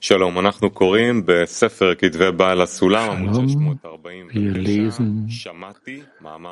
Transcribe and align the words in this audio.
Shalom, 0.00 0.34
wir 4.32 4.52
lesen 4.52 5.30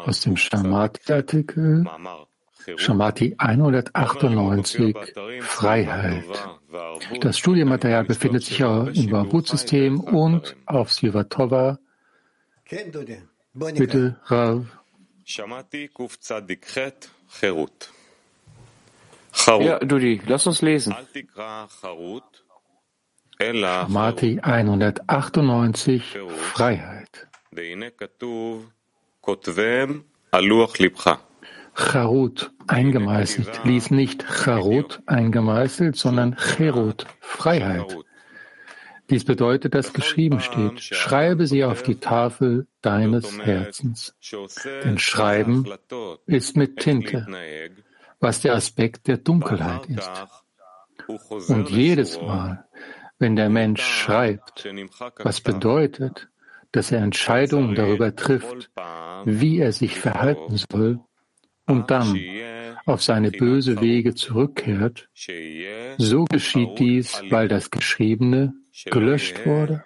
aus 0.06 0.20
dem 0.20 0.36
Shamati-Artikel, 0.36 1.85
Shamati 2.77 3.35
198, 3.38 4.96
Freiheit. 5.43 6.25
Das 7.21 7.38
Studienmaterial 7.38 8.04
befindet 8.04 8.45
sich 8.45 8.61
im 8.61 9.10
Bambut-System 9.10 10.01
und 10.01 10.56
auf 10.67 10.92
Silvatova. 10.92 11.79
Bitte, 13.54 14.21
Rav. 14.24 14.67
Ja, 19.47 19.79
Dudi, 19.80 20.20
lass 20.27 20.47
uns 20.47 20.62
lesen. 20.62 20.95
Mati 23.88 24.41
198 24.41 26.18
Freiheit. 26.52 27.27
Charut 31.74 32.52
eingemeißelt, 32.66 33.65
lies 33.65 33.91
nicht 33.91 34.23
Charut 34.23 35.02
eingemeißelt, 35.06 35.96
sondern 35.96 36.37
Cherut 36.37 37.06
Freiheit. 37.20 37.96
Dies 39.10 39.24
bedeutet, 39.24 39.74
dass 39.74 39.92
geschrieben 39.92 40.40
steht, 40.40 40.80
schreibe 40.80 41.46
sie 41.46 41.65
auf 41.65 41.82
die 41.82 41.96
Tafel 41.96 42.66
deines 42.80 43.38
Herzens. 43.38 44.15
Denn 44.84 44.98
Schreiben 44.98 45.68
ist 46.26 46.56
mit 46.56 46.79
Tinte, 46.79 47.26
was 48.20 48.40
der 48.40 48.54
Aspekt 48.54 49.06
der 49.06 49.18
Dunkelheit 49.18 49.87
ist. 49.87 50.10
Und 51.48 51.68
jedes 51.68 52.18
Mal, 52.20 52.65
wenn 53.18 53.36
der 53.36 53.48
Mensch 53.48 53.82
schreibt, 53.82 54.68
was 55.18 55.41
bedeutet, 55.41 56.28
dass 56.73 56.90
er 56.90 57.01
Entscheidungen 57.01 57.74
darüber 57.74 58.15
trifft, 58.15 58.70
wie 59.24 59.60
er 59.60 59.73
sich 59.73 59.98
verhalten 59.98 60.57
soll, 60.57 61.01
und 61.66 61.90
dann 61.90 62.18
auf 62.85 63.02
seine 63.02 63.30
böse 63.30 63.80
Wege 63.80 64.15
zurückkehrt, 64.15 65.09
so 65.98 66.25
geschieht 66.25 66.79
dies, 66.79 67.23
weil 67.31 67.48
das 67.48 67.70
Geschriebene 67.70 68.55
gelöscht 68.87 69.47
wurde. 69.47 69.85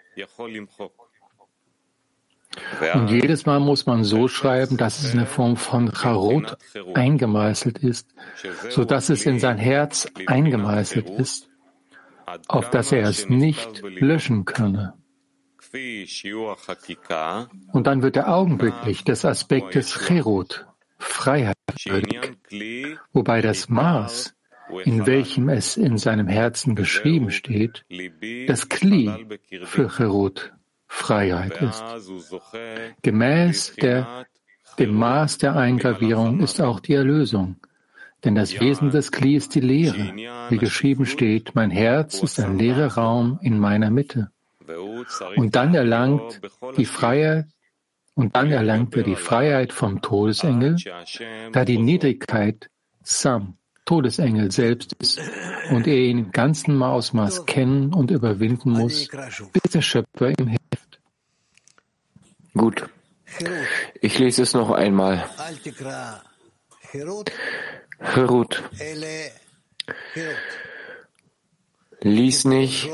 Und 2.94 3.10
jedes 3.10 3.46
Mal 3.46 3.60
muss 3.60 3.86
man 3.86 4.02
so 4.02 4.26
schreiben, 4.26 4.76
dass 4.76 5.00
es 5.00 5.12
in 5.12 5.18
der 5.18 5.28
Form 5.28 5.56
von 5.56 5.92
Charot 5.92 6.56
eingemeißelt 6.94 7.78
ist, 7.78 8.08
so 8.70 8.84
dass 8.84 9.10
es 9.10 9.26
in 9.26 9.38
sein 9.38 9.58
Herz 9.58 10.10
eingemeißelt 10.26 11.08
ist 11.10 11.47
auf 12.48 12.70
dass 12.70 12.92
er 12.92 13.08
es 13.08 13.28
nicht 13.28 13.82
löschen 13.82 14.44
könne. 14.44 14.94
Und 17.72 17.86
dann 17.86 18.02
wird 18.02 18.16
er 18.16 18.34
augenblicklich 18.34 19.04
des 19.04 19.24
Aspektes 19.24 19.92
Cherut, 19.92 20.66
Freiheit, 20.98 21.56
würdig, 21.84 22.36
wobei 23.12 23.40
das 23.42 23.68
Maß, 23.68 24.34
in 24.84 25.06
welchem 25.06 25.48
es 25.48 25.76
in 25.76 25.98
seinem 25.98 26.28
Herzen 26.28 26.74
geschrieben 26.74 27.30
steht, 27.30 27.84
das 28.46 28.68
Kli 28.68 29.26
für 29.64 29.88
Cherut, 29.88 30.52
Freiheit 30.86 31.60
ist. 31.60 31.84
Gemäß 33.02 33.76
der, 33.76 34.26
dem 34.78 34.94
Maß 34.94 35.38
der 35.38 35.56
Eingravierung 35.56 36.40
ist 36.40 36.60
auch 36.60 36.80
die 36.80 36.94
Erlösung, 36.94 37.56
denn 38.24 38.34
das 38.34 38.58
Wesen 38.60 38.90
des 38.90 39.12
Kli 39.12 39.36
ist 39.36 39.54
die 39.54 39.60
Lehre. 39.60 40.14
Wie 40.50 40.58
geschrieben 40.58 41.06
steht, 41.06 41.54
mein 41.54 41.70
Herz 41.70 42.22
ist 42.22 42.40
ein 42.40 42.58
leerer 42.58 42.94
Raum 42.94 43.38
in 43.42 43.58
meiner 43.58 43.90
Mitte. 43.90 44.30
Und 45.36 45.56
dann 45.56 45.74
erlangt 45.74 46.40
die 46.76 46.84
Freiheit, 46.84 47.46
und 48.14 48.34
dann 48.34 48.50
erlangt 48.50 48.96
er 48.96 49.04
die 49.04 49.14
Freiheit 49.14 49.72
vom 49.72 50.02
Todesengel, 50.02 50.76
da 51.52 51.64
die 51.64 51.78
Niedrigkeit 51.78 52.68
Sam, 53.02 53.56
Todesengel 53.84 54.50
selbst 54.50 54.92
ist 54.94 55.20
und 55.70 55.86
er 55.86 55.96
ihn 55.96 56.18
im 56.18 56.32
ganzen 56.32 56.82
Ausmaß 56.82 57.46
kennen 57.46 57.94
und 57.94 58.10
überwinden 58.10 58.72
muss, 58.72 59.08
bis 59.52 59.72
der 59.72 59.80
Schöpfer 59.80 60.30
ihm 60.38 60.48
hilft. 60.48 61.00
Gut. 62.54 62.88
Ich 64.00 64.18
lese 64.18 64.42
es 64.42 64.52
noch 64.52 64.70
einmal. 64.70 65.24
Herut. 67.98 68.62
Lies 72.00 72.44
nicht 72.44 72.88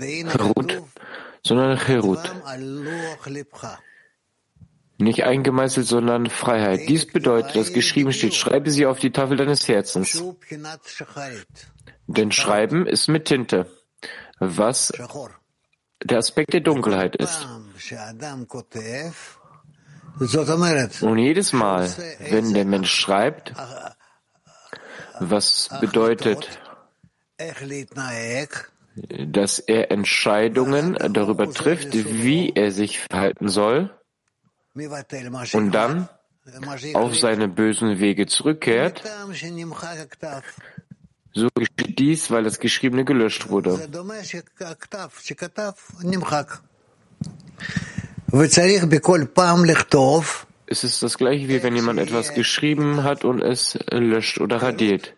Herut, 0.00 0.82
sondern 1.42 1.76
Herut. 1.76 2.34
Nicht 5.00 5.24
eingemeißelt, 5.24 5.86
sondern 5.86 6.26
Freiheit. 6.26 6.88
Dies 6.88 7.06
bedeutet, 7.06 7.54
dass 7.54 7.72
geschrieben 7.72 8.12
steht, 8.12 8.34
schreibe 8.34 8.70
sie 8.70 8.86
auf 8.86 8.98
die 8.98 9.12
Tafel 9.12 9.36
deines 9.36 9.68
Herzens. 9.68 10.22
Denn 12.06 12.32
Schreiben 12.32 12.86
ist 12.86 13.08
mit 13.08 13.26
Tinte, 13.26 13.70
was 14.40 14.92
der 16.02 16.18
Aspekt 16.18 16.52
der 16.52 16.60
Dunkelheit 16.60 17.14
ist. 17.16 17.46
Und 20.20 21.18
jedes 21.18 21.52
Mal, 21.52 21.88
wenn 22.30 22.54
der 22.54 22.64
Mensch 22.64 22.92
schreibt, 22.92 23.52
was 25.20 25.68
bedeutet, 25.80 26.48
dass 29.26 29.58
er 29.58 29.90
Entscheidungen 29.90 30.96
darüber 31.12 31.50
trifft, 31.50 31.94
wie 31.94 32.52
er 32.54 32.72
sich 32.72 32.98
verhalten 32.98 33.48
soll 33.48 33.90
und 35.52 35.72
dann 35.72 36.08
auf 36.94 37.16
seine 37.16 37.48
bösen 37.48 38.00
Wege 38.00 38.26
zurückkehrt, 38.26 39.02
so 41.32 41.48
geschieht 41.54 41.98
dies, 41.98 42.30
weil 42.30 42.42
das 42.42 42.58
Geschriebene 42.58 43.04
gelöscht 43.04 43.48
wurde. 43.50 43.88
Es 50.70 50.84
ist 50.84 51.02
das 51.02 51.16
gleiche, 51.16 51.48
wie 51.48 51.62
wenn 51.62 51.74
jemand 51.74 51.98
etwas 51.98 52.34
geschrieben 52.34 53.02
hat 53.02 53.24
und 53.24 53.40
es 53.40 53.78
löscht 53.90 54.38
oder 54.38 54.62
radiert. 54.62 55.14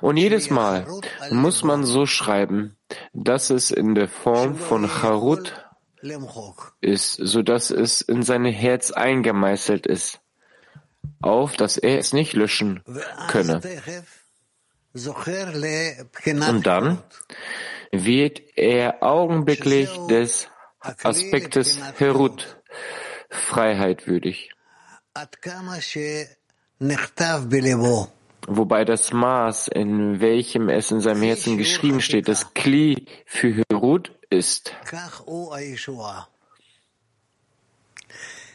Und 0.00 0.16
jedes 0.16 0.50
Mal 0.50 0.88
muss 1.30 1.62
man 1.62 1.84
so 1.84 2.04
schreiben, 2.04 2.76
dass 3.12 3.50
es 3.50 3.70
in 3.70 3.94
der 3.94 4.08
Form 4.08 4.56
von 4.56 4.88
Charut 4.88 5.54
ist, 6.80 7.14
so 7.14 7.42
dass 7.42 7.70
es 7.70 8.00
in 8.00 8.24
sein 8.24 8.44
Herz 8.44 8.90
eingemeißelt 8.90 9.86
ist, 9.86 10.18
auf 11.22 11.56
dass 11.56 11.76
er 11.76 11.98
es 11.98 12.12
nicht 12.12 12.32
löschen 12.32 12.82
könne. 13.28 13.60
Und 16.48 16.66
dann 16.66 16.98
wird 17.92 18.42
er 18.56 19.02
augenblicklich 19.02 19.90
des 20.08 20.48
Aspektes 20.80 21.80
Herut, 21.98 22.60
Freiheit 23.30 24.06
würdig. 24.06 24.50
Wobei 28.46 28.84
das 28.84 29.12
Maß, 29.12 29.68
in 29.68 30.20
welchem 30.20 30.68
es 30.68 30.90
in 30.90 31.00
seinem 31.00 31.22
Herzen 31.22 31.58
geschrieben 31.58 32.00
steht, 32.00 32.28
das 32.28 32.54
Kli 32.54 33.06
für 33.26 33.62
Herut 33.68 34.12
ist. 34.30 34.72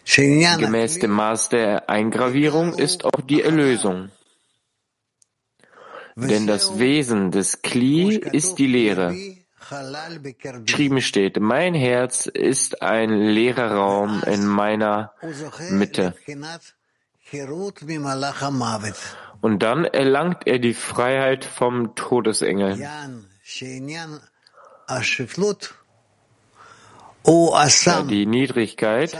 Gemäß 0.06 1.00
dem 1.00 1.12
Maß 1.12 1.50
der 1.50 1.89
Eingravierung 1.89 2.73
ist 2.73 3.06
auch 3.06 3.22
die 3.22 3.41
Erlösung. 3.41 4.09
Denn 6.16 6.47
das 6.47 6.79
Wesen 6.79 7.31
des 7.31 7.62
Kli 7.62 8.17
ist 8.17 8.56
die 8.59 8.67
Lehre. 8.67 9.16
Geschrieben 10.65 11.01
steht, 11.01 11.39
mein 11.39 11.74
Herz 11.74 12.25
ist 12.25 12.81
ein 12.81 13.10
leerer 13.10 13.71
Raum 13.71 14.21
in 14.25 14.45
meiner 14.45 15.13
Mitte. 15.69 16.15
Und 19.42 19.60
dann 19.60 19.86
erlangt 19.86 20.48
er 20.48 20.60
die 20.60 20.74
Freiheit 20.74 21.45
vom 21.45 21.95
Todesengel. 21.95 22.77
Die 28.07 28.25
Niedrigkeit 28.25 29.12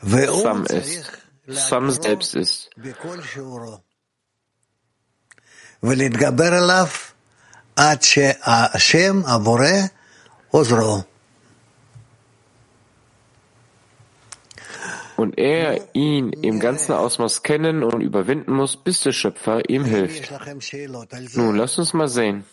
Sam 0.00 0.64
ist, 0.66 1.12
Sam 1.46 1.90
selbst 1.90 2.34
ist 2.34 2.70
ולהתגבר 5.83 6.53
עליו 6.53 6.87
עד 7.75 8.01
שהשם, 8.01 9.21
הבורא, 9.25 9.67
עוזרו. 10.51 11.01
und 15.21 15.37
er 15.37 15.79
ihn 15.93 16.33
im 16.49 16.59
ganzen 16.59 16.93
Ausmaß 16.93 17.43
kennen 17.43 17.83
und 17.83 18.01
überwinden 18.01 18.53
muss, 18.53 18.75
bis 18.75 19.01
der 19.01 19.11
Schöpfer 19.11 19.69
ihm 19.69 19.85
hilft. 19.85 20.31
Nun, 21.35 21.55
lass 21.55 21.77
uns 21.77 21.93
mal 21.93 22.07
sehen. 22.07 22.43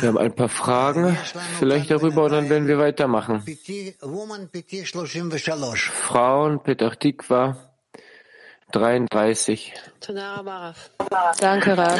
Wir 0.00 0.08
haben 0.08 0.18
ein 0.18 0.34
paar 0.34 0.48
Fragen 0.48 1.18
vielleicht 1.58 1.90
darüber 1.90 2.24
und 2.24 2.32
dann 2.32 2.48
werden 2.48 2.66
wir 2.68 2.78
weitermachen. 2.78 3.42
Frauen, 6.08 6.62
Petach 6.62 6.96
Tikva, 6.96 7.56
33. 8.75 9.73
Danke, 11.39 11.77
Rav. 11.77 11.99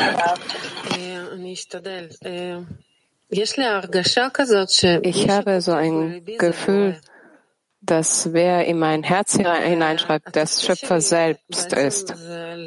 Ich 5.01 5.29
habe 5.29 5.61
so 5.61 5.71
ein 5.71 6.25
Gefühl, 6.37 6.99
dass 7.81 8.33
wer 8.33 8.65
in 8.65 8.79
mein 8.79 9.03
Herz 9.03 9.37
hineinschreibt, 9.37 10.35
der 10.35 10.47
Schöpfer 10.47 10.99
selbst 10.99 11.71
ist. 11.73 12.13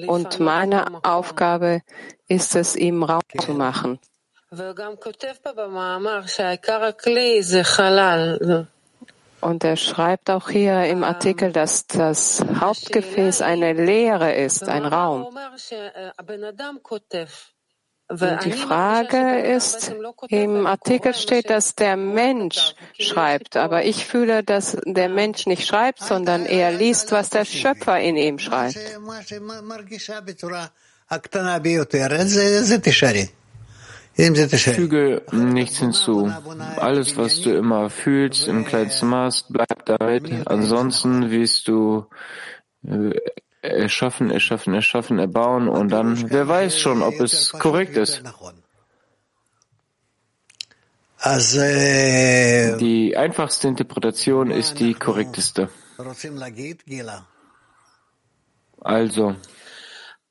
Und 0.07 0.41
meine 0.41 1.05
Aufgabe 1.05 1.83
ist 2.29 2.57
es, 2.57 2.77
ihm 2.77 3.03
Raum 3.03 3.23
zu 3.39 3.53
machen. 3.53 3.99
Und 9.41 9.65
er 9.65 9.77
schreibt 9.77 10.31
auch 10.31 10.49
hier 10.49 10.85
im 10.85 11.05
Artikel, 11.05 11.53
dass 11.53 11.87
das 11.87 12.45
Hauptgefäß 12.61 13.41
eine 13.43 13.73
Leere 13.73 14.35
ist, 14.35 14.69
ein 14.69 14.85
Raum. 14.85 15.29
Und 18.11 18.45
die 18.45 18.53
Frage 18.53 19.41
ist, 19.41 19.93
im 20.31 20.67
Artikel 20.67 21.13
steht, 21.13 21.51
dass 21.51 21.75
der 21.75 21.97
Mensch 21.97 22.75
schreibt, 22.99 23.57
aber 23.57 23.85
ich 23.85 24.07
fühle, 24.07 24.43
dass 24.43 24.79
der 24.87 25.11
Mensch 25.11 25.47
nicht 25.47 25.67
schreibt, 25.67 26.01
sondern 26.01 26.47
er 26.47 26.73
liest, 26.73 27.13
was 27.13 27.29
der 27.29 27.45
Schöpfer 27.45 28.01
in 28.01 28.17
ihm 28.17 28.39
schreibt. 28.39 28.79
Füge 34.19 35.23
nichts 35.31 35.79
hinzu. 35.79 36.33
Alles, 36.77 37.17
was 37.17 37.41
du 37.41 37.57
immer 37.57 37.89
fühlst, 37.89 38.49
im 38.49 38.65
kleinsten 38.65 39.09
Maß, 39.09 39.47
bleib 39.49 39.87
damit. 39.87 40.47
Ansonsten 40.47 41.31
wirst 41.31 41.69
du 41.69 42.07
äh, 42.85 43.13
erschaffen, 43.63 44.31
erschaffen, 44.31 44.75
erschaffen, 44.75 45.19
erbauen 45.19 45.69
und 45.69 45.91
dann, 45.91 46.31
wer 46.31 46.49
weiß 46.49 46.79
schon, 46.79 47.03
ob 47.03 47.21
es 47.21 47.53
korrekt 47.53 47.97
ist. 47.97 48.23
Die 52.81 53.17
einfachste 53.17 53.69
Interpretation 53.69 54.51
ist 54.51 54.79
die 54.79 54.95
korrekteste. 54.95 55.69
Also, 58.81 59.35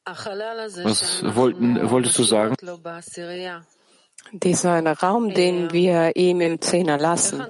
was 0.05 1.23
wollten, 1.35 1.89
wolltest 1.89 2.17
du 2.17 2.23
sagen? 2.23 2.55
Dieser 4.31 4.81
Raum, 4.97 5.33
den 5.33 5.71
wir 5.71 6.15
ihm 6.15 6.41
im 6.41 6.61
Zehner 6.61 6.97
lassen, 6.97 7.41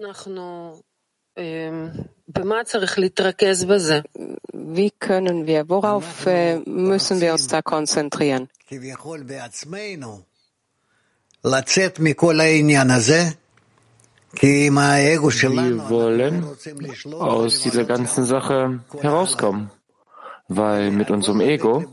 wie 4.54 4.92
können 4.92 5.48
wir, 5.48 5.70
worauf 5.70 6.26
äh, 6.26 6.60
müssen 6.66 7.22
wir 7.22 7.32
uns 7.34 7.48
da 7.48 7.62
konzentrieren? 7.62 8.50
Wir 8.70 8.98
wollen 15.90 16.44
aus 17.14 17.60
dieser 17.62 17.86
ganzen 17.86 18.26
Sache 18.26 18.80
herauskommen, 19.00 19.72
weil 20.48 20.92
mit 20.92 21.10
unserem 21.12 21.42
Ego 21.42 21.86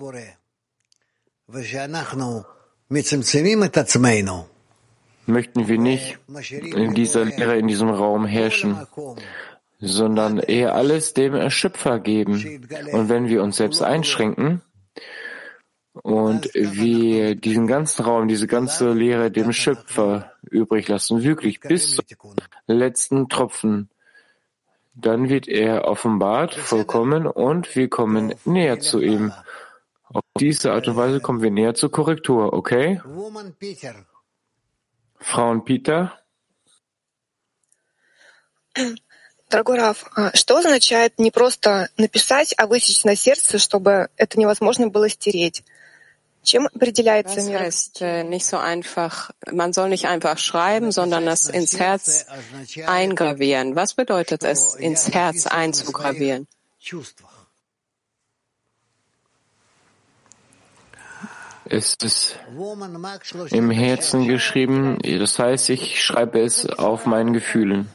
möchten 5.27 5.69
wir 5.69 5.79
nicht 5.79 6.19
in 6.61 6.95
dieser 6.95 7.25
Lehre, 7.25 7.57
in 7.57 7.67
diesem 7.67 7.91
Raum 7.91 8.27
herrschen, 8.27 8.87
sondern 9.81 10.39
eher 10.39 10.75
alles 10.75 11.15
dem 11.15 11.51
Schöpfer 11.51 11.99
geben. 11.99 12.61
Und 12.93 13.09
wenn 13.09 13.29
wir 13.29 13.43
uns 13.43 13.57
selbst 13.57 13.83
einschränken 13.83 14.63
und 16.03 16.51
wir 16.55 17.35
diesen 17.35 17.67
ganzen 17.67 18.05
Raum, 18.05 18.29
diese 18.29 18.47
ganze 18.47 18.93
Lehre 18.93 19.31
dem 19.31 19.53
Schöpfer 19.53 20.33
übrig 20.51 20.89
lassen, 20.89 21.23
wirklich 21.23 21.61
bis 21.61 21.97
zum 21.97 22.05
letzten 22.67 23.29
Tropfen, 23.29 23.89
dann 24.95 25.29
wird 25.29 25.49
er 25.49 25.87
offenbart, 25.87 26.55
vollkommen, 26.55 27.27
und 27.27 27.75
wir 27.75 27.89
kommen 27.89 28.35
näher 28.45 28.79
zu 28.79 29.01
ihm. 29.01 29.33
Auf 30.05 30.23
diese 30.39 30.73
Art 30.73 30.87
und 30.87 30.97
Weise 30.97 31.21
kommen 31.21 31.43
wir 31.43 31.51
näher 31.51 31.75
zur 31.75 31.91
Korrektur, 31.91 32.53
okay? 32.53 33.01
Frauen 35.25 35.65
Peter. 35.65 36.11
Дорогой 39.51 39.79
Раф, 39.79 40.05
что 40.35 40.59
означает 40.59 41.19
не 41.19 41.31
просто 41.31 41.89
написать, 41.97 42.55
а 42.57 42.67
высечь 42.67 43.05
на 43.05 43.15
сердце, 43.15 43.59
чтобы 43.59 44.09
это 44.17 44.39
невозможно 44.39 44.89
было 44.89 45.09
стереть? 45.09 45.63
Чем 46.43 46.67
определяется 46.67 47.41
мир? 47.41 47.61
heißt 47.61 48.03
nicht 48.29 48.45
so 48.45 48.59
einfach, 48.59 49.31
man 49.51 49.73
soll 49.73 49.89
nicht 49.89 50.07
einfach 50.07 50.39
schreiben, 50.39 50.93
sondern 50.93 51.27
es 51.27 51.49
ins 51.49 51.79
Herz 51.79 52.27
eingravieren. 52.87 53.75
Was 53.77 53.95
bedeutet 53.95 54.45
es, 54.45 54.75
ins 54.75 55.09
Herz 55.09 55.47
einzugravieren? 55.47 56.47
Es 61.67 61.95
ist 61.95 62.39
im 63.51 63.71
Herzen 63.71 64.29
geschrieben, 64.29 64.99
das 65.03 65.39
heißt, 65.39 65.71
ich 65.71 66.03
schreibe 66.03 66.41
es 66.41 66.67
auf 66.67 67.07
meinen 67.07 67.33
Gefühlen. 67.33 67.89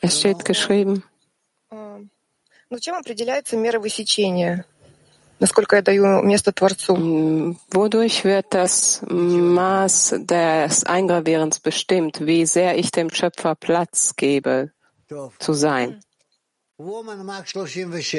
Es 0.00 0.20
steht 0.20 0.44
geschrieben. 0.44 1.02
Wodurch 7.70 8.24
wird 8.24 8.46
das 8.50 9.02
Maß 9.08 10.14
des 10.20 10.84
Eingravierens 10.84 11.60
bestimmt, 11.60 12.26
wie 12.26 12.44
sehr 12.46 12.76
ich 12.76 12.90
dem 12.90 13.10
Schöpfer 13.10 13.54
Platz 13.54 14.14
gebe, 14.16 14.72
zu 15.38 15.52
sein? 15.52 16.00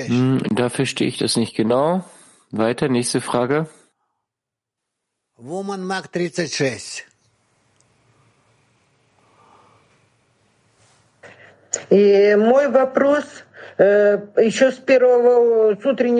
Hm, 0.07 0.43
da 0.51 0.69
verstehe 0.69 1.07
ich 1.07 1.17
das 1.17 1.35
nicht 1.35 1.55
genau. 1.55 2.03
Weiter, 2.51 2.89
nächste 2.89 3.21
Frage. 3.21 3.67
Woman 5.37 5.83
Mark 5.83 6.09
36. 6.11 7.05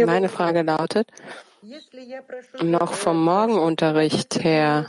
Meine 0.06 0.30
Frage 0.30 0.62
lautet, 0.62 1.08
noch 2.62 2.94
vom 2.94 3.24
Morgenunterricht 3.26 4.44
her, 4.44 4.86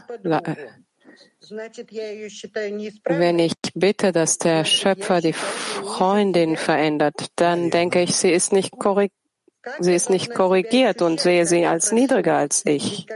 wenn 3.04 3.38
ich 3.38 3.54
bitte, 3.74 4.12
dass 4.12 4.38
der 4.38 4.64
Schöpfer 4.64 5.20
die 5.20 5.32
Freundin 5.32 6.56
verändert, 6.56 7.26
dann 7.36 7.70
denke 7.70 8.02
ich, 8.02 8.14
sie 8.14 8.30
ist 8.30 8.52
nicht 8.52 8.78
korrekt. 8.78 9.14
Sie 9.80 9.94
ist 9.94 10.08
nicht 10.10 10.34
korrigiert 10.34 11.02
und 11.02 11.20
sehe 11.20 11.46
sie 11.46 11.66
als 11.66 11.92
niedriger 11.92 12.36
als 12.36 12.64
ich. 12.64 13.06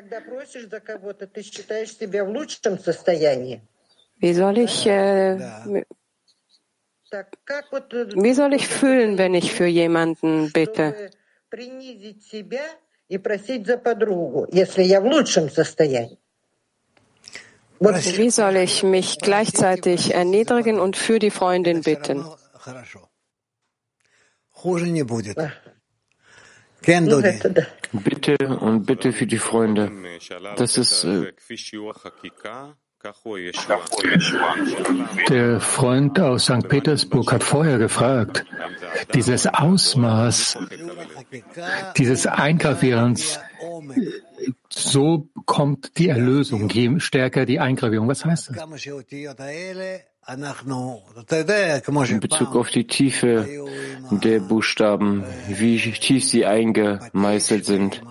Wie 4.19 4.35
soll 4.35 4.59
ich, 4.59 4.87
äh, 4.87 5.39
wie 8.15 8.35
soll 8.35 8.55
ich 8.55 8.69
fühlen, 8.69 9.19
wenn 9.19 9.35
ich 9.35 9.53
für 9.53 9.67
jemanden 9.67 10.53
bitte? 10.53 11.11
Wie 17.81 18.31
soll 18.31 18.57
ich 18.57 18.83
mich 18.83 19.19
gleichzeitig 19.19 20.15
erniedrigen 20.15 20.79
und 20.79 20.97
für 20.97 21.19
die 21.19 21.31
Freundin 21.31 21.83
bitten? 21.83 22.25
Bitte 27.93 28.37
und 28.61 28.87
bitte 28.87 29.13
für 29.13 29.27
die 29.27 29.39
Freunde. 29.39 29.91
Das 30.57 30.79
ist 30.79 31.05
äh, 31.05 31.33
der 35.29 35.61
Freund 35.61 36.19
aus 36.21 36.45
St. 36.45 36.69
Petersburg 36.69 37.33
hat 37.33 37.43
vorher 37.45 37.79
gefragt, 37.79 38.45
dieses 39.13 39.47
Ausmaß 39.47 40.59
dieses 41.97 42.27
Eingravierens, 42.27 43.41
so 44.71 45.29
kommt 45.47 45.99
die 45.99 46.09
Erlösung, 46.09 46.69
je 46.69 46.99
stärker 47.01 47.47
die 47.47 47.61
Eingravierung. 47.61 48.09
Was 48.09 48.25
heißt 48.25 48.51
das? 48.51 48.57
In 52.09 52.21
Bezug 52.21 52.57
auf 52.57 52.71
die 52.71 52.87
Tiefe 52.87 53.67
der 54.14 54.40
Buchstaben, 54.40 55.24
wie 55.48 55.78
tief 55.92 56.26
sie 56.26 56.46
eingemeißelt 56.46 57.66
sind. 57.66 58.02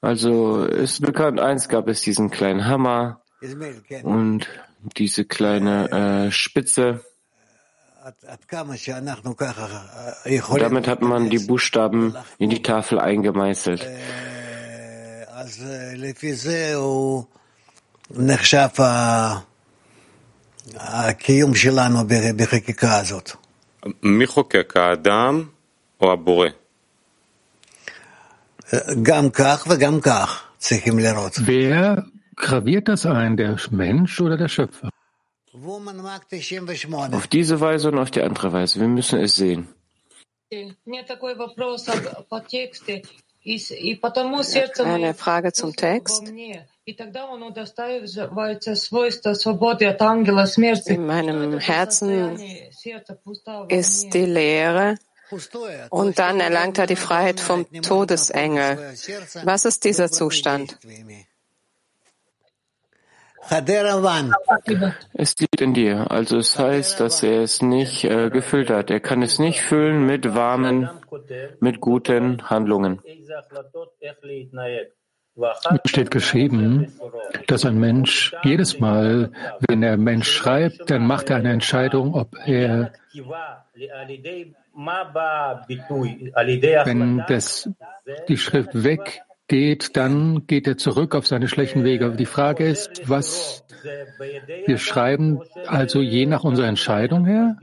Also 0.00 0.64
ist 0.64 1.00
bekannt, 1.00 1.40
eins 1.40 1.68
gab 1.68 1.88
es 1.88 2.02
diesen 2.02 2.30
kleinen 2.30 2.66
Hammer 2.66 3.22
und 4.02 4.46
diese 4.96 5.24
kleine 5.24 6.26
äh, 6.26 6.30
Spitze. 6.30 7.00
Damit 10.58 10.88
hat 10.88 11.00
man 11.02 11.30
die 11.30 11.38
Buchstaben 11.38 12.14
in 12.38 12.50
die 12.50 12.62
Tafel 12.62 13.00
eingemeißelt. 13.00 13.86
מי 18.10 18.36
חוקק, 18.36 18.80
האדם 20.78 21.96
או 21.96 22.00
הבורא? 22.00 23.47
Wer 31.47 32.05
graviert 32.35 32.87
das 32.87 33.05
ein, 33.05 33.37
der 33.37 33.57
Mensch 33.71 34.19
oder 34.21 34.37
der 34.37 34.47
Schöpfer? 34.47 34.89
Auf 37.15 37.27
diese 37.27 37.59
Weise 37.59 37.89
und 37.89 37.97
auf 37.97 38.11
die 38.11 38.21
andere 38.21 38.53
Weise. 38.53 38.79
Wir 38.79 38.87
müssen 38.87 39.19
es 39.19 39.35
sehen. 39.35 39.67
Eine 43.45 45.13
Frage 45.13 45.53
zum 45.53 45.75
Text. 45.75 46.27
In 50.87 51.05
meinem 51.05 51.59
Herzen 51.59 52.39
ist 53.69 54.13
die 54.13 54.25
Lehre 54.25 54.97
und 55.89 56.19
dann 56.19 56.39
erlangt 56.39 56.77
er 56.79 56.87
die 56.87 56.95
Freiheit 56.95 57.39
vom 57.39 57.65
Todesengel. 57.81 58.93
Was 59.43 59.65
ist 59.65 59.83
dieser 59.85 60.11
Zustand? 60.11 60.77
Es 65.13 65.35
liegt 65.39 65.61
in 65.61 65.73
dir. 65.73 66.11
Also 66.11 66.37
es 66.37 66.57
heißt, 66.57 66.99
dass 66.99 67.23
er 67.23 67.41
es 67.41 67.61
nicht 67.61 68.03
äh, 68.03 68.29
gefüllt 68.29 68.69
hat. 68.69 68.91
Er 68.91 68.99
kann 68.99 69.21
es 69.21 69.39
nicht 69.39 69.61
füllen 69.61 70.05
mit 70.05 70.35
warmen, 70.35 70.89
mit 71.59 71.79
guten 71.79 72.49
Handlungen. 72.49 73.01
Es 75.35 75.89
steht 75.89 76.11
geschrieben, 76.11 76.93
dass 77.47 77.65
ein 77.65 77.79
Mensch 77.79 78.35
jedes 78.43 78.79
Mal, 78.79 79.31
wenn 79.67 79.83
er 79.83 79.97
Mensch 79.97 80.29
schreibt, 80.29 80.89
dann 80.91 81.07
macht 81.07 81.29
er 81.29 81.37
eine 81.37 81.51
Entscheidung, 81.51 82.13
ob 82.13 82.35
er, 82.45 82.91
wenn 86.85 87.23
das, 87.27 87.69
die 88.27 88.37
Schrift 88.37 88.83
weg 88.83 89.21
geht, 89.49 89.97
dann 89.97 90.47
geht 90.47 90.65
er 90.67 90.77
zurück 90.77 91.13
auf 91.15 91.27
seine 91.27 91.49
schlechten 91.49 91.83
Wege. 91.83 92.11
Die 92.11 92.25
Frage 92.25 92.65
ist, 92.65 93.09
was 93.09 93.65
wir 94.65 94.77
schreiben, 94.77 95.41
also 95.67 96.01
je 96.01 96.25
nach 96.25 96.43
unserer 96.43 96.67
Entscheidung 96.67 97.25
her 97.25 97.57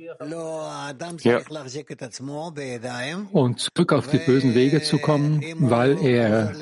ja. 1.23 1.41
und 3.33 3.61
zurück 3.61 3.93
auf 3.93 4.09
die 4.09 4.19
bösen 4.19 4.55
Wege 4.55 4.83
zu 4.83 4.99
kommen, 4.99 5.43
weil 5.59 6.03
er, 6.03 6.53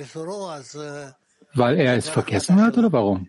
weil 1.55 1.79
er 1.79 1.97
es 1.97 2.09
vergessen 2.09 2.61
hat 2.63 2.79
oder 2.79 2.93
warum? 2.93 3.29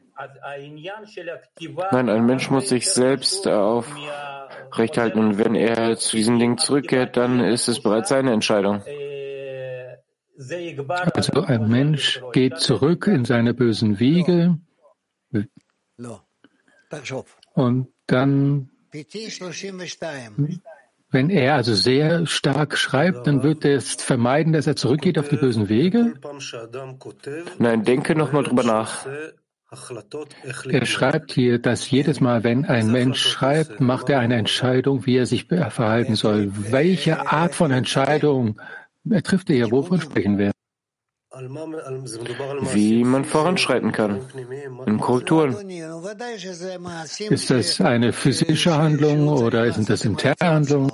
Nein, 1.91 2.09
ein 2.09 2.25
Mensch 2.25 2.49
muss 2.49 2.69
sich 2.69 2.89
selbst 2.89 3.47
aufrechthalten 3.47 5.19
und 5.19 5.37
wenn 5.37 5.55
er 5.55 5.97
zu 5.97 6.15
diesem 6.15 6.39
Ding 6.39 6.57
zurückkehrt, 6.57 7.17
dann 7.17 7.39
ist 7.41 7.67
es 7.67 7.81
bereits 7.81 8.09
seine 8.09 8.31
Entscheidung. 8.31 8.81
Also 10.37 11.41
ein 11.43 11.69
Mensch 11.69 12.21
geht 12.33 12.59
zurück 12.59 13.07
in 13.07 13.25
seine 13.25 13.53
bösen 13.53 13.99
Wege 13.99 14.59
und 17.53 17.87
dann, 18.07 18.69
wenn 21.11 21.29
er 21.29 21.55
also 21.55 21.73
sehr 21.73 22.25
stark 22.27 22.77
schreibt, 22.77 23.27
dann 23.27 23.43
wird 23.43 23.65
er 23.65 23.77
es 23.77 23.93
vermeiden, 23.95 24.53
dass 24.53 24.67
er 24.67 24.75
zurückgeht 24.75 25.17
auf 25.17 25.29
die 25.29 25.37
bösen 25.37 25.69
Wege? 25.69 26.13
Nein, 27.57 27.83
denke 27.83 28.15
nochmal 28.15 28.43
drüber 28.43 28.63
nach. 28.63 29.05
Er 30.69 30.85
schreibt 30.85 31.31
hier, 31.31 31.59
dass 31.59 31.89
jedes 31.89 32.21
Mal, 32.21 32.43
wenn 32.43 32.65
ein 32.65 32.91
Mensch 32.91 33.21
schreibt, 33.21 33.81
macht 33.81 34.09
er 34.09 34.19
eine 34.19 34.35
Entscheidung, 34.35 35.05
wie 35.05 35.17
er 35.17 35.25
sich 35.25 35.45
verhalten 35.47 36.15
soll. 36.15 36.51
Welche 36.71 37.27
Art 37.31 37.55
von 37.55 37.71
Entscheidung 37.71 38.61
er 39.09 39.23
trifft 39.23 39.49
ja, 39.49 39.69
wovon 39.71 40.01
sprechen 40.01 40.37
wir? 40.37 40.51
Wie 42.73 43.03
man 43.03 43.25
voranschreiten 43.25 43.91
kann 43.91 44.21
in 44.85 44.99
Kulturen. 44.99 45.69
Ist 47.29 47.49
das 47.49 47.81
eine 47.81 48.13
physische 48.13 48.77
Handlung 48.77 49.27
oder 49.27 49.71
sind 49.73 49.89
das 49.89 50.05
interne 50.05 50.35
Handlungen? 50.41 50.91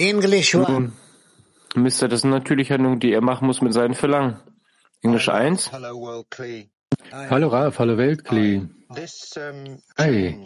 Nun, 0.00 0.92
Mister, 1.76 2.08
das 2.08 2.22
sind 2.22 2.30
natürlich 2.30 2.72
Handlungen, 2.72 2.98
die 2.98 3.12
er 3.12 3.20
machen 3.20 3.46
muss 3.46 3.60
mit 3.60 3.74
seinen 3.74 3.94
Verlangen. 3.94 4.40
Englisch 5.02 5.28
1. 5.28 5.70
Hallo 5.72 7.48
Ralf, 7.48 7.78
hallo 7.78 7.96
Weltkli. 7.96 8.68
Hey, 9.96 10.36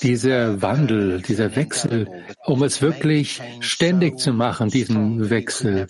dieser 0.00 0.62
Wandel, 0.62 1.22
dieser 1.22 1.56
Wechsel, 1.56 2.06
um 2.46 2.62
es 2.62 2.80
wirklich 2.80 3.42
ständig 3.58 4.20
zu 4.20 4.32
machen, 4.32 4.68
diesen 4.68 5.28
Wechsel, 5.28 5.88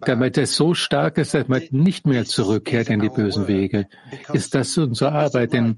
damit 0.00 0.38
es 0.38 0.56
so 0.56 0.72
stark 0.72 1.18
ist, 1.18 1.34
dass 1.34 1.48
man 1.48 1.64
nicht 1.70 2.06
mehr 2.06 2.24
zurückkehrt 2.24 2.88
in 2.88 3.00
die 3.00 3.10
bösen 3.10 3.46
Wege, 3.46 3.88
ist 4.32 4.54
das 4.54 4.78
unsere 4.78 5.12
Arbeit. 5.12 5.52
Denn 5.52 5.76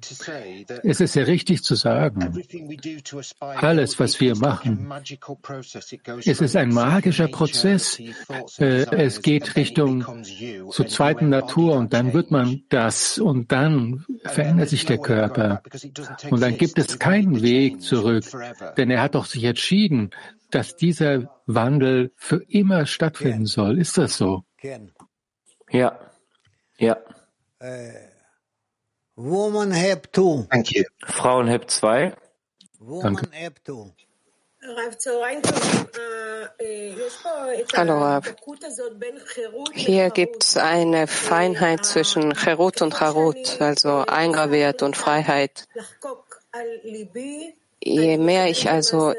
es 0.85 1.01
ist 1.01 1.17
ja 1.17 1.25
richtig 1.25 1.65
zu 1.65 1.75
sagen, 1.75 2.41
alles, 3.41 3.99
was 3.99 4.21
wir 4.21 4.37
machen, 4.37 4.89
es 6.25 6.41
ist 6.41 6.55
ein 6.55 6.73
magischer 6.73 7.27
Prozess. 7.27 7.99
Äh, 8.59 8.87
es 8.93 9.21
geht 9.21 9.57
Richtung 9.57 10.05
zur 10.71 10.87
zweiten 10.87 11.29
Natur 11.29 11.75
und 11.75 11.93
dann 11.93 12.13
wird 12.13 12.31
man 12.31 12.63
das 12.69 13.19
und 13.19 13.51
dann 13.51 14.05
verändert 14.27 14.69
sich 14.69 14.87
der 14.87 14.99
Körper. 14.99 15.24
Körper. 15.29 15.63
Und 16.31 16.41
dann 16.41 16.57
gibt 16.57 16.79
es 16.79 16.99
keinen 16.99 17.43
Weg 17.43 17.83
zurück, 17.83 18.25
denn 18.77 18.91
er 18.91 19.03
hat 19.03 19.15
doch 19.15 19.27
sich 19.27 19.45
entschieden, 19.45 20.11
dass 20.51 20.77
dieser 20.77 21.43
Wandel 21.47 22.13
für 22.17 22.43
immer 22.49 22.87
stattfinden 22.87 23.47
soll. 23.47 23.79
Ist 23.79 23.99
das 23.99 24.17
so? 24.17 24.45
Ja. 25.71 25.99
Ja. 26.79 26.97
Frauen 31.05 31.47
Heb 31.49 31.71
2. 31.71 32.15
Danke. 33.03 33.29
Hallo 37.77 37.99
Rav. 37.99 38.35
Hier 39.75 40.11
gibt 40.11 40.43
es 40.43 40.57
eine 40.57 41.07
Feinheit 41.07 41.85
zwischen 41.85 42.33
Cherut 42.33 42.81
und 42.81 42.99
Harut, 43.01 43.61
also 43.61 44.07
eingraviert 44.07 44.83
und 44.83 44.97
Freiheit. 44.97 45.67
Je 47.81 48.17
mehr 48.17 48.49
ich 48.49 48.71
also 48.71 49.13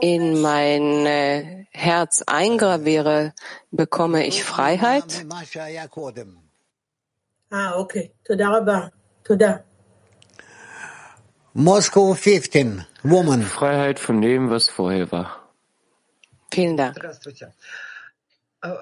in 0.00 0.40
mein 0.40 1.66
Herz 1.70 2.24
eingraviere, 2.26 3.32
bekomme 3.70 4.26
ich 4.26 4.42
Freiheit. 4.42 5.24
Ah, 7.50 7.78
okay. 7.78 8.10
Toda 8.24 8.48
rabba. 8.48 8.90
Toda. 9.22 9.64
Moskau 11.54 12.14
15. 12.14 12.84
Woman. 13.04 13.42
Freiheit 13.42 14.00
von 14.00 14.20
dem, 14.20 14.50
was 14.50 14.68
vorher 14.68 15.12
war. 15.12 15.40
Vielen 16.50 16.76
Dank. 16.76 16.98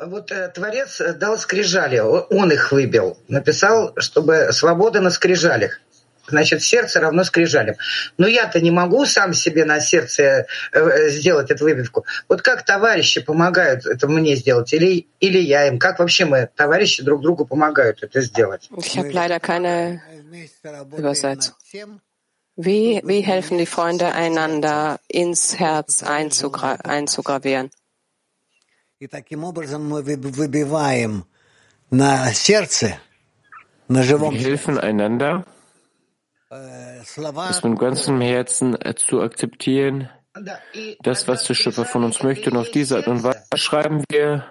Вот 0.06 0.32
Творец 0.54 1.02
дал 1.16 1.36
скрижали, 1.38 1.98
он 1.98 2.52
их 2.52 2.72
выбил, 2.72 3.18
написал, 3.28 3.92
чтобы 3.96 4.52
свобода 4.52 5.00
на 5.00 5.10
скрижалях. 5.10 5.80
Значит, 6.28 6.62
сердце 6.62 7.00
равно 7.00 7.24
скрижалям. 7.24 7.74
Но 8.16 8.28
я-то 8.28 8.60
не 8.60 8.70
могу 8.70 9.04
сам 9.06 9.34
себе 9.34 9.64
на 9.64 9.80
сердце 9.80 10.46
сделать 10.72 11.50
эту 11.50 11.64
выбивку. 11.64 12.06
Вот 12.28 12.42
как 12.42 12.64
товарищи 12.64 13.20
помогают 13.20 13.84
это 13.84 14.06
мне 14.08 14.36
сделать, 14.36 14.72
или, 14.72 15.08
или 15.20 15.38
я 15.38 15.66
им? 15.66 15.78
Как 15.78 15.98
вообще 15.98 16.24
мы, 16.24 16.48
товарищи, 16.54 17.02
друг 17.02 17.20
другу 17.20 17.44
помогают 17.44 18.02
это 18.02 18.20
сделать? 18.20 18.70
Ich 18.70 18.96
habe 18.96 19.10
leider 19.10 19.40
keine 19.40 20.00
Übersetzung. 20.96 21.54
Wie, 22.56 23.00
wie 23.04 23.22
helfen 23.22 23.56
die 23.56 23.66
Freunde 23.66 24.12
einander 24.12 25.00
ins 25.08 25.58
Herz 25.58 26.02
einzugra 26.02 26.74
einzugravieren? 26.84 27.70
Wir 28.98 29.08
helfen 34.30 34.78
einander, 34.78 35.44
es 37.00 37.64
mit 37.64 37.78
ganzem 37.78 38.20
Herzen 38.20 38.78
zu 38.96 39.22
akzeptieren, 39.22 40.10
das, 41.02 41.26
was 41.26 41.44
der 41.44 41.54
Schöpfer 41.54 41.84
von 41.84 42.04
uns 42.04 42.22
möchte. 42.22 42.50
Und 42.50 42.58
auf 42.58 42.70
diese 42.70 42.96
Art 42.96 43.08
und 43.08 43.22
Weise 43.22 43.44
schreiben 43.54 44.04
wir 44.10 44.46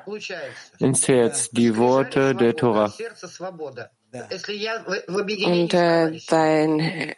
ins 0.80 1.08
Herz 1.08 1.52
die 1.52 1.78
Worte 1.78 2.36
der 2.36 2.56
Tora. 2.56 2.92
Und 5.46 5.74
äh, 5.74 6.20
dein, 6.28 7.14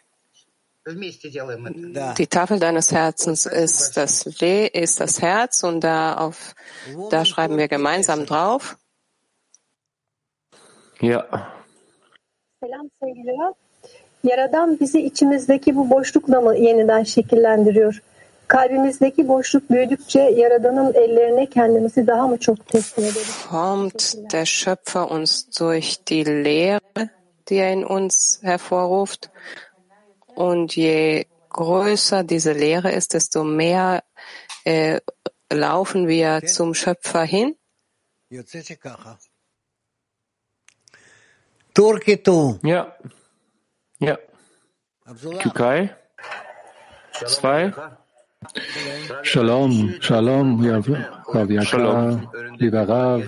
die 0.86 2.26
Tafel 2.26 2.58
deines 2.58 2.92
Herzens 2.92 3.46
ist 3.46 3.96
das, 3.96 4.40
Le 4.40 4.66
ist 4.66 5.00
das 5.00 5.22
Herz 5.22 5.62
und 5.64 5.80
da, 5.80 6.16
auf, 6.16 6.54
da 7.10 7.24
schreiben 7.24 7.56
wir 7.56 7.68
gemeinsam 7.68 8.26
drauf. 8.26 8.76
Ja. 11.00 11.24
Selam 12.60 12.90
Yaradan 14.24 14.80
bizi 14.80 15.00
içimizdeki 15.00 15.76
bu 15.76 15.90
boşlukla 15.90 16.40
mı 16.40 16.56
yeniden 16.56 17.02
şekillendiriyor? 17.02 18.02
Kalbimizdeki 18.48 19.28
boşluk 19.28 19.70
büyüdükçe 19.70 20.20
Yaradan'ın 20.20 20.94
ellerine 20.94 21.46
kendimizi 21.46 22.06
daha 22.06 22.28
mı 22.28 22.38
çok 22.38 22.68
teslim 22.68 23.04
ederiz? 23.04 23.46
Formt 23.50 24.14
der 24.32 24.44
Schöpfer 24.44 25.10
uns 25.10 25.60
durch 25.60 26.06
die 26.06 26.44
Lehre, 26.44 27.08
die 27.48 27.56
er 27.56 27.72
in 27.72 27.82
uns 27.82 28.42
hervorruft. 28.42 29.30
Und 30.34 30.76
je 30.76 31.26
größer 31.50 32.24
diese 32.24 32.52
Lehre 32.52 32.92
ist, 32.92 33.14
desto 33.14 33.44
mehr 33.44 34.02
äh, 34.64 35.00
laufen 35.50 36.08
wir 36.08 36.42
zum 36.46 36.74
Schöpfer 36.74 37.22
hin. 37.22 37.56
Ja. 42.62 42.96
Ja. 43.98 44.18
Türkei. 45.40 45.96
Zwei. 47.26 47.72
Shalom, 49.22 49.96
Shalom, 50.00 50.64
Rav 50.64 51.50
Yakar, 51.50 52.56
lieber 52.58 52.88
Rav. 52.88 53.22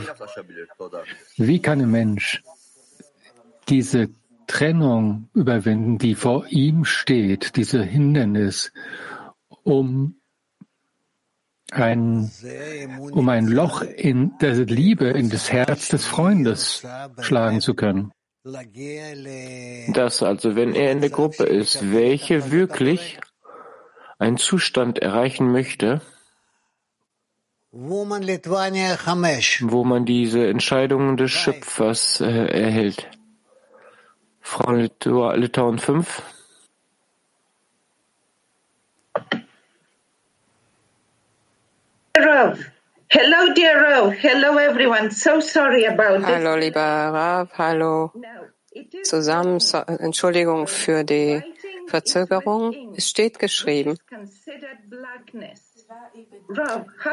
Wie 1.37 1.61
kann 1.61 1.81
ein 1.81 1.91
Mensch 1.91 2.43
diese 3.69 4.09
Trennung 4.47 5.29
überwinden, 5.35 5.99
die 5.99 6.15
vor 6.15 6.47
ihm 6.49 6.85
steht, 6.85 7.57
diese 7.57 7.83
Hindernis, 7.83 8.73
um 9.63 10.17
ein, 11.71 12.31
um 13.13 13.29
ein 13.29 13.47
Loch 13.47 13.83
in 13.83 14.33
der 14.41 14.55
Liebe, 14.55 15.07
in 15.07 15.31
das 15.31 15.51
Herz 15.53 15.89
des 15.89 16.07
Freundes 16.07 16.87
schlagen 17.21 17.61
zu 17.61 17.75
können? 17.75 18.13
Das 19.93 20.23
also, 20.23 20.55
wenn 20.55 20.75
er 20.75 20.93
in 20.93 21.01
der 21.01 21.11
Gruppe 21.11 21.45
ist, 21.45 21.93
welche 21.93 22.53
wirklich 22.53 23.19
einen 24.19 24.37
Zustand 24.37 25.01
erreichen 25.01 25.51
möchte, 25.51 26.01
wo 29.71 29.85
man 29.85 30.07
diese 30.07 30.47
Entscheidungen 30.47 31.17
des 31.17 31.33
Schöpfers 31.33 32.21
äh, 32.21 32.47
erhält. 32.47 33.11
Frau 34.47 34.71
Litauen 34.71 35.79
5. 35.81 36.23
Rav. 42.17 42.59
Hello, 43.09 43.53
dear 43.55 43.83
Rav. 43.83 44.13
Hello, 44.13 44.57
everyone. 44.59 45.11
So 45.11 45.41
sorry 45.41 45.87
about 45.87 46.21
this. 46.21 46.29
Hallo, 46.29 46.55
lieber 46.55 46.81
Rav. 46.81 47.51
Hallo. 47.59 48.13
Zusammen, 49.03 49.59
so, 49.59 49.79
Entschuldigung 49.79 50.69
für 50.69 51.03
die 51.03 51.43
Verzögerung. 51.89 52.95
Es 52.97 53.09
steht 53.09 53.41
geschrieben, 53.41 53.99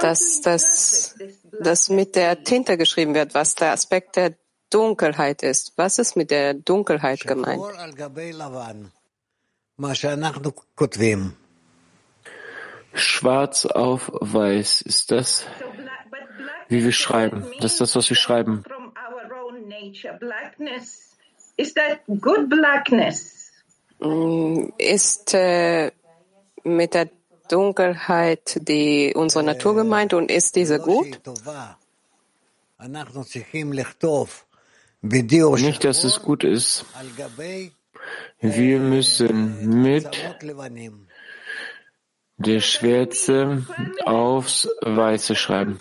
dass 0.02 0.42
das, 0.42 1.16
das 1.60 1.90
mit 1.90 2.16
der 2.16 2.44
Tinte 2.44 2.78
geschrieben 2.78 3.16
wird, 3.16 3.34
was 3.34 3.56
der 3.56 3.72
Aspekt 3.72 4.18
der 4.18 4.36
Dunkelheit 4.74 5.44
ist. 5.44 5.74
Was 5.76 6.00
ist 6.00 6.16
mit 6.16 6.32
der 6.32 6.54
Dunkelheit 6.54 7.22
gemeint? 7.22 7.62
Schwarz 12.94 13.66
auf 13.66 14.12
weiß 14.14 14.82
ist 14.82 15.12
das, 15.12 15.46
wie 16.70 16.84
wir 16.84 16.92
schreiben. 16.92 17.46
Das 17.60 17.74
ist 17.74 17.82
das, 17.82 17.96
was 17.96 18.10
wir 18.10 18.18
schreiben. 18.18 18.64
Ist 24.78 25.34
äh, 25.34 25.92
mit 26.64 26.94
der 26.94 27.10
Dunkelheit 27.50 28.60
die 28.68 29.14
unsere 29.16 29.44
Natur 29.44 29.76
gemeint 29.76 30.14
und 30.14 30.32
ist 30.32 30.56
diese 30.56 30.80
gut? 30.80 31.20
Nicht, 35.04 35.84
dass 35.84 36.06
es 36.06 36.22
gut 36.22 36.46
ist. 36.46 36.86
Wir 38.40 38.80
müssen 38.80 39.82
mit 39.82 40.08
der 42.38 42.62
Schwärze 42.62 43.66
aufs 44.06 44.70
Weiße 44.82 45.36
schreiben. 45.36 45.80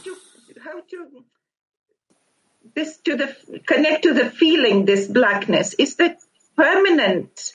This 2.75 3.01
to 3.03 3.13
the 3.17 3.61
connect 3.67 4.03
to 4.05 4.15
the 4.15 4.25
feeling, 4.25 4.87
this 4.87 5.13
blackness. 5.13 5.75
Is 5.75 5.97
that 5.99 6.17
permanent? 6.57 7.55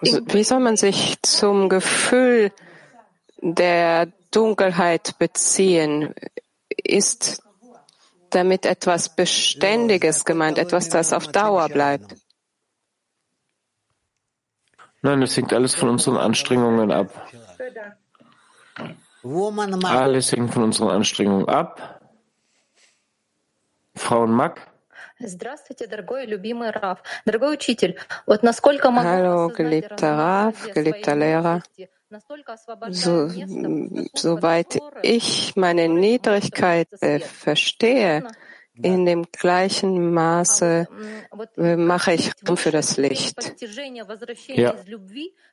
Wie 0.00 0.44
soll 0.44 0.60
man 0.60 0.76
sich 0.76 1.20
zum 1.22 1.68
Gefühl 1.68 2.50
der 3.42 4.06
Dunkelheit 4.30 5.18
beziehen? 5.18 6.14
Ist 6.68 7.42
damit 8.30 8.66
etwas 8.66 9.14
Beständiges 9.14 10.24
gemeint, 10.24 10.58
etwas, 10.58 10.88
das 10.88 11.12
auf 11.12 11.28
Dauer 11.28 11.68
bleibt? 11.68 12.16
Nein, 15.02 15.22
es 15.22 15.36
hängt 15.36 15.52
alles 15.52 15.74
von 15.74 15.88
unseren 15.88 16.16
Anstrengungen 16.16 16.90
ab. 16.92 17.08
Alles 19.84 20.32
hängt 20.32 20.52
von 20.52 20.62
unseren 20.62 20.90
Anstrengungen 20.90 21.48
ab. 21.48 22.00
Frau 23.94 24.26
Mack. 24.26 24.66
Hallo, 29.04 29.48
geliebter 29.48 30.18
Rav, 30.18 30.72
geliebter 30.72 31.14
Lehrer 31.16 31.62
So, 32.91 33.29
soweit 34.13 34.79
ich 35.03 35.55
meine 35.55 35.89
Niedrigkeit 35.89 36.87
äh, 37.01 37.19
verstehe, 37.19 38.23
in 38.81 39.05
dem 39.05 39.25
gleichen 39.31 40.13
Maße 40.13 40.87
äh, 41.57 41.75
mache 41.77 42.13
ich 42.13 42.31
Raum 42.47 42.57
für 42.57 42.71
das 42.71 42.97
Licht. 42.97 43.35
Ja. 44.47 44.75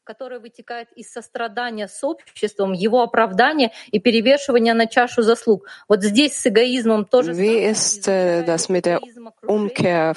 которое 0.05 0.41
вытекает 0.41 0.89
из 0.97 1.13
сострадания 1.13 1.87
с 1.87 2.03
обществом, 2.03 2.73
его 2.73 3.03
оправдания 3.03 3.71
и 3.93 4.01
перевешивания 4.01 4.75
на 4.75 4.87
чашу 4.87 5.23
заслуг. 5.23 5.67
Вот 5.89 6.03
здесь 6.03 6.37
с 6.37 6.47
эгоизмом 6.47 7.05
тоже 7.05 7.33
Wie 7.33 7.71
ist 7.71 8.09
äh, 8.09 8.45
das 8.45 8.69
mit 8.69 8.87
der 8.87 9.01
Umkehr 9.47 10.15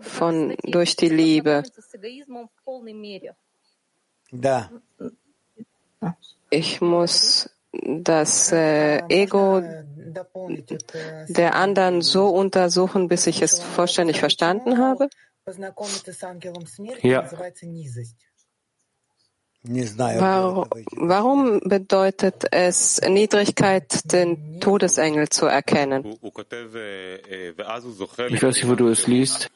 von 0.00 0.54
durch 0.62 0.96
die 0.96 1.08
Liebe? 1.08 1.62
Да. 4.30 4.70
Ich 6.49 6.81
muss 6.81 7.49
das 7.71 8.51
äh, 8.51 8.99
Ego 9.09 9.61
der 11.27 11.55
anderen 11.55 12.01
so 12.01 12.29
untersuchen, 12.29 13.07
bis 13.07 13.27
ich 13.27 13.41
es 13.41 13.59
vollständig 13.59 14.19
verstanden 14.19 14.77
habe? 14.77 15.09
Ja. 17.03 17.29
Warum, 19.69 21.59
bedeutet 21.63 22.45
es 22.51 23.01
Niedrigkeit, 23.01 24.11
den 24.11 24.59
Todesengel 24.59 25.29
zu 25.29 25.45
erkennen? 25.45 26.05
Ich 28.29 28.43
weiß 28.43 28.55
nicht, 28.55 28.67
wo 28.67 28.75
du 28.75 28.87
es 28.87 29.07
liest. 29.07 29.49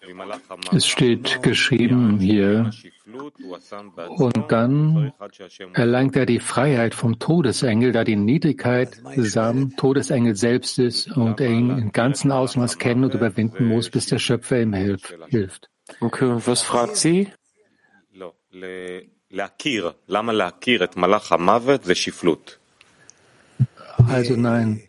Es 0.73 0.87
steht 0.87 1.41
geschrieben 1.43 2.19
hier, 2.19 2.71
und 4.17 4.51
dann 4.51 5.13
erlangt 5.73 6.15
er 6.15 6.25
die 6.25 6.39
Freiheit 6.39 6.95
vom 6.95 7.19
Todesengel, 7.19 7.91
da 7.91 8.03
die 8.03 8.15
Niedrigkeit 8.15 9.01
Sam 9.15 9.75
Todesengel 9.75 10.35
selbst 10.35 10.79
ist 10.79 11.11
und 11.15 11.41
er 11.41 11.49
ihn 11.49 11.69
im 11.77 11.91
ganzen 11.91 12.31
Ausmaß 12.31 12.77
kennen 12.77 13.03
und 13.03 13.13
überwinden 13.13 13.67
muss, 13.67 13.89
bis 13.89 14.05
der 14.07 14.19
Schöpfer 14.19 14.61
ihm 14.61 14.73
hilft. 14.73 15.69
Okay, 15.99 16.25
und 16.25 16.47
was 16.47 16.61
fragt 16.61 16.95
sie? 16.95 17.27
Also 24.07 24.35
nein, 24.35 24.83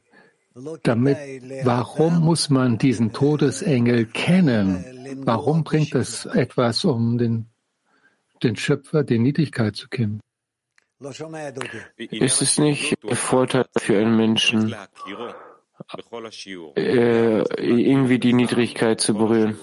damit, 0.82 1.16
warum 1.64 2.20
muss 2.20 2.50
man 2.50 2.78
diesen 2.78 3.12
Todesengel 3.12 4.06
kennen? 4.06 4.84
Warum 5.24 5.64
bringt 5.64 5.94
es 5.94 6.26
etwas, 6.26 6.84
um 6.84 7.18
den, 7.18 7.46
den 8.42 8.56
Schöpfer 8.56 9.04
die 9.04 9.18
Niedrigkeit 9.18 9.76
zu 9.76 9.88
kennen? 9.88 10.20
Ist 11.96 12.42
es 12.42 12.58
nicht 12.58 12.94
ein 13.02 13.16
Vorteil 13.16 13.66
für 13.76 13.98
einen 13.98 14.16
Menschen, 14.16 14.74
äh, 16.76 17.38
irgendwie 17.58 18.18
die 18.18 18.32
Niedrigkeit 18.32 19.00
zu 19.00 19.14
berühren? 19.14 19.58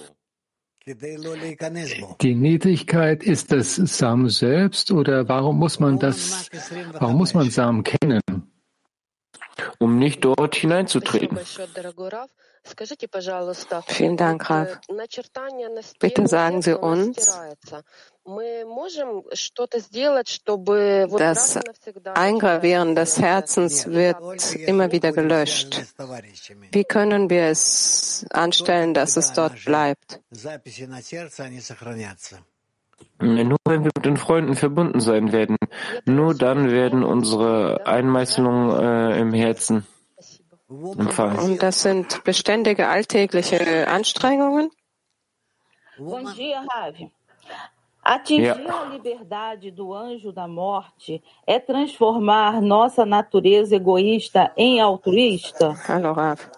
Die 2.20 2.34
Niedrigkeit 2.34 3.22
ist 3.22 3.52
das 3.52 3.76
Sam 3.76 4.28
selbst 4.28 4.90
oder 4.90 5.28
warum 5.28 5.58
muss 5.58 5.78
man 5.78 5.98
das, 5.98 6.48
warum 6.98 7.16
muss 7.16 7.34
man 7.34 7.50
Sam 7.50 7.84
kennen? 7.84 8.20
Um 9.78 9.98
nicht 9.98 10.24
dort 10.24 10.54
hineinzutreten. 10.54 11.38
Vielen 13.86 14.16
Dank, 14.16 14.50
Rav. 14.50 14.80
Bitte 15.98 16.26
sagen 16.26 16.62
Sie 16.62 16.78
uns, 16.78 17.38
das 21.16 21.58
Eingravieren 22.14 22.94
des 22.94 23.18
Herzens 23.20 23.86
wird 23.86 24.54
immer 24.54 24.92
wieder 24.92 25.12
gelöscht. 25.12 25.82
Wie 26.72 26.84
können 26.84 27.30
wir 27.30 27.44
es 27.44 28.26
anstellen, 28.30 28.94
dass 28.94 29.16
es 29.16 29.32
dort 29.32 29.64
bleibt? 29.64 30.20
Nur 33.18 33.58
wenn 33.64 33.84
wir 33.84 33.90
mit 33.96 34.04
den 34.04 34.16
Freunden 34.16 34.54
verbunden 34.54 35.00
sein 35.00 35.32
werden, 35.32 35.56
nur 36.04 36.34
dann 36.34 36.70
werden 36.70 37.02
unsere 37.02 37.86
Einmeißelungen 37.86 38.78
äh, 38.78 39.20
im 39.20 39.32
Herzen 39.32 39.86
empfangen. 40.70 41.38
Und 41.38 41.62
das 41.62 41.82
sind 41.82 42.24
beständige 42.24 42.88
alltägliche 42.88 43.88
Anstrengungen? 43.88 44.70
Bom 45.98 46.32
dia, 46.34 46.64
Ravi. 46.72 47.10
Atingir 48.02 48.56
a 48.66 48.84
liberdade 48.84 49.70
do 49.70 49.92
anjo 49.92 50.32
da 50.32 50.48
morte 50.48 51.22
é 51.46 51.58
transformar 51.58 52.62
nossa 52.62 53.04
natureza 53.04 53.76
egoísta 53.76 54.50
em 54.56 54.80
altruísta? 54.80 55.74
Hallo, 55.86 56.12
Rav. 56.12 56.50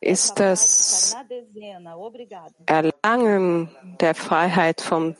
Ist 0.00 0.38
das 0.38 1.16
Erlangen 2.66 3.68
der 4.00 4.14
Freiheit 4.14 4.80
vom 4.80 5.16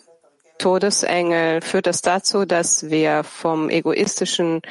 Todesengel, 0.59 1.61
führt 1.61 1.89
das 1.89 2.03
dazu, 2.03 2.45
dass 2.45 2.89
wir 2.89 3.25
vom 3.25 3.69
egoistischen, 3.69 4.63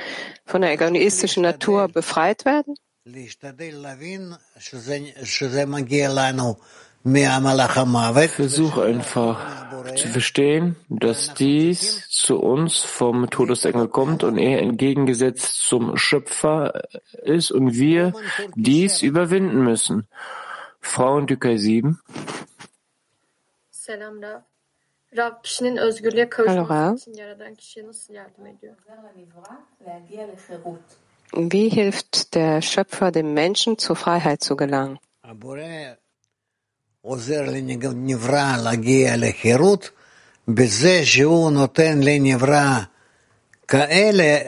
von 0.45 0.61
der 0.61 0.71
egoistischen 0.71 1.43
Natur 1.43 1.89
befreit 1.89 2.45
werden? 2.45 2.75
Versuch 8.29 8.77
einfach 8.77 9.95
zu 9.95 10.07
verstehen, 10.07 10.75
dass 10.87 11.33
dies 11.33 12.07
zu 12.09 12.39
uns 12.39 12.77
vom 12.77 13.27
Todesengel 13.31 13.87
kommt 13.87 14.23
und 14.23 14.37
er 14.37 14.59
entgegengesetzt 14.61 15.61
zum 15.61 15.97
Schöpfer 15.97 16.83
ist 17.23 17.49
und 17.51 17.73
wir 17.73 18.13
dies 18.55 19.01
überwinden 19.01 19.63
müssen. 19.63 20.07
Frauen 20.79 21.25
Düker 21.25 21.57
7. 21.57 21.95
Selam 23.71 24.21
Rav. 24.21 24.41
Rab 25.17 25.43
kişinin 25.43 25.77
özgürlüğe 25.77 26.29
kavuşması 26.29 27.09
için 27.09 27.13
yaradan 27.13 27.55
kişiye 27.55 27.87
nasıl 27.87 28.13
yardım 28.13 28.45
ediyor? 28.45 28.75
Wie 31.32 31.68
hilft 31.68 32.34
der 32.34 32.62
Schöpfer 32.62 33.10
dem 33.12 33.34
Menschen 33.34 33.78
zur 33.78 33.96
Freiheit 33.96 34.42
zu 34.42 34.56
gelangen? 34.56 34.98
עוזר 37.06 37.42
לנברא 37.50 38.56
להגיע 38.64 39.16
לחירות 39.16 39.90
בזה 40.48 41.04
שהוא 41.04 41.50
נותן 41.50 42.00
לנברא 42.02 42.78
כאלה 43.68 44.38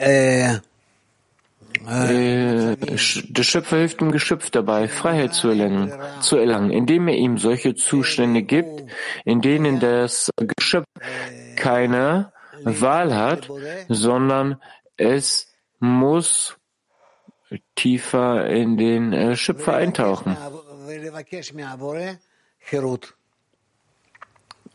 der 3.37 3.43
Schöpfer 3.43 3.77
hilft 3.77 4.01
dem 4.01 4.11
Geschöpf 4.11 4.49
dabei, 4.49 4.87
Freiheit 4.87 5.33
zu 5.33 5.49
erlangen, 5.49 5.93
zu 6.21 6.37
erlangen, 6.37 6.71
indem 6.71 7.07
er 7.07 7.15
ihm 7.15 7.37
solche 7.37 7.73
Zustände 7.75 8.43
gibt, 8.43 8.83
in 9.23 9.41
denen 9.41 9.79
das 9.79 10.29
Geschöpf 10.57 10.85
keine 11.55 12.31
Wahl 12.63 13.15
hat, 13.15 13.49
sondern 13.87 14.61
es 14.97 15.47
muss 15.79 16.57
tiefer 17.74 18.46
in 18.46 18.76
den 18.76 19.36
Schöpfer 19.36 19.74
eintauchen. 19.74 20.36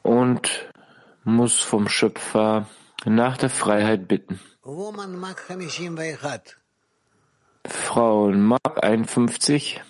und 0.04 0.72
muss 1.24 1.60
vom 1.60 1.88
Schöpfer 1.88 2.68
nach 3.06 3.38
der 3.38 3.50
Freiheit 3.50 4.08
bitten. 4.08 4.40
Frauen 7.66 8.42
Mark 8.42 8.84
51. 8.84 9.82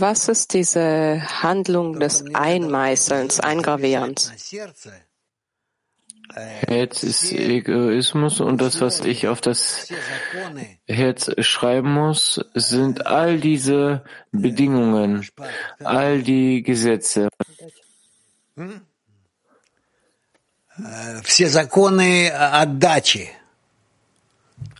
Was 0.00 0.28
ist 0.28 0.52
diese 0.54 1.42
Handlung 1.42 2.00
des 2.00 2.24
Einmeißelns, 2.34 3.40
Eingravierens? 3.40 4.32
Herz 6.34 7.04
ist 7.04 7.32
Egoismus 7.32 8.40
und 8.40 8.60
das, 8.60 8.80
was 8.80 9.00
ich 9.00 9.28
auf 9.28 9.40
das 9.40 9.88
Herz 10.86 11.30
schreiben 11.38 11.92
muss, 11.92 12.44
sind 12.54 13.06
all 13.06 13.38
diese 13.38 14.04
Bedingungen, 14.32 15.26
all 15.78 16.22
die 16.22 16.62
Gesetze. 16.62 17.28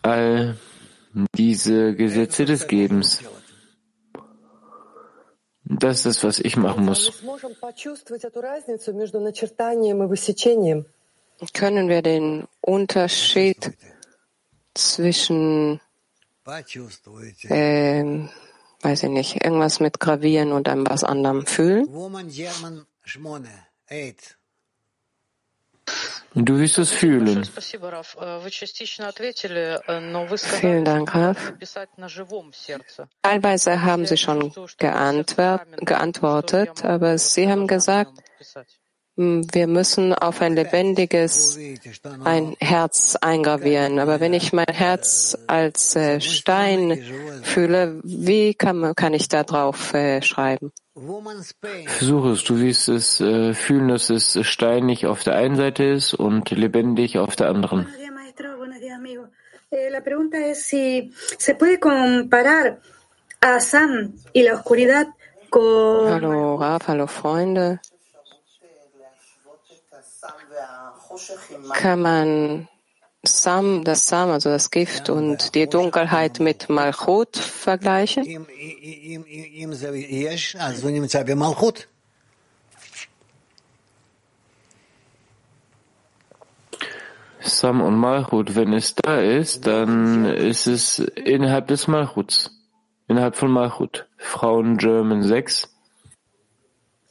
All 0.03 0.57
diese 1.37 1.95
Gesetze 1.95 2.45
des 2.45 2.67
Gebens. 2.67 3.23
Das 5.65 5.99
ist 5.99 6.07
das, 6.07 6.25
was 6.25 6.39
ich 6.41 6.57
machen 6.57 6.85
muss. 6.85 7.23
Können 11.53 11.89
wir 11.89 12.03
den 12.03 12.47
Unterschied 12.61 13.73
zwischen, 14.75 15.81
äh, 17.49 18.29
weiß 18.81 19.03
ich 19.03 19.11
nicht, 19.11 19.45
irgendwas 19.45 19.81
mit 19.81 20.01
Gravieren 20.01 20.53
und 20.53 20.69
einem 20.69 20.87
was 20.89 21.05
anderem 21.05 21.47
fühlen? 21.47 21.87
Du 26.37 26.59
wirst 26.59 26.79
es 26.79 26.91
fühlen. 26.91 27.45
Vielen 30.61 30.85
Dank, 30.85 31.15
Raf. 31.15 31.53
Teilweise 33.23 33.83
haben 33.83 34.05
Sie 34.07 34.17
schon 34.17 34.53
geantwortet, 34.79 36.85
aber 36.85 37.19
Sie 37.19 37.49
haben 37.49 37.67
gesagt, 37.69 38.13
wir 39.17 39.67
müssen 39.69 40.13
auf 40.13 40.41
ein 40.43 40.57
lebendiges 40.57 41.59
ein 42.25 42.57
Herz 42.59 43.17
eingravieren. 43.21 43.99
Aber 44.01 44.19
wenn 44.21 44.35
ich 44.35 44.53
mein 44.53 44.67
Herz 44.67 45.39
als 45.47 45.95
äh, 45.95 46.21
Stein 46.21 47.01
fühle, 47.43 48.01
wie 48.03 48.55
kann, 48.55 48.95
kann 48.97 49.15
ich 49.15 49.29
da 49.29 49.45
drauf 49.45 49.95
äh, 49.95 50.21
schreiben? 50.23 50.73
Versuche 51.87 52.31
es. 52.31 52.45
Du 52.45 52.61
wirst 52.61 52.89
es 52.89 53.21
äh, 53.21 53.55
fühlen, 53.55 53.89
dass 53.89 54.11
es 54.11 54.39
steinig 54.47 55.07
auf 55.07 55.23
der 55.23 55.37
einen 55.37 55.57
Seite 55.57 55.85
ist 55.85 56.15
und 56.15 56.51
lebendig 56.51 57.19
auf 57.19 57.37
der 57.37 57.49
anderen. 57.49 57.87
La 59.91 60.03
pregunta 60.03 60.39
es 60.39 60.67
si 60.67 61.13
se 61.37 61.57
puede 61.57 61.81
comparar 61.81 62.79
a 63.41 63.59
Sam 63.59 64.13
y 64.33 64.45
la 64.45 64.55
oscuridad 64.55 65.09
con. 65.51 66.13
Hallo 66.13 66.57
Raf, 66.57 66.87
hallo 66.87 67.09
Freunde. 67.09 67.81
Kann 71.73 72.03
man 72.03 72.69
Sam, 73.25 73.85
das 73.85 74.09
Sam, 74.09 74.31
also 74.31 74.51
das 74.51 74.71
Gift 74.71 75.09
und 75.11 75.55
die 75.55 75.67
Dunkelheit 75.69 76.41
mit 76.41 76.69
Malchut 76.69 77.37
vergleichen? 77.37 78.47
Sam 87.41 87.83
und 87.83 87.97
Malchut, 87.97 88.57
wenn 88.57 88.73
es 88.73 88.95
da 88.95 89.21
ist, 89.21 89.67
dann 89.67 90.25
ist 90.25 90.67
es 90.67 90.99
innerhalb 90.99 91.69
des 91.69 91.87
Malchuts, 91.89 92.51
innerhalb 93.09 93.37
von 93.37 93.51
Malchut. 93.51 94.07
Frauen 94.17 94.77
German 94.77 95.23
6. 95.23 95.69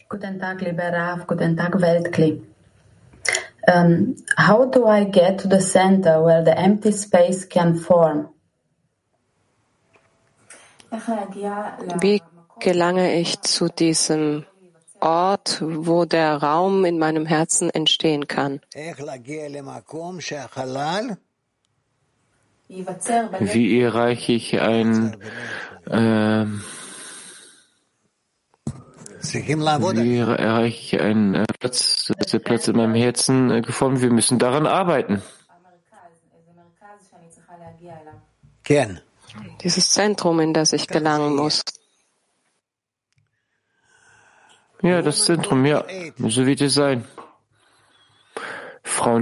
Guten 0.10 0.39
Tag, 0.39 0.62
lieber 0.62 0.92
Rav, 0.92 1.26
guten 1.28 1.56
Tag, 1.56 1.80
Weltkli. 1.80 2.53
Um, 3.65 4.15
how 4.38 4.65
do 4.65 4.88
I 4.88 5.06
get 5.06 5.39
to 5.39 5.47
the 5.47 5.62
center 5.62 6.21
where 6.21 6.43
the 6.43 6.58
empty 6.58 6.91
space 6.91 7.45
can 7.45 7.76
form? 7.76 8.30
Wie 12.02 12.21
gelange 12.60 13.15
ich 13.19 13.41
zu 13.41 13.67
diesem 13.67 14.45
Ort, 14.99 15.62
wo 15.62 16.06
der 16.06 16.38
Raum 16.38 16.86
in 16.86 16.99
meinem 16.99 17.26
Herzen 17.26 17.69
entstehen 17.69 18.28
kann? 18.28 18.62
Wie 23.39 23.82
erreiche 23.82 24.32
ich 24.34 24.60
ein 24.62 25.17
äh, 25.89 26.45
wie 29.23 30.17
erreiche 30.17 30.95
ich 30.95 31.01
einen 31.01 31.36
äh, 31.36 31.45
Platz, 31.59 32.12
der 32.31 32.39
Platz 32.39 32.67
in 32.67 32.75
meinem 32.75 32.93
Herzen 32.93 33.51
äh, 33.51 33.62
geformt 33.62 34.01
Wir 34.01 34.12
müssen 34.12 34.38
daran 34.38 34.67
arbeiten. 34.67 35.21
Dieses 39.63 39.89
Zentrum, 39.91 40.39
in 40.39 40.53
das 40.53 40.73
ich 40.73 40.88
gelangen 40.88 41.36
muss. 41.36 41.63
Ja, 44.81 45.01
das 45.01 45.23
Zentrum, 45.25 45.65
ja. 45.65 45.86
So 46.17 46.45
wird 46.45 46.62
es 46.62 46.73
sein. 46.73 47.05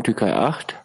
Türkei 0.03 0.35
8. 0.35 0.75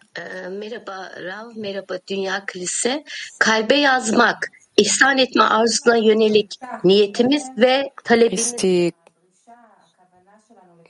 Merhaba 0.49 1.09
Rav, 1.17 1.55
merhaba 1.55 1.97
Dünya 2.09 2.39
Kilise. 2.41 3.03
Kalbe 3.39 3.75
yazmak, 3.75 4.49
ihsan 4.75 5.17
etme 5.17 5.43
arzusuna 5.43 5.97
yönelik 5.97 6.53
niyetimiz 6.83 7.43
ve 7.57 7.91
talebimiz. 8.03 8.39
Ist 8.39 8.63
die 8.63 8.93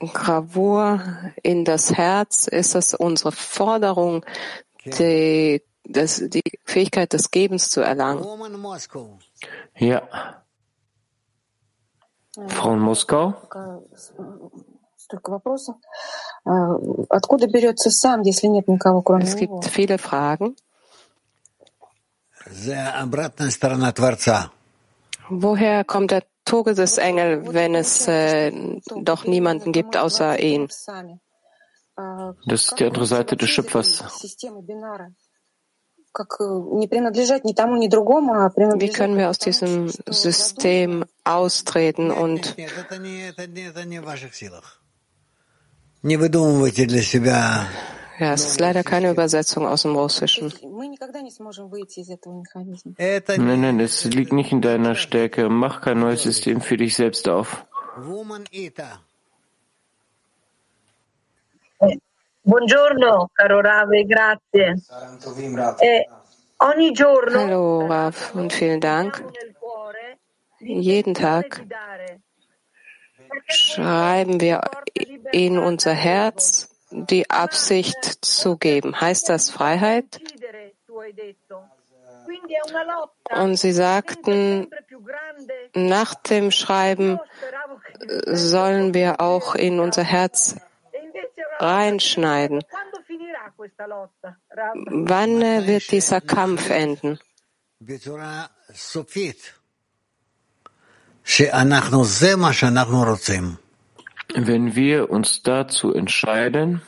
Gravur 0.00 1.00
in 1.42 1.64
das 1.64 1.92
Herz, 1.92 2.46
ist 2.46 2.74
das 2.74 2.94
unsere 2.94 3.32
Forderung, 3.32 4.24
die, 4.84 5.62
das, 5.84 6.22
die 6.26 6.42
Fähigkeit 6.64 7.12
des 7.12 7.30
Gebens 7.30 7.70
zu 7.70 7.80
erlangen? 7.80 8.22
Ja. 9.76 10.02
Frau 12.48 12.74
in 12.74 12.80
Moskau. 12.80 13.34
Es 19.22 19.36
gibt 19.36 19.64
viele 19.64 19.98
Fragen. 19.98 20.56
Woher 25.30 25.84
kommt 25.84 26.10
der 26.10 26.24
Todesengel, 26.44 27.52
wenn 27.52 27.74
es 27.74 28.08
äh, 28.08 28.52
doch 28.96 29.24
niemanden 29.24 29.72
gibt 29.72 29.96
außer 29.96 30.38
ihn? 30.40 30.68
Das 32.46 32.66
ist 32.66 32.78
die 32.78 32.84
andere 32.84 33.06
Seite 33.06 33.36
des 33.36 33.50
Schöpfers. 33.50 34.04
Wie 38.80 38.92
können 38.92 39.16
wir 39.18 39.28
aus 39.28 39.38
diesem 39.38 39.88
System 40.08 41.04
austreten 41.24 42.10
und 42.10 42.56
ja, 48.18 48.32
es 48.32 48.46
ist 48.46 48.60
leider 48.60 48.82
keine 48.82 49.10
Übersetzung 49.10 49.66
aus 49.66 49.82
dem 49.82 49.94
Russischen. 49.96 50.52
Nein, 53.36 53.60
nein, 53.60 53.80
es 53.80 54.04
liegt 54.04 54.32
nicht 54.32 54.52
in 54.52 54.60
deiner 54.60 54.94
Stärke. 54.94 55.48
Mach 55.48 55.80
kein 55.80 56.00
neues 56.00 56.22
System 56.22 56.60
für 56.60 56.76
dich 56.76 56.96
selbst 56.96 57.28
auf. 57.28 57.64
Buongiorno, 62.44 63.28
caro 63.34 63.60
Rave, 63.60 64.06
grazie. 64.06 64.74
Eh, 65.80 66.04
Hallo, 66.60 67.86
Rav, 67.86 68.34
und 68.34 68.52
vielen 68.52 68.80
Dank. 68.80 69.22
Jeden 70.58 71.14
Tag 71.14 71.62
schreiben 73.46 74.40
wir 74.40 74.62
in 75.30 75.58
unser 75.58 75.92
Herz 75.92 76.67
die 76.90 77.28
Absicht 77.30 78.24
zu 78.24 78.56
geben. 78.56 79.00
Heißt 79.00 79.28
das 79.28 79.50
Freiheit? 79.50 80.20
Und 83.30 83.56
Sie 83.56 83.72
sagten, 83.72 84.70
nach 85.74 86.14
dem 86.14 86.50
Schreiben 86.50 87.20
sollen 88.26 88.94
wir 88.94 89.20
auch 89.20 89.54
in 89.54 89.80
unser 89.80 90.04
Herz 90.04 90.56
reinschneiden. 91.58 92.62
Wann 93.56 95.40
wird 95.66 95.90
dieser 95.90 96.20
Kampf 96.20 96.70
enden? 96.70 97.18
Wenn 104.34 104.74
wir 104.76 105.10
uns 105.10 105.42
dazu 105.42 105.94
entscheiden, 105.94 106.82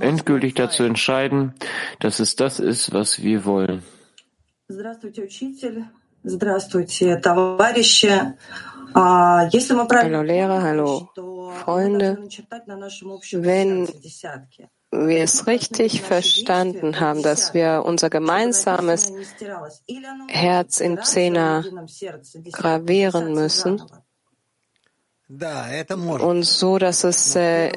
endgültig 0.00 0.54
dazu 0.54 0.84
entscheiden, 0.84 1.54
dass 2.00 2.18
es 2.18 2.34
das 2.36 2.60
ist, 2.60 2.92
was 2.94 3.22
wir 3.22 3.44
wollen. 3.44 3.82
Hallo 8.94 10.22
Lehrer, 10.22 10.62
hallo 10.62 11.08
Freunde. 11.64 12.18
Wenn 13.32 13.88
wir 14.92 15.22
es 15.22 15.46
richtig 15.46 16.02
verstanden 16.02 17.00
haben, 17.00 17.22
dass 17.22 17.54
wir 17.54 17.82
unser 17.84 18.08
gemeinsames 18.08 19.12
Herz 20.28 20.80
in 20.80 21.02
Zehner 21.02 21.64
gravieren 22.52 23.34
müssen, 23.34 23.82
und 25.28 26.42
so, 26.44 26.78
dass 26.78 27.02
es 27.02 27.34
äh, 27.34 27.72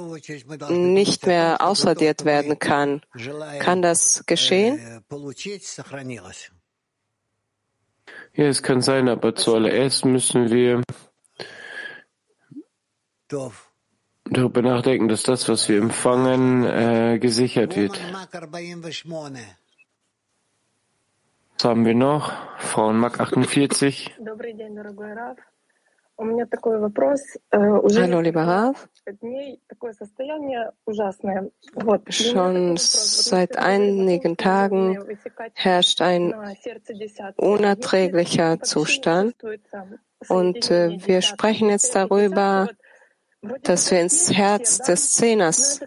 nicht 0.69 1.25
mehr 1.25 1.57
ausradiert 1.61 2.23
werden 2.23 2.59
kann. 2.59 3.01
Kann 3.59 3.81
das 3.81 4.23
geschehen? 4.27 5.03
Ja, 8.33 8.45
es 8.45 8.61
kann 8.61 8.81
sein, 8.81 9.09
aber 9.09 9.33
zuallererst 9.35 10.05
müssen 10.05 10.51
wir 10.51 10.83
darüber 14.25 14.61
nachdenken, 14.61 15.07
dass 15.07 15.23
das, 15.23 15.49
was 15.49 15.67
wir 15.69 15.79
empfangen, 15.79 16.65
äh, 16.65 17.17
gesichert 17.19 17.75
wird. 17.75 17.99
Was 21.57 21.65
haben 21.65 21.85
wir 21.85 21.95
noch? 21.95 22.31
Frauen 22.57 22.97
Mack 22.97 23.19
48. 23.19 24.15
Hallo, 27.49 28.19
lieber 28.19 28.43
Rav. 28.43 28.89
Schon 32.09 32.77
seit 32.77 33.57
einigen 33.57 34.35
Tagen 34.35 34.99
herrscht 35.53 36.01
ein 36.01 36.35
unerträglicher 37.37 38.59
Zustand. 38.59 39.35
Und 40.27 40.69
äh, 40.69 40.97
wir 41.07 41.21
sprechen 41.21 41.69
jetzt 41.69 41.95
darüber, 41.95 42.67
dass 43.63 43.89
wir 43.89 44.01
ins 44.01 44.35
Herz 44.35 44.79
des 44.79 45.13
Zehners 45.13 45.79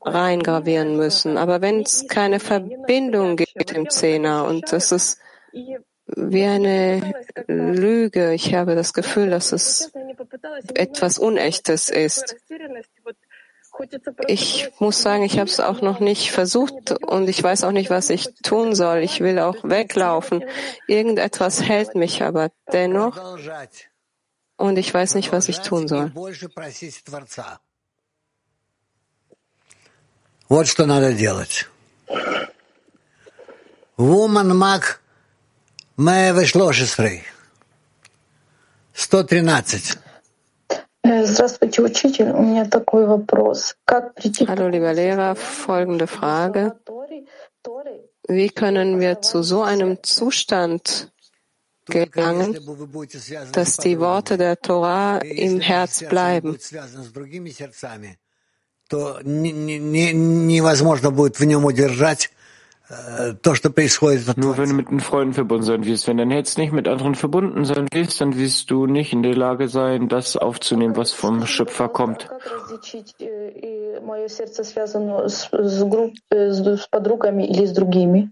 reingravieren 0.00 0.96
müssen. 0.96 1.36
Aber 1.36 1.60
wenn 1.60 1.82
es 1.82 2.08
keine 2.08 2.40
Verbindung 2.40 3.36
gibt 3.36 3.70
im 3.72 3.90
Zehner 3.90 4.46
und 4.46 4.72
das 4.72 4.92
ist 4.92 5.20
wie 6.07 6.45
eine 6.45 7.13
Lüge. 7.47 8.33
Ich 8.33 8.53
habe 8.53 8.75
das 8.75 8.93
Gefühl, 8.93 9.29
dass 9.29 9.51
es 9.51 9.91
etwas 10.75 11.17
Unechtes 11.17 11.89
ist. 11.89 12.35
Ich 14.27 14.69
muss 14.79 15.01
sagen, 15.01 15.23
ich 15.23 15.39
habe 15.39 15.49
es 15.49 15.59
auch 15.59 15.81
noch 15.81 15.99
nicht 15.99 16.31
versucht 16.31 16.91
und 16.91 17.27
ich 17.27 17.41
weiß 17.41 17.63
auch 17.63 17.71
nicht, 17.71 17.89
was 17.89 18.11
ich 18.11 18.29
tun 18.43 18.75
soll. 18.75 18.99
Ich 18.99 19.19
will 19.21 19.39
auch 19.39 19.57
weglaufen. 19.63 20.43
Irgendetwas 20.87 21.63
hält 21.63 21.95
mich 21.95 22.21
aber 22.21 22.51
dennoch 22.71 23.37
und 24.57 24.77
ich 24.77 24.93
weiß 24.93 25.15
nicht, 25.15 25.31
was 25.31 25.49
ich 25.49 25.59
tun 25.59 25.87
soll. 25.87 26.11
Вот 30.49 30.67
что 30.67 30.85
надо 30.85 31.13
делать. 31.13 31.67
Woman 33.97 34.55
Mag 34.55 34.83
113. 34.83 35.03
113. 38.92 39.98
Здравствуйте, 41.24 41.82
учитель. 41.82 42.30
У 42.30 42.42
меня 42.42 42.66
такой 42.66 43.04
вопрос. 43.04 43.74
Как 43.84 44.14
прийти 44.14 44.44
Hallo, 44.44 44.68
lieber 44.68 44.94
Lehrer, 44.94 45.34
folgende 45.34 46.06
Frage. 46.06 46.76
Wie 48.28 48.48
können 48.50 49.00
wir 49.00 49.20
zu 49.22 49.42
so 49.42 49.62
einem 49.62 50.00
Zustand 50.04 51.10
gelangen, 51.86 52.56
dass 53.50 53.76
die 53.78 53.98
Worte 53.98 54.36
der 54.38 54.56
Torah 54.60 55.18
im 55.18 55.58
Herz 55.60 56.04
bleiben? 56.08 56.56
то 58.88 59.20
невозможно 59.22 61.10
будет 61.10 61.38
в 61.38 61.44
нем 61.44 61.66
удержать 61.66 62.30
Nur 62.90 64.56
wenn 64.58 64.68
du 64.68 64.74
mit 64.74 64.90
den 64.90 65.00
Freunden 65.00 65.34
verbunden 65.34 65.64
sein 65.64 65.84
wirst, 65.84 66.06
wenn 66.08 66.16
dein 66.16 66.30
Herz 66.30 66.56
nicht 66.56 66.72
mit 66.72 66.88
anderen 66.88 67.14
verbunden 67.14 67.66
sein 67.66 67.86
wirst, 67.92 68.20
dann 68.20 68.38
wirst 68.38 68.70
du 68.70 68.86
nicht 68.86 69.12
in 69.12 69.22
der 69.22 69.34
Lage 69.34 69.68
sein, 69.68 70.08
das 70.08 70.36
aufzunehmen, 70.38 70.96
was 70.96 71.12
vom 71.12 71.46
Schöpfer 71.46 71.88
kommt. 71.88 72.28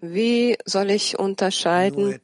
Wie 0.00 0.56
soll 0.64 0.90
ich 0.90 1.18
unterscheiden, 1.18 2.20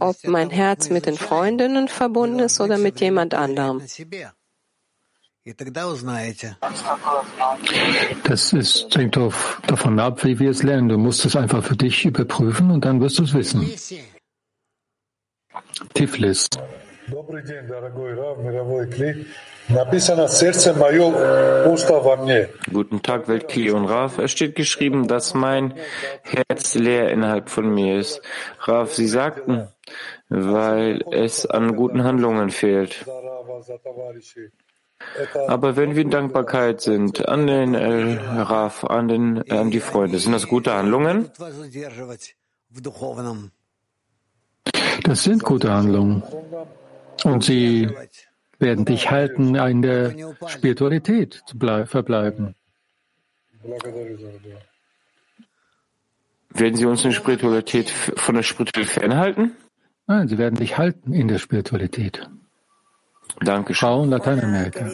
ob 0.00 0.16
mein 0.24 0.50
Herz 0.50 0.90
mit 0.90 1.06
den 1.06 1.16
Freundinnen 1.16 1.86
verbunden 1.86 2.40
ist 2.40 2.60
oder 2.60 2.78
mit 2.78 3.00
jemand 3.00 3.34
anderem? 3.34 3.82
Das 8.24 8.52
ist, 8.52 8.96
hängt 8.96 9.18
auf, 9.18 9.60
davon 9.66 9.98
ab, 9.98 10.24
wie 10.24 10.38
wir 10.38 10.50
es 10.50 10.62
lernen. 10.62 10.88
Du 10.88 10.98
musst 10.98 11.24
es 11.24 11.34
einfach 11.34 11.64
für 11.64 11.74
dich 11.74 12.04
überprüfen 12.04 12.70
und 12.70 12.84
dann 12.84 13.00
wirst 13.00 13.18
du 13.18 13.24
es 13.24 13.34
wissen. 13.34 13.68
Tiflis. 15.94 16.48
Guten 22.72 23.02
Tag, 23.02 23.26
Weltkli 23.26 23.70
und 23.70 23.86
Raf. 23.86 24.18
Es 24.18 24.30
steht 24.30 24.54
geschrieben, 24.54 25.08
dass 25.08 25.34
mein 25.34 25.74
Herz 26.22 26.74
leer 26.74 27.10
innerhalb 27.10 27.50
von 27.50 27.74
mir 27.74 27.98
ist. 27.98 28.22
Raf, 28.60 28.94
Sie 28.94 29.08
sagten, 29.08 29.66
weil 30.28 31.02
es 31.10 31.46
an 31.46 31.74
guten 31.74 32.04
Handlungen 32.04 32.50
fehlt. 32.50 33.04
Aber 35.48 35.76
wenn 35.76 35.94
wir 35.94 36.02
in 36.02 36.10
Dankbarkeit 36.10 36.80
sind 36.80 37.28
an 37.28 37.46
den 37.46 37.74
äh, 37.74 38.14
Raf, 38.40 38.84
an, 38.84 39.08
den, 39.08 39.50
an 39.50 39.70
die 39.70 39.80
Freunde, 39.80 40.18
sind 40.18 40.32
das 40.32 40.48
gute 40.48 40.74
Handlungen? 40.74 41.30
Das 45.04 45.24
sind 45.24 45.42
gute 45.42 45.72
Handlungen. 45.72 46.22
Und 47.24 47.44
sie 47.44 47.90
werden 48.58 48.84
dich 48.84 49.10
halten, 49.10 49.54
in 49.54 49.82
der 49.82 50.14
Spiritualität 50.46 51.42
zu 51.46 51.58
verbleiben. 51.58 52.54
Werden 56.50 56.76
sie 56.76 56.86
uns 56.86 57.04
in 57.04 57.12
Spiritualität 57.12 57.90
von 57.90 58.34
der 58.34 58.42
Spiritualität 58.42 58.92
fernhalten? 58.92 59.56
Nein, 60.06 60.28
sie 60.28 60.38
werden 60.38 60.56
dich 60.56 60.78
halten 60.78 61.12
in 61.12 61.28
der 61.28 61.38
Spiritualität. 61.38 62.28
Danke. 63.44 63.74
Frau 63.74 64.02
in 64.04 64.10
Lateinamerika. 64.10 64.86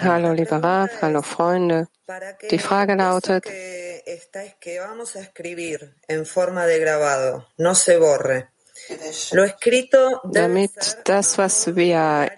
Hallo, 0.00 0.32
lieber 0.32 0.62
Rav, 0.62 0.90
hallo 1.00 1.22
Freunde. 1.22 1.88
Die 2.50 2.58
Frage 2.58 2.94
lautet, 2.94 3.46
damit 10.32 10.98
das, 11.04 11.38
was 11.38 11.76
wir 11.76 12.30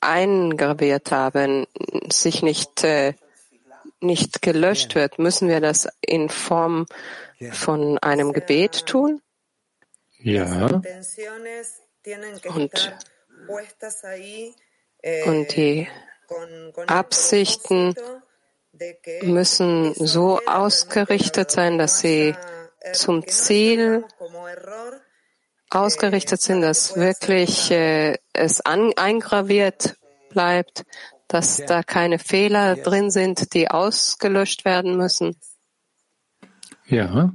eingraviert 0.00 1.12
haben, 1.12 1.66
sich 2.10 2.42
nicht, 2.42 2.84
äh, 2.84 3.14
nicht 4.00 4.42
gelöscht 4.42 4.94
wird, 4.94 5.18
müssen 5.18 5.48
wir 5.48 5.60
das 5.60 5.88
in 6.00 6.28
Form 6.28 6.86
von 7.52 7.98
einem 7.98 8.32
Gebet 8.32 8.86
tun? 8.86 9.20
Ja. 10.18 10.80
Und 12.54 12.96
und 15.26 15.56
die 15.56 15.88
Absichten 16.86 17.94
müssen 19.22 19.94
so 19.94 20.40
ausgerichtet 20.46 21.50
sein, 21.50 21.78
dass 21.78 22.00
sie 22.00 22.34
zum 22.92 23.26
Ziel 23.26 24.04
ausgerichtet 25.70 26.40
sind, 26.40 26.62
dass 26.62 26.96
wirklich 26.96 27.70
äh, 27.70 28.18
es 28.32 28.60
an, 28.60 28.92
eingraviert 28.96 29.96
bleibt, 30.30 30.84
dass 31.28 31.64
da 31.64 31.82
keine 31.82 32.18
Fehler 32.18 32.76
drin 32.76 33.10
sind, 33.10 33.54
die 33.54 33.70
ausgelöscht 33.70 34.64
werden 34.64 34.96
müssen. 34.96 35.36
Ja. 36.86 37.32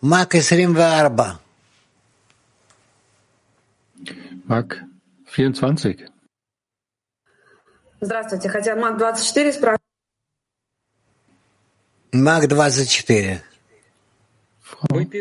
Mark 0.00 0.32
24. 0.32 1.40
Mark 4.50 4.78
24. 5.32 6.08
Здравствуйте. 8.00 8.48
Хотя 8.48 8.74
Мак 8.74 8.98
24 8.98 9.52
спрашивает. 9.52 9.80
Мак 12.12 12.48
24. 12.48 13.44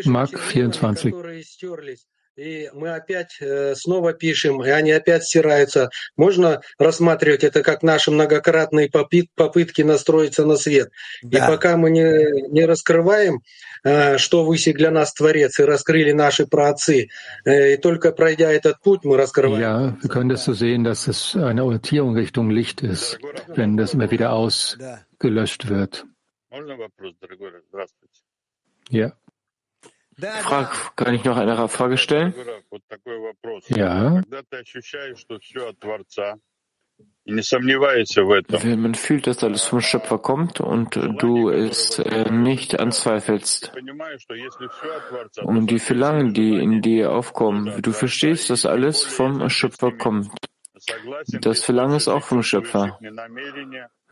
Мак 0.05 0.31
24. 0.31 1.97
И 2.39 2.69
мы 2.73 2.95
опять 2.95 3.37
э, 3.41 3.75
снова 3.75 4.13
пишем, 4.13 4.63
и 4.63 4.69
они 4.69 4.91
опять 4.91 5.25
стираются. 5.25 5.89
Можно 6.15 6.61
рассматривать 6.77 7.43
это 7.43 7.61
как 7.63 7.83
наши 7.83 8.11
многократные 8.11 8.89
попытки 8.89 9.81
настроиться 9.81 10.45
на 10.45 10.55
свет. 10.55 10.89
Да. 11.21 11.37
И 11.37 11.51
пока 11.51 11.75
мы 11.75 11.91
не, 11.91 12.49
не 12.49 12.65
раскрываем, 12.65 13.41
э, 13.83 14.17
что 14.17 14.45
высек 14.45 14.77
для 14.77 14.91
нас 14.91 15.13
Творец, 15.13 15.59
и 15.59 15.63
раскрыли 15.63 16.13
наши 16.13 16.47
праотцы, 16.47 17.09
э, 17.45 17.73
и 17.73 17.77
только 17.77 18.11
пройдя 18.13 18.51
этот 18.51 18.79
путь, 18.81 19.03
мы 19.03 19.17
раскрываем. 19.17 19.61
Ja, 19.61 19.97
wir 20.01 20.09
können 20.09 20.29
das 20.29 20.45
so 20.45 20.53
sehen, 20.53 20.83
dass 20.83 21.07
es 21.07 21.35
eine 21.35 21.63
Orientierung 21.65 22.15
Richtung 22.15 22.49
Licht 22.49 22.81
ist, 22.81 23.19
wenn 23.47 23.75
das 23.75 23.93
immer 23.93 24.09
wieder 24.11 24.31
ausgelöscht 24.31 25.67
wird. 25.69 26.05
Ja. 28.89 29.11
Frage, 30.19 30.69
kann 30.95 31.13
ich 31.13 31.23
noch 31.23 31.37
eine 31.37 31.67
Frage 31.67 31.97
stellen? 31.97 32.33
Ja. 33.67 34.21
Wenn 38.63 38.81
man 38.81 38.95
fühlt, 38.95 39.27
dass 39.27 39.43
alles 39.43 39.63
vom 39.63 39.81
Schöpfer 39.81 40.17
kommt 40.17 40.59
und 40.59 40.95
du 40.95 41.49
es 41.49 41.99
äh, 41.99 42.31
nicht 42.31 42.79
anzweifelst 42.79 43.71
und 45.43 45.67
die 45.67 45.79
Verlangen, 45.79 46.33
die 46.33 46.57
in 46.57 46.81
dir 46.81 47.11
aufkommen, 47.11 47.81
du 47.81 47.91
verstehst, 47.91 48.49
dass 48.49 48.65
alles 48.65 49.03
vom 49.03 49.47
Schöpfer 49.49 49.91
kommt. 49.91 50.31
Das 51.41 51.63
Verlangen 51.63 51.95
ist 51.95 52.07
auch 52.07 52.23
vom 52.23 52.43
Schöpfer. 52.43 52.99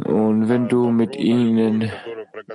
Und 0.03 0.47
wenn 0.47 0.67
du 0.67 0.89
mit 0.91 1.15
ihnen, 1.15 1.91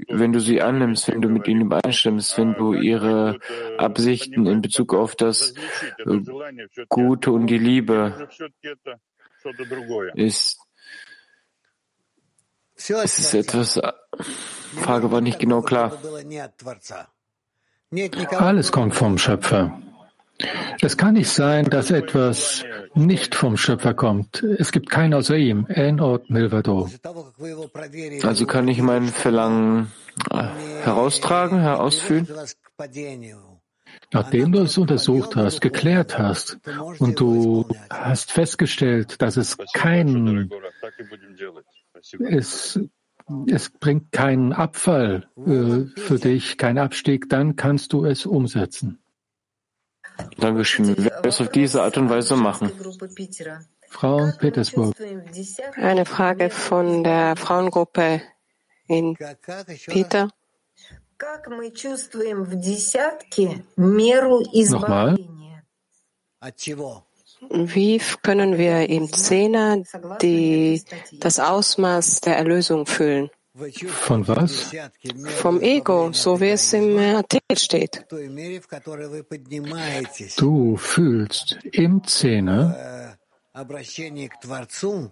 wenn 0.08 0.32
du 0.32 0.40
sie 0.40 0.62
annimmst, 0.62 1.08
wenn 1.08 1.22
du 1.22 1.28
mit 1.28 1.48
ihnen 1.48 1.62
übereinstimmst, 1.62 2.38
wenn 2.38 2.54
du 2.54 2.72
ihre 2.72 3.38
Absichten 3.78 4.46
in 4.46 4.62
Bezug 4.62 4.94
auf 4.94 5.16
das 5.16 5.54
Gute 6.88 7.32
und 7.32 7.46
die 7.48 7.58
Liebe 7.58 8.28
ist, 10.14 10.58
es 12.76 13.18
ist 13.18 13.34
etwas, 13.34 13.80
Frage 14.76 15.10
war 15.10 15.20
nicht 15.20 15.38
genau 15.38 15.62
klar. 15.62 15.98
Alles 18.30 18.72
kommt 18.72 18.94
vom 18.94 19.18
Schöpfer. 19.18 19.80
Es 20.80 20.96
kann 20.96 21.14
nicht 21.14 21.30
sein, 21.30 21.66
dass 21.66 21.90
etwas 21.90 22.64
nicht 22.94 23.34
vom 23.34 23.56
Schöpfer 23.56 23.94
kommt. 23.94 24.42
Es 24.42 24.72
gibt 24.72 24.90
keinen 24.90 25.14
außer 25.14 25.36
ihm. 25.36 25.66
En 25.68 26.00
Ort 26.00 26.30
Milvado. 26.30 26.90
Also 28.22 28.46
kann 28.46 28.68
ich 28.68 28.82
mein 28.82 29.06
Verlangen 29.08 29.92
äh, 30.30 30.44
heraustragen, 30.82 31.60
herausführen? 31.60 32.26
Nachdem 34.12 34.52
du 34.52 34.60
es 34.60 34.76
untersucht 34.76 35.36
hast, 35.36 35.60
geklärt 35.60 36.18
hast 36.18 36.58
und 36.98 37.18
du 37.18 37.66
hast 37.90 38.32
festgestellt, 38.32 39.22
dass 39.22 39.36
es 39.36 39.56
kein, 39.72 40.50
es, 42.28 42.80
es 43.46 43.70
bringt 43.70 44.12
keinen 44.12 44.52
Abfall 44.52 45.28
äh, 45.36 46.00
für 46.00 46.18
dich, 46.18 46.58
keinen 46.58 46.78
Abstieg, 46.78 47.28
dann 47.28 47.56
kannst 47.56 47.92
du 47.92 48.04
es 48.04 48.26
umsetzen. 48.26 49.01
Dankeschön. 50.38 50.88
Wir 50.96 51.04
werden 51.04 51.28
es 51.28 51.40
auf 51.40 51.48
diese 51.50 51.82
Art 51.82 51.96
und 51.98 52.08
Weise 52.10 52.36
machen. 52.36 52.70
Frau 53.88 54.30
Petersburg. 54.38 54.94
Eine 55.76 56.04
Frage 56.04 56.50
von 56.50 57.04
der 57.04 57.36
Frauengruppe 57.36 58.22
in 58.86 59.16
Peter. 59.86 60.28
Nochmal. 64.70 65.18
Wie 67.50 68.00
können 68.22 68.58
wir 68.58 68.88
im 68.88 69.12
Zehner 69.12 69.82
die, 70.20 70.82
das 71.18 71.38
Ausmaß 71.38 72.20
der 72.22 72.36
Erlösung 72.36 72.86
fühlen? 72.86 73.30
Von 73.54 74.26
was? 74.28 74.74
Vom 75.26 75.60
Ego, 75.60 76.10
so 76.12 76.40
wie 76.40 76.50
es 76.50 76.72
im 76.72 76.96
Artikel 76.96 77.58
steht. 77.58 78.06
Du 80.38 80.76
fühlst 80.78 81.58
im 81.70 82.02
Zehner 82.04 83.18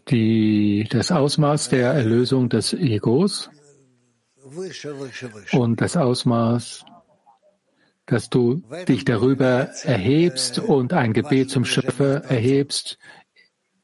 die, 0.09 0.89
das 0.91 1.13
Ausmaß 1.13 1.69
der 1.69 1.93
Erlösung 1.93 2.49
des 2.49 2.73
Egos 2.73 3.51
und 5.53 5.81
das 5.83 5.99
Ausmaß, 5.99 6.87
dass 8.07 8.31
du 8.31 8.63
dich 8.89 9.05
darüber 9.05 9.69
erhebst 9.85 10.59
und 10.59 10.95
ein 10.95 11.13
Gebet 11.13 11.51
zum 11.51 11.67
Schöpfer 11.67 12.25
erhebst, 12.25 12.99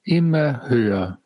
immer 0.02 0.66
höher. 0.68 1.20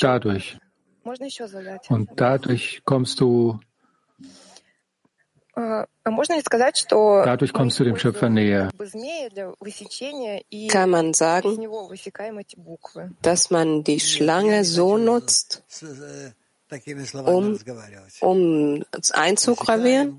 Dadurch. 0.00 0.58
Und 1.88 2.10
dadurch 2.16 2.82
kommst 2.84 3.20
du 3.20 3.60
Dadurch 7.24 7.52
kommst 7.54 7.80
du 7.80 7.84
dem 7.84 7.96
Schöpfer 7.96 8.28
näher. 8.28 8.68
Kann 10.68 10.90
man 10.90 11.14
sagen, 11.14 11.66
dass 13.22 13.50
man 13.50 13.82
die 13.82 14.00
Schlange 14.00 14.64
so 14.64 14.98
nutzt, 14.98 15.64
um, 17.14 17.58
um 18.20 18.84
einzugravieren? 19.12 20.18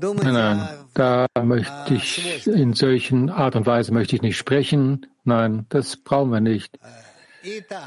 Nein, 0.00 0.32
nein, 0.32 0.68
da 0.94 1.26
möchte 1.42 1.94
ich, 1.94 2.46
in 2.46 2.72
solchen 2.72 3.30
Art 3.30 3.56
und 3.56 3.66
Weise 3.66 3.92
möchte 3.92 4.14
ich 4.16 4.22
nicht 4.22 4.38
sprechen. 4.38 5.06
Nein, 5.28 5.66
das 5.68 5.98
brauchen 5.98 6.30
wir 6.30 6.40
nicht. 6.40 6.78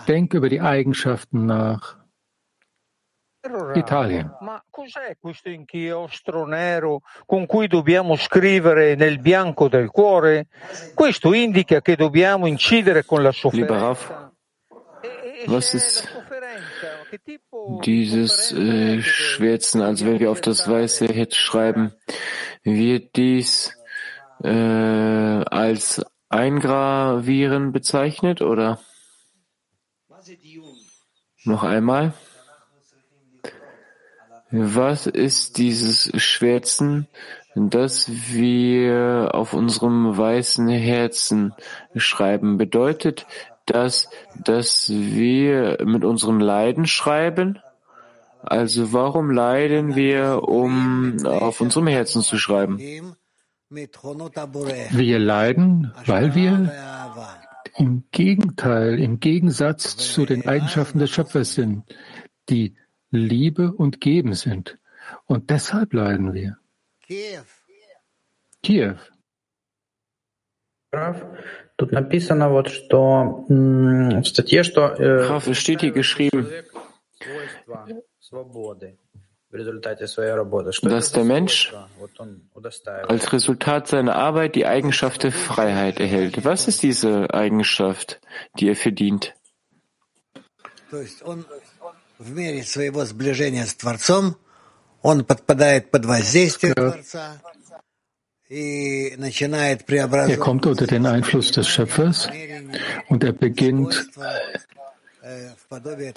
Denk 0.08 0.36
über 0.36 0.48
die 0.48 0.62
Eigenschaften 0.62 1.48
nach. 1.48 1.98
Italien. 3.74 4.32
Ma 4.42 4.64
cos'è 4.70 5.18
questo 5.20 5.50
inchiostro 5.50 6.46
nero 6.46 7.02
con 7.26 7.48
cui 7.48 7.68
dobbiamo 7.68 8.16
scrivere 8.16 8.94
nel 8.94 9.18
bianco 9.18 9.68
del 9.68 9.89
cuore? 9.89 10.46
Questo 10.94 11.34
indica 11.34 11.82
che 11.82 11.96
dobbiamo 11.96 12.46
incidere 12.46 13.04
con 13.04 13.24
la 13.24 13.32
sofferenza. 13.32 14.32
Was 15.48 15.74
ist 15.74 16.08
dieses 17.84 18.52
äh, 18.52 19.02
Schwärzen, 19.02 19.82
also 19.82 20.06
wenn 20.06 20.20
wir 20.20 20.30
auf 20.30 20.42
das 20.42 20.68
weiße 20.70 21.08
Hit 21.08 21.34
schreiben, 21.34 21.94
wird 22.62 23.16
dies 23.16 23.76
äh, 24.44 25.44
als 25.50 26.04
Eingravieren 26.32 27.72
bezeichnet 27.72 28.42
oder? 28.42 28.80
Noch 31.44 31.64
einmal. 31.64 32.14
Was 34.50 35.08
ist 35.08 35.58
dieses 35.58 36.12
Schwärzen, 36.22 37.08
das 37.56 38.10
wir 38.34 39.32
auf 39.34 39.54
unserem 39.54 40.18
weißen 40.18 40.68
Herzen 40.70 41.54
schreiben? 41.96 42.58
Bedeutet 42.58 43.26
das, 43.66 44.10
dass 44.36 44.90
wir 44.90 45.80
mit 45.84 46.06
unserem 46.06 46.40
Leiden 46.40 46.86
schreiben? 46.86 47.60
Also 48.42 48.94
warum 48.94 49.32
leiden 49.32 49.96
wir, 49.96 50.44
um 50.44 51.26
auf 51.26 51.62
unserem 51.62 51.88
Herzen 51.88 52.22
zu 52.22 52.38
schreiben? 52.38 53.16
Wir 53.71 55.19
leiden, 55.19 55.93
weil 56.07 56.35
wir 56.35 56.73
im 57.77 58.05
Gegenteil, 58.11 59.01
im 59.01 59.21
Gegensatz 59.21 59.97
zu 59.97 60.25
den 60.25 60.47
Eigenschaften 60.47 60.99
des 60.99 61.11
Schöpfers 61.11 61.55
sind, 61.55 61.85
die 62.49 62.77
Liebe 63.11 63.73
und 63.73 64.01
Geben 64.01 64.35
sind. 64.35 64.79
Und 65.27 65.51
deshalb 65.51 65.93
leiden 65.93 66.33
wir. 66.33 66.59
Kiew. 67.03 67.45
Kiew. 68.62 68.97
Тут 71.77 71.93
написано 71.93 72.49
вот, 72.49 72.71
что 72.71 73.45
в 73.49 74.25
статье, 74.25 74.64
что 74.64 74.95
Graf, 74.97 75.47
es 75.47 75.59
steht 75.59 75.83
hier 75.83 75.93
geschrieben, 75.93 76.49
dass 79.52 81.12
der 81.12 81.24
Mensch 81.24 81.74
als 83.08 83.34
Resultat 83.34 83.88
seiner 83.88 84.16
Arbeit 84.16 84.56
die 84.56 84.66
Eigenschaft 84.66 85.24
der 85.24 85.32
Freiheit 85.32 85.99
erhält. 85.99 86.45
Was 86.45 86.68
ist 86.68 86.84
diese 86.84 87.34
Eigenschaft, 87.34 88.22
die 88.60 88.70
er 88.70 88.76
verdient? 88.76 89.34
Er 100.14 100.38
kommt 100.38 100.66
unter 100.66 100.88
den 100.88 101.06
Einfluss 101.06 101.52
des 101.52 101.68
Schöpfers 101.68 102.30
und 103.08 103.24
er 103.24 103.32
beginnt 103.34 104.10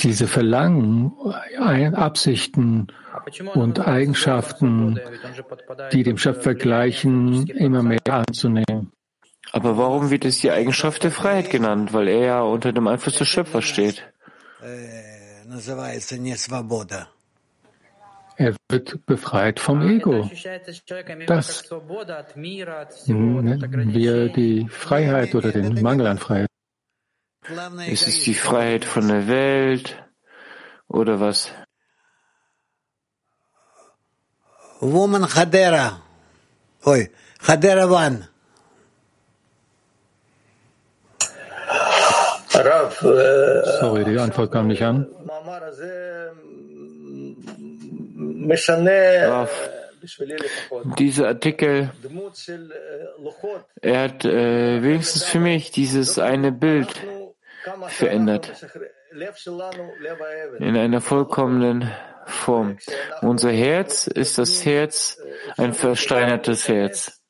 diese 0.00 0.26
Verlangen, 0.26 1.12
Absichten, 1.94 2.88
und 3.54 3.80
Eigenschaften, 3.80 5.00
die 5.92 6.02
dem 6.02 6.18
Schöpfer 6.18 6.54
gleichen, 6.54 7.46
immer 7.48 7.82
mehr 7.82 8.00
anzunehmen. 8.08 8.92
Aber 9.52 9.76
warum 9.76 10.10
wird 10.10 10.24
es 10.24 10.40
die 10.40 10.50
Eigenschaft 10.50 11.04
der 11.04 11.10
Freiheit 11.10 11.50
genannt? 11.50 11.92
Weil 11.92 12.08
er 12.08 12.24
ja 12.24 12.42
unter 12.42 12.72
dem 12.72 12.88
Einfluss 12.88 13.18
des 13.18 13.28
Schöpfers 13.28 13.64
steht. 13.64 14.02
Er 18.36 18.56
wird 18.68 19.06
befreit 19.06 19.60
vom 19.60 19.82
Ego. 19.82 20.28
Das 21.26 21.70
nennen 23.06 23.94
wir 23.94 24.28
die 24.28 24.66
Freiheit 24.68 25.34
oder 25.34 25.52
den 25.52 25.80
Mangel 25.82 26.06
an 26.08 26.18
Freiheit. 26.18 26.48
Ist 27.86 28.08
es 28.08 28.24
die 28.24 28.34
Freiheit 28.34 28.84
von 28.84 29.06
der 29.06 29.28
Welt 29.28 30.02
oder 30.88 31.20
was? 31.20 31.52
Woman 34.84 35.24
Hadera. 35.24 35.98
Oi, 36.84 37.08
Hadera 37.40 37.86
One. 37.88 38.28
Sorry, 43.80 44.04
die 44.04 44.18
Antwort 44.18 44.52
kam 44.52 44.68
nicht 44.68 44.82
an. 44.82 45.06
Rav, 49.26 49.50
dieser 50.98 51.28
Artikel, 51.28 51.90
er 53.80 54.00
hat 54.02 54.24
äh, 54.26 54.82
wenigstens 54.82 55.24
für 55.24 55.40
mich 55.40 55.70
dieses 55.70 56.18
eine 56.18 56.52
Bild 56.52 56.88
verändert 57.88 58.52
in 60.58 60.76
einer 60.76 61.00
vollkommenen 61.00 61.90
Form. 62.26 62.78
Unser 63.22 63.50
Herz 63.50 64.06
ist 64.06 64.38
das 64.38 64.64
Herz, 64.64 65.18
ein 65.56 65.72
versteinertes 65.72 66.68
Herz. 66.68 67.23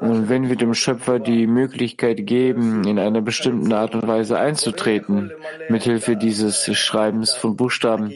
Und 0.00 0.28
wenn 0.28 0.48
wir 0.48 0.54
dem 0.54 0.72
Schöpfer 0.72 1.18
die 1.18 1.48
Möglichkeit 1.48 2.26
geben, 2.26 2.84
in 2.86 3.00
einer 3.00 3.20
bestimmten 3.20 3.72
Art 3.72 3.96
und 3.96 4.06
Weise 4.06 4.38
einzutreten, 4.38 5.32
mithilfe 5.68 6.16
dieses 6.16 6.64
Schreibens 6.76 7.34
von 7.34 7.56
Buchstaben, 7.56 8.12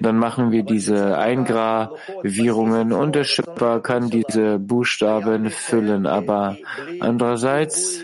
dann 0.00 0.16
machen 0.16 0.52
wir 0.52 0.62
diese 0.62 1.18
Eingravierungen 1.18 2.92
und 2.92 3.14
der 3.14 3.24
Schöpfer 3.24 3.80
kann 3.80 4.08
diese 4.08 4.58
Buchstaben 4.58 5.50
füllen. 5.50 6.06
Aber 6.06 6.56
andererseits, 7.00 8.02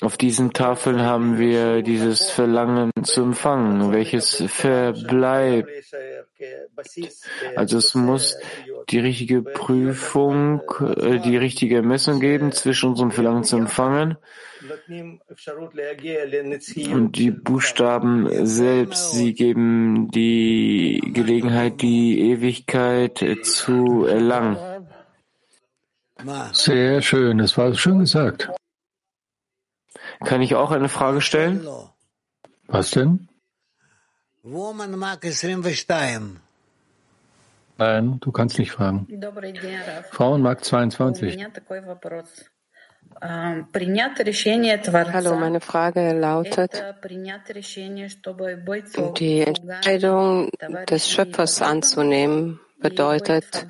auf 0.00 0.16
diesen 0.16 0.54
Tafeln 0.54 1.02
haben 1.02 1.38
wir 1.38 1.82
dieses 1.82 2.30
Verlangen 2.30 2.92
zu 3.02 3.22
empfangen, 3.22 3.92
welches 3.92 4.42
verbleibt. 4.46 5.68
Also 7.56 7.78
es 7.78 7.94
muss 7.94 8.36
die 8.90 8.98
richtige 8.98 9.42
Prüfung, 9.42 10.62
äh, 10.80 11.18
die 11.18 11.36
richtige 11.36 11.82
Messung 11.82 12.20
geben 12.20 12.52
zwischen 12.52 12.90
unserem 12.90 13.10
Verlangen 13.10 13.44
zu 13.44 13.56
empfangen 13.56 14.16
und 16.92 17.12
die 17.16 17.30
Buchstaben 17.30 18.46
selbst. 18.46 19.12
Sie 19.12 19.34
geben 19.34 20.10
die 20.10 21.00
Gelegenheit, 21.12 21.82
die 21.82 22.30
Ewigkeit 22.30 23.24
zu 23.42 24.04
erlangen. 24.04 24.56
Sehr 26.52 27.02
schön, 27.02 27.38
das 27.38 27.56
war 27.56 27.74
schön 27.74 28.00
gesagt. 28.00 28.50
Kann 30.24 30.42
ich 30.42 30.54
auch 30.54 30.72
eine 30.72 30.88
Frage 30.88 31.20
stellen? 31.20 31.66
Was 32.66 32.90
denn? 32.90 33.28
Nein, 37.76 38.18
du 38.20 38.32
kannst 38.32 38.58
nicht 38.58 38.72
fragen. 38.72 39.06
Frauenmarkt 40.10 40.64
22. 40.64 41.38
Hallo, 43.20 45.36
meine 45.36 45.60
Frage 45.60 46.12
lautet, 46.12 46.84
die 49.18 49.40
Entscheidung 49.40 50.50
des 50.88 51.10
Schöpfers 51.10 51.62
anzunehmen 51.62 52.60
bedeutet, 52.78 53.66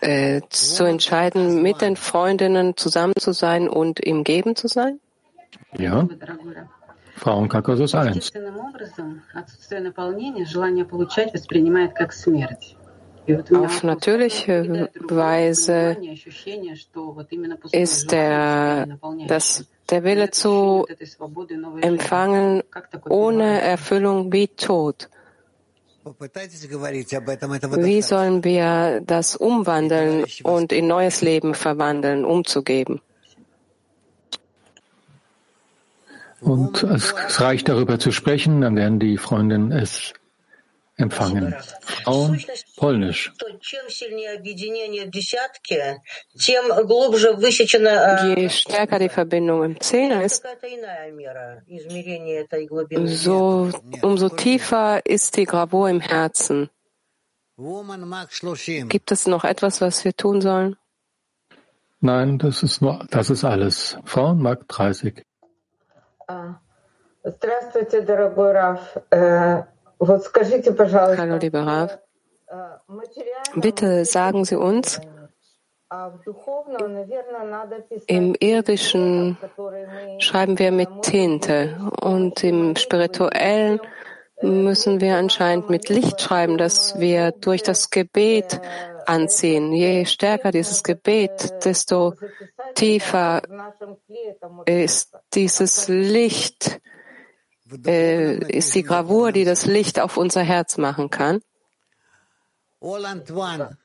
äh, 0.00 0.40
zu 0.50 0.84
entscheiden, 0.84 1.62
mit 1.62 1.80
den 1.80 1.96
Freundinnen 1.96 2.76
zusammen 2.76 3.14
zu 3.18 3.32
sein 3.32 3.68
und 3.68 4.00
im 4.00 4.24
Geben 4.24 4.56
zu 4.56 4.68
sein? 4.68 5.00
Ja. 5.78 6.08
Frauenkakos 7.16 7.94
1. 7.94 8.32
Auf 13.52 13.82
natürliche 13.82 14.88
Weise 15.08 15.96
ist 17.72 18.12
der, 18.12 18.86
das, 19.26 19.66
der 19.90 20.04
Wille 20.04 20.30
zu 20.30 20.86
empfangen 21.80 22.62
ohne 23.08 23.60
Erfüllung 23.62 24.32
wie 24.32 24.46
Tod. 24.48 25.08
Wie 26.04 28.02
sollen 28.02 28.44
wir 28.44 29.00
das 29.04 29.34
umwandeln 29.34 30.24
und 30.44 30.72
in 30.72 30.86
neues 30.86 31.20
Leben 31.20 31.54
verwandeln, 31.54 32.24
umzugeben? 32.24 33.00
Und 36.40 36.82
es 36.82 37.40
reicht 37.40 37.68
darüber 37.68 37.98
zu 37.98 38.12
sprechen, 38.12 38.60
dann 38.60 38.76
werden 38.76 38.98
die 38.98 39.16
Freundinnen 39.16 39.72
es 39.72 40.12
empfangen. 40.96 41.54
Frauen, 41.80 42.42
Polnisch. 42.76 43.32
Je 48.36 48.48
stärker 48.48 48.98
die 48.98 49.08
Verbindung 49.08 49.64
im 49.64 49.80
Zehner 49.80 50.24
ist, 50.24 50.42
so, 53.06 53.70
umso 54.02 54.28
tiefer 54.30 55.04
ist 55.04 55.36
die 55.36 55.44
Gravur 55.44 55.90
im 55.90 56.00
Herzen. 56.00 56.70
Gibt 58.88 59.12
es 59.12 59.26
noch 59.26 59.44
etwas, 59.44 59.80
was 59.80 60.04
wir 60.04 60.14
tun 60.14 60.40
sollen? 60.40 60.76
Nein, 62.00 62.38
das 62.38 62.62
ist 62.62 62.82
nur, 62.82 63.06
das 63.10 63.30
ist 63.30 63.44
alles. 63.44 63.96
Frauen, 64.04 64.42
Mark 64.42 64.68
30. 64.68 65.24
Hallo, 71.18 71.36
lieber 71.36 71.66
Rav. 71.66 71.98
Bitte 73.54 74.04
sagen 74.04 74.44
Sie 74.44 74.56
uns, 74.56 75.00
im 78.06 78.34
Irdischen 78.40 79.38
schreiben 80.18 80.58
wir 80.58 80.72
mit 80.72 81.02
Tinte 81.02 81.78
und 82.02 82.42
im 82.42 82.76
Spirituellen 82.76 83.80
müssen 84.42 85.00
wir 85.00 85.16
anscheinend 85.16 85.70
mit 85.70 85.88
Licht 85.88 86.20
schreiben, 86.20 86.58
dass 86.58 86.98
wir 86.98 87.30
durch 87.32 87.62
das 87.62 87.90
Gebet 87.90 88.60
anziehen. 89.08 89.72
Je 89.72 90.04
stärker 90.04 90.50
dieses 90.52 90.82
Gebet, 90.82 91.64
desto 91.64 92.14
tiefer 92.74 93.42
ist 94.66 95.14
dieses 95.34 95.88
Licht 95.88 96.80
äh, 97.84 98.38
ist 98.56 98.74
die 98.74 98.82
Gravur, 98.82 99.32
die 99.32 99.44
das 99.44 99.66
Licht 99.66 100.00
auf 100.00 100.16
unser 100.16 100.42
Herz 100.42 100.78
machen 100.78 101.10
kann. 101.10 101.40
In 102.80 103.76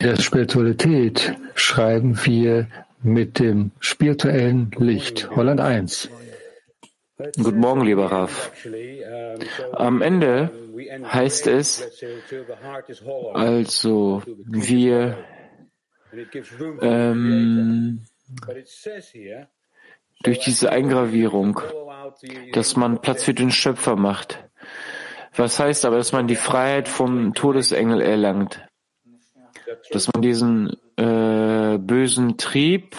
der 0.00 0.20
Spiritualität 0.20 1.36
schreiben 1.54 2.18
wir 2.24 2.66
mit 3.02 3.38
dem 3.38 3.70
spirituellen 3.80 4.70
Licht. 4.78 5.30
Holland 5.36 5.60
1. 5.60 6.08
Guten 7.16 7.60
Morgen, 7.60 7.82
lieber 7.82 8.10
Raf. 8.10 8.50
Am 9.72 10.02
Ende 10.02 10.50
heißt 11.04 11.46
es, 11.46 11.88
also 13.34 14.22
wir 14.46 15.24
ähm, 16.82 18.00
durch 20.24 20.40
diese 20.40 20.72
Eingravierung, 20.72 21.60
dass 22.52 22.74
man 22.74 23.00
Platz 23.00 23.22
für 23.22 23.34
den 23.34 23.52
Schöpfer 23.52 23.94
macht. 23.94 24.44
Was 25.36 25.60
heißt 25.60 25.84
aber, 25.84 25.98
dass 25.98 26.10
man 26.10 26.26
die 26.26 26.36
Freiheit 26.36 26.88
vom 26.88 27.32
Todesengel 27.34 28.00
erlangt? 28.00 28.66
Dass 29.92 30.12
man 30.12 30.20
diesen 30.20 30.76
äh, 30.96 31.78
bösen 31.78 32.38
Trieb 32.38 32.96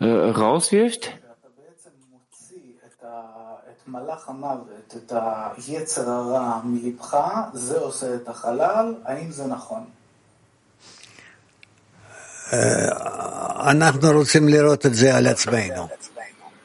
äh, 0.00 0.06
rauswirft? 0.06 1.16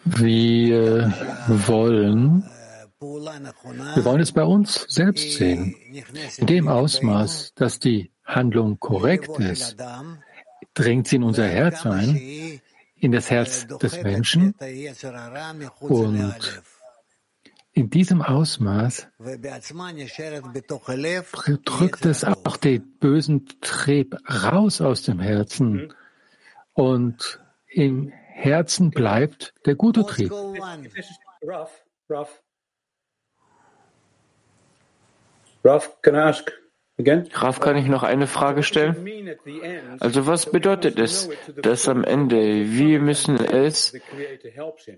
Wir 0.03 1.13
wollen, 1.67 2.49
wir 2.99 4.05
wollen 4.05 4.21
es 4.21 4.31
bei 4.31 4.43
uns 4.43 4.85
selbst 4.89 5.33
sehen. 5.33 5.75
In 6.37 6.47
dem 6.47 6.67
Ausmaß, 6.67 7.53
dass 7.55 7.79
die 7.79 8.11
Handlung 8.25 8.79
korrekt 8.79 9.39
ist, 9.39 9.77
dringt 10.73 11.07
sie 11.07 11.17
in 11.17 11.23
unser 11.23 11.47
Herz 11.47 11.85
ein, 11.85 12.61
in 12.95 13.11
das 13.11 13.29
Herz 13.29 13.67
des 13.67 14.01
Menschen 14.03 14.55
und 15.79 16.61
in 17.73 17.89
diesem 17.89 18.21
Ausmaß 18.21 19.07
drückt 21.65 22.05
es 22.05 22.23
auch 22.25 22.57
den 22.57 22.97
bösen 22.99 23.47
Trieb 23.61 24.17
raus 24.29 24.81
aus 24.81 25.03
dem 25.03 25.19
Herzen. 25.19 25.93
Und 26.73 27.39
im 27.67 28.09
Herzen 28.09 28.91
bleibt 28.91 29.53
der 29.65 29.75
gute 29.75 30.05
Trieb. 30.05 30.31
Raf, 35.63 36.01
can 36.01 36.15
I 36.15 36.17
ask 36.17 36.51
Raf, 37.33 37.59
kann 37.59 37.77
ich 37.77 37.87
noch 37.87 38.03
eine 38.03 38.27
Frage 38.27 38.63
stellen? 38.63 38.95
Also 39.99 40.27
was 40.27 40.51
bedeutet 40.51 40.99
es, 40.99 41.29
dass 41.61 41.87
am 41.87 42.03
Ende 42.03 42.69
wir 42.71 42.99
müssen 42.99 43.37
es 43.37 43.93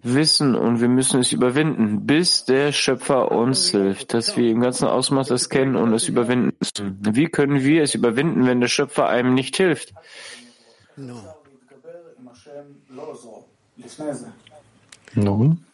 wissen 0.01 0.55
und 0.55 0.81
wir 0.81 0.89
müssen 0.89 1.19
es 1.21 1.31
überwinden, 1.31 2.05
bis 2.05 2.45
der 2.45 2.71
Schöpfer 2.71 3.31
uns 3.31 3.69
hilft, 3.69 4.13
dass 4.13 4.37
wir 4.37 4.49
im 4.49 4.61
ganzen 4.61 4.87
Ausmaß 4.87 5.29
es 5.31 5.49
kennen 5.49 5.75
und 5.75 5.93
es 5.93 6.07
überwinden 6.07 6.55
müssen. 6.59 6.97
Wie 7.15 7.27
können 7.27 7.63
wir 7.63 7.83
es 7.83 7.95
überwinden, 7.95 8.45
wenn 8.47 8.61
der 8.61 8.67
Schöpfer 8.67 9.07
einem 9.09 9.33
nicht 9.33 9.57
hilft? 9.57 9.93
Nun? 15.15 15.65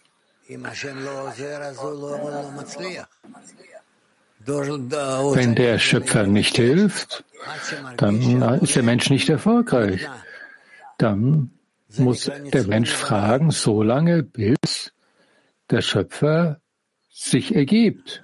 Wenn 4.50 5.56
der 5.56 5.80
Schöpfer 5.80 6.28
nicht 6.28 6.56
hilft, 6.58 7.24
dann 7.98 8.42
ist 8.62 8.76
der 8.76 8.84
Mensch 8.84 9.10
nicht 9.10 9.30
erfolgreich. 9.30 10.08
Dann 10.98 11.52
muss 11.98 12.30
der 12.54 12.64
Mensch 12.68 12.92
fragen, 12.92 13.52
so 13.52 13.84
lange, 13.84 14.24
bis 14.24 14.92
der 15.70 15.82
Schöpfer 15.82 16.60
sich 17.10 17.56
ergibt. 17.56 18.24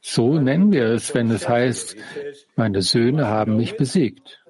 So 0.00 0.38
nennen 0.38 0.72
wir 0.72 0.86
es, 0.86 1.14
wenn 1.14 1.30
es 1.30 1.48
heißt, 1.48 1.96
meine 2.56 2.82
Söhne 2.82 3.26
haben 3.26 3.56
mich 3.56 3.76
besiegt. 3.76 4.42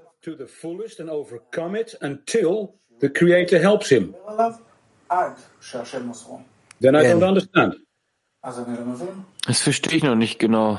Then 6.81 6.95
I 6.95 7.03
don't 7.03 7.25
understand. 7.25 7.77
Das 8.43 9.61
verstehe 9.61 9.97
ich 9.97 10.03
noch 10.03 10.14
nicht 10.14 10.39
genau. 10.39 10.78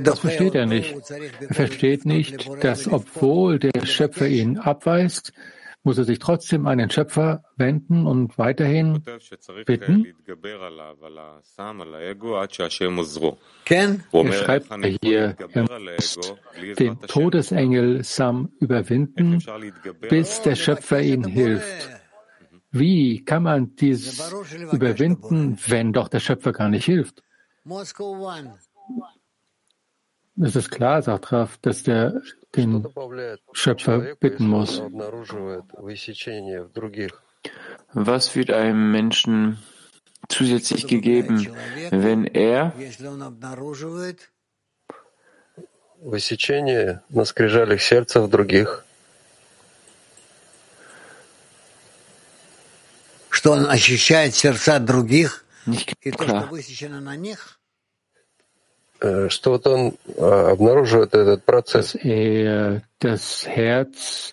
Das 0.00 0.18
versteht 0.20 0.54
er 0.54 0.66
nicht. 0.66 0.94
Er 1.40 1.54
versteht 1.54 2.06
nicht, 2.06 2.48
dass 2.62 2.86
obwohl 2.86 3.58
der 3.58 3.86
Schöpfer 3.86 4.26
ihn 4.26 4.58
abweist, 4.58 5.32
muss 5.86 5.98
er 5.98 6.04
sich 6.04 6.18
trotzdem 6.18 6.66
an 6.66 6.78
den 6.78 6.90
Schöpfer 6.90 7.44
wenden 7.56 8.06
und 8.06 8.36
weiterhin 8.38 9.02
bitten. 9.64 10.14
Er 14.12 14.32
schreibt 14.32 14.68
hier, 15.02 15.36
er 15.52 15.62
muss 15.62 16.18
den 16.78 17.00
Todesengel 17.02 18.02
Sam 18.02 18.52
überwinden, 18.58 19.42
bis 20.08 20.42
der 20.42 20.56
Schöpfer 20.56 21.00
ihm 21.00 21.24
hilft. 21.24 21.95
Wie 22.75 23.23
kann 23.23 23.43
man 23.43 23.75
dies 23.75 24.19
überwinden, 24.71 25.57
wenn 25.67 25.93
doch 25.93 26.07
der 26.07 26.19
Schöpfer 26.19 26.53
gar 26.53 26.69
nicht 26.69 26.85
hilft? 26.85 27.23
Es 30.43 30.55
ist 30.55 30.71
klar, 30.71 31.01
sagt 31.01 31.31
Raf, 31.31 31.57
dass 31.61 31.83
der 31.83 32.21
den 32.55 32.87
Schöpfer 33.53 34.15
bitten 34.19 34.47
muss. 34.47 34.81
Was 37.93 38.27
führt 38.27 38.51
einem 38.51 38.91
Menschen 38.91 39.57
zusätzlich 40.29 40.87
gegeben, 40.87 41.47
wenn 41.91 42.25
er 42.25 42.73
Высечение 46.03 47.03
на 47.09 47.25
скрижалях 47.25 47.79
сердца 47.79 48.21
в 48.21 48.27
других. 48.27 48.83
Что 53.36 53.52
он 53.52 53.66
ощущает 53.68 54.34
сердца 54.34 54.78
других, 54.78 55.44
и 56.00 56.10
то, 56.10 56.24
что 56.24 56.46
высечено 56.50 57.02
на 57.02 57.16
них? 57.16 57.60
Что 59.28 59.50
вот 59.50 59.66
он 59.66 59.98
обнаруживает 60.16 61.12
этот 61.14 61.44
процесс. 61.44 61.94
Dass 61.94 62.02
er 62.02 62.82
das 62.98 63.46
Herz 63.46 64.32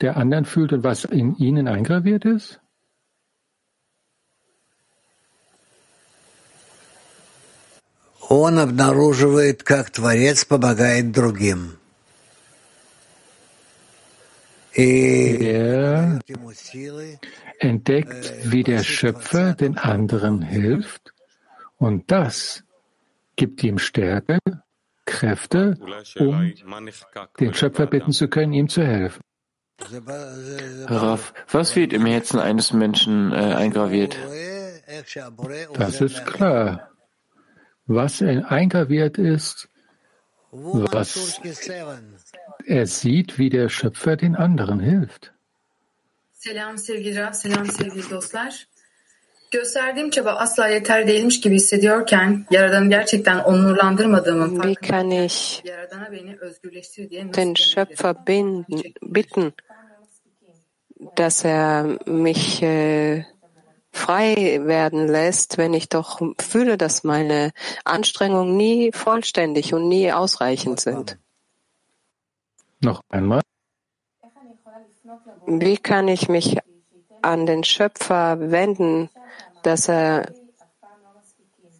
der 0.00 0.16
anderen 0.16 0.46
fühlt 0.46 0.72
und 0.72 0.82
was 0.82 1.04
in 1.04 1.36
ihnen 1.36 1.68
eingraviert 1.68 2.24
ist? 2.24 2.58
Он 8.28 8.58
обнаруживает, 8.58 9.62
как 9.62 9.90
Творец 9.90 10.44
помогает 10.44 11.12
другим. 11.12 11.78
Er 14.72 16.20
entdeckt, 17.58 18.32
wie 18.44 18.62
der 18.62 18.82
Schöpfer 18.84 19.54
den 19.54 19.78
anderen 19.78 20.42
hilft 20.42 21.12
und 21.76 22.10
das 22.10 22.62
gibt 23.36 23.64
ihm 23.64 23.78
Stärke, 23.78 24.38
Kräfte, 25.06 25.76
um 26.18 26.52
den 27.40 27.54
Schöpfer 27.54 27.86
bitten 27.86 28.12
zu 28.12 28.28
können, 28.28 28.52
ihm 28.52 28.68
zu 28.68 28.84
helfen. 28.84 29.22
Raff, 30.86 31.32
was 31.50 31.74
wird 31.74 31.94
im 31.94 32.04
Herzen 32.04 32.38
eines 32.38 32.74
Menschen 32.74 33.32
äh, 33.32 33.36
eingraviert? 33.36 34.16
Das 35.74 36.00
ist 36.02 36.26
klar. 36.26 36.90
Was 37.86 38.20
eingraviert 38.22 39.16
ist, 39.16 39.69
was 40.52 41.40
er 42.66 42.86
sieht, 42.86 43.38
wie 43.38 43.50
der 43.50 43.68
Schöpfer 43.68 44.16
den 44.16 44.36
anderen 44.36 44.80
hilft. 44.80 45.32
Selam 46.32 46.78
sevgili 46.78 47.16
Rab, 47.16 47.34
selam 47.34 47.66
sevgili 47.66 48.10
dostlar. 48.10 48.66
Gösterdiğim 49.50 50.10
çaba 50.10 50.30
asla 50.30 50.68
yeter 50.68 51.06
değilmiş 51.06 51.40
gibi 51.40 51.54
hissediyorken 51.54 52.46
Yaradan'ı 52.50 52.90
gerçekten 52.90 53.38
onurlandırmadığımın 53.38 54.56
farkındayım. 54.56 55.30
Yaradan'a 55.64 56.12
beni 56.12 56.36
özgürleştir 56.36 57.10
diye 57.10 57.34
den 57.34 57.54
Schöpfer 57.54 58.26
bitten, 59.02 59.52
dass 61.16 61.44
er 61.44 61.98
mich 62.06 62.62
äh, 62.62 63.24
frei 63.92 64.60
werden 64.64 65.06
lässt, 65.06 65.58
wenn 65.58 65.74
ich 65.74 65.88
doch 65.88 66.20
fühle, 66.40 66.78
dass 66.78 67.04
meine 67.04 67.52
Anstrengungen 67.84 68.56
nie 68.56 68.92
vollständig 68.92 69.74
und 69.74 69.88
nie 69.88 70.12
ausreichend 70.12 70.80
sind. 70.80 71.18
Noch 72.80 73.02
einmal. 73.08 73.42
Wie 75.46 75.76
kann 75.76 76.08
ich 76.08 76.28
mich 76.28 76.58
an 77.22 77.46
den 77.46 77.64
Schöpfer 77.64 78.50
wenden, 78.50 79.10
dass 79.62 79.88
er 79.88 80.32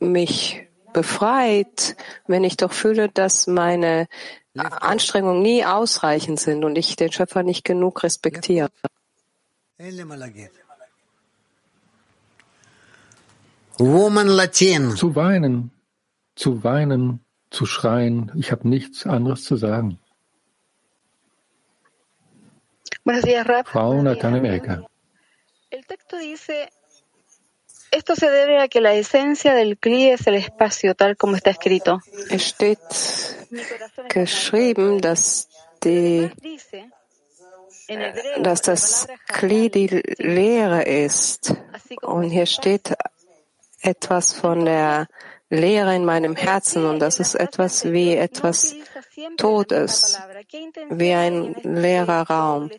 mich 0.00 0.66
befreit, 0.92 1.96
wenn 2.26 2.44
ich 2.44 2.56
doch 2.56 2.72
fühle, 2.72 3.08
dass 3.08 3.46
meine 3.46 4.08
Anstrengungen 4.56 5.42
nie 5.42 5.64
ausreichend 5.64 6.40
sind 6.40 6.64
und 6.64 6.76
ich 6.76 6.96
den 6.96 7.12
Schöpfer 7.12 7.42
nicht 7.42 7.64
genug 7.64 8.02
respektiere? 8.02 8.70
Zu 13.81 13.87
weinen, 15.16 15.70
zu 16.37 16.62
weinen, 16.64 17.24
zu 17.49 17.64
schreien. 17.64 18.31
Ich 18.37 18.53
habe 18.53 18.68
nichts 18.68 19.07
anderes 19.07 19.45
zu 19.45 19.57
sagen. 19.57 19.99
Frau 23.64 24.03
Latinoamerika. 24.03 24.83
El 25.70 25.87
texto 25.87 26.18
dice, 26.18 26.68
esto 27.91 28.16
se 28.16 28.31
debe 28.31 28.61
a 28.61 28.68
que 28.68 28.83
la 28.83 28.93
esencia 28.93 29.55
del 29.55 29.78
Kli 29.78 30.11
es 30.11 30.26
el 30.26 30.35
espacio, 30.35 30.95
tal 30.95 31.16
como 31.16 31.37
está 31.37 31.49
escrito. 31.49 32.03
Es 32.28 32.49
steht 32.49 32.81
geschrieben, 34.11 35.01
dass 35.01 35.49
die 35.83 36.31
dass 38.43 38.61
das 38.61 39.09
Kli 39.26 39.70
die 39.70 39.89
Lehre 40.18 40.83
ist. 40.83 41.55
Und 42.03 42.28
hier 42.28 42.45
steht 42.45 42.95
etwas 43.81 44.33
von 44.33 44.64
der 44.64 45.07
Leere 45.51 45.97
in 45.97 46.05
meinem 46.05 46.37
Herzen 46.37 46.85
und 46.85 47.01
das 47.01 47.18
ist 47.18 47.35
etwas 47.35 47.91
wie 47.91 48.14
etwas 48.14 48.74
Totes, 49.37 50.18
wie 50.91 51.12
ein 51.12 51.55
leerer 51.62 52.22
Raum. 52.22 52.70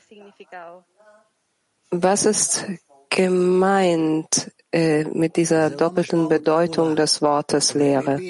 Was 1.92 2.26
ist 2.26 2.66
gemeint 3.10 4.52
äh, 4.72 5.04
mit 5.04 5.36
dieser 5.36 5.70
doppelten 5.70 6.30
Bedeutung 6.30 6.96
des 6.96 7.22
Wortes 7.22 7.74
Lehre? 7.74 8.22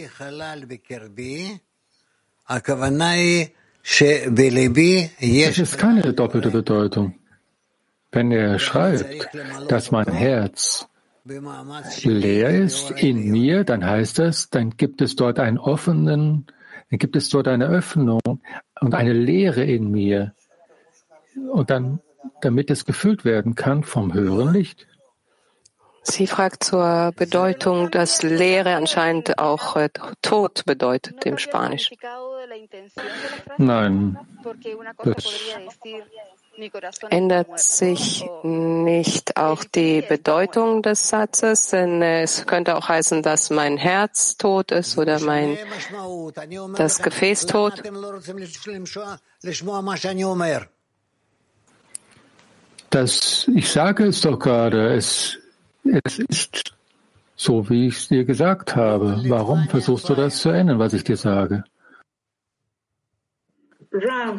Es 5.30 5.58
ist 5.58 5.78
keine 5.78 6.14
doppelte 6.14 6.50
Bedeutung. 6.50 7.16
Wenn 8.12 8.32
er 8.32 8.60
schreibt, 8.60 9.30
dass 9.70 9.92
mein 9.92 10.12
Herz 10.12 10.88
leer 11.24 12.50
ist 12.50 12.92
in 12.92 13.30
mir, 13.32 13.64
dann 13.64 13.86
heißt 13.86 14.20
das, 14.20 14.50
dann 14.50 14.72
gibt 14.72 15.02
es 15.02 15.16
dort 15.16 15.40
einen 15.40 15.58
offenen, 15.58 16.46
dann 16.90 17.00
gibt 17.00 17.16
es 17.16 17.30
dort 17.30 17.48
eine 17.48 17.68
Öffnung 17.68 18.22
und 18.80 18.94
eine 18.96 19.14
Leere 19.14 19.64
in 19.64 19.92
mir. 19.92 20.34
Und 21.52 21.70
dann, 21.70 22.00
damit 22.42 22.70
es 22.70 22.86
gefüllt 22.86 23.24
werden 23.24 23.56
kann 23.56 23.84
vom 23.84 24.14
höheren 24.14 24.54
Licht. 24.54 24.88
Sie 26.04 26.26
fragt 26.26 26.64
zur 26.64 27.14
Bedeutung, 27.16 27.92
dass 27.92 28.24
Leere 28.24 28.76
anscheinend 28.76 29.38
auch 29.38 29.76
äh, 29.76 29.90
Tod 30.24 30.66
bedeutet 30.66 31.24
im 31.26 31.38
Spanisch. 31.38 31.92
Nein, 33.58 34.18
das 35.04 35.26
Ändert 37.10 37.60
sich 37.60 38.26
nicht 38.44 39.38
auch 39.38 39.64
die 39.64 40.02
Bedeutung 40.02 40.82
des 40.84 41.10
Satzes? 41.10 41.70
Denn 41.70 42.02
es 42.02 42.46
könnte 42.46 42.76
auch 42.76 42.88
heißen, 42.88 43.24
dass 43.24 43.50
mein 43.50 43.78
Herz 43.78 44.38
tot 44.38 44.72
ist 44.72 44.98
oder 44.98 45.20
mein 45.20 45.58
das 46.76 47.02
Gefäß 47.02 47.46
tot. 47.48 47.82
Das, 52.90 53.48
ich 53.56 53.72
sage 53.72 54.06
es 54.06 54.22
doch 54.22 54.38
gerade, 54.38 54.94
es, 54.94 55.40
es 55.84 56.20
ist 56.20 56.74
so, 57.36 57.70
wie 57.70 57.88
ich 57.88 57.98
es 57.98 58.08
dir 58.10 58.26
gesagt 58.26 58.76
habe. 58.76 59.22
Warum 59.28 59.68
versuchst 59.68 60.10
du 60.10 60.16
das 60.16 60.38
zu 60.40 60.50
ändern, 60.50 60.78
was 60.78 60.94
ich 60.94 61.04
dir 61.04 61.18
sage? 61.18 61.64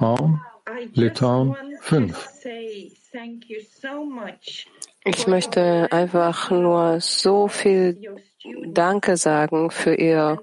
Raum, 0.00 0.40
Litauen 0.94 1.56
5. 1.82 2.28
Ich 5.04 5.26
möchte 5.26 5.88
einfach 5.90 6.50
nur 6.50 7.00
so 7.00 7.48
viel 7.48 8.20
Danke 8.66 9.16
sagen 9.16 9.70
für 9.70 9.94
ihr, 9.94 10.40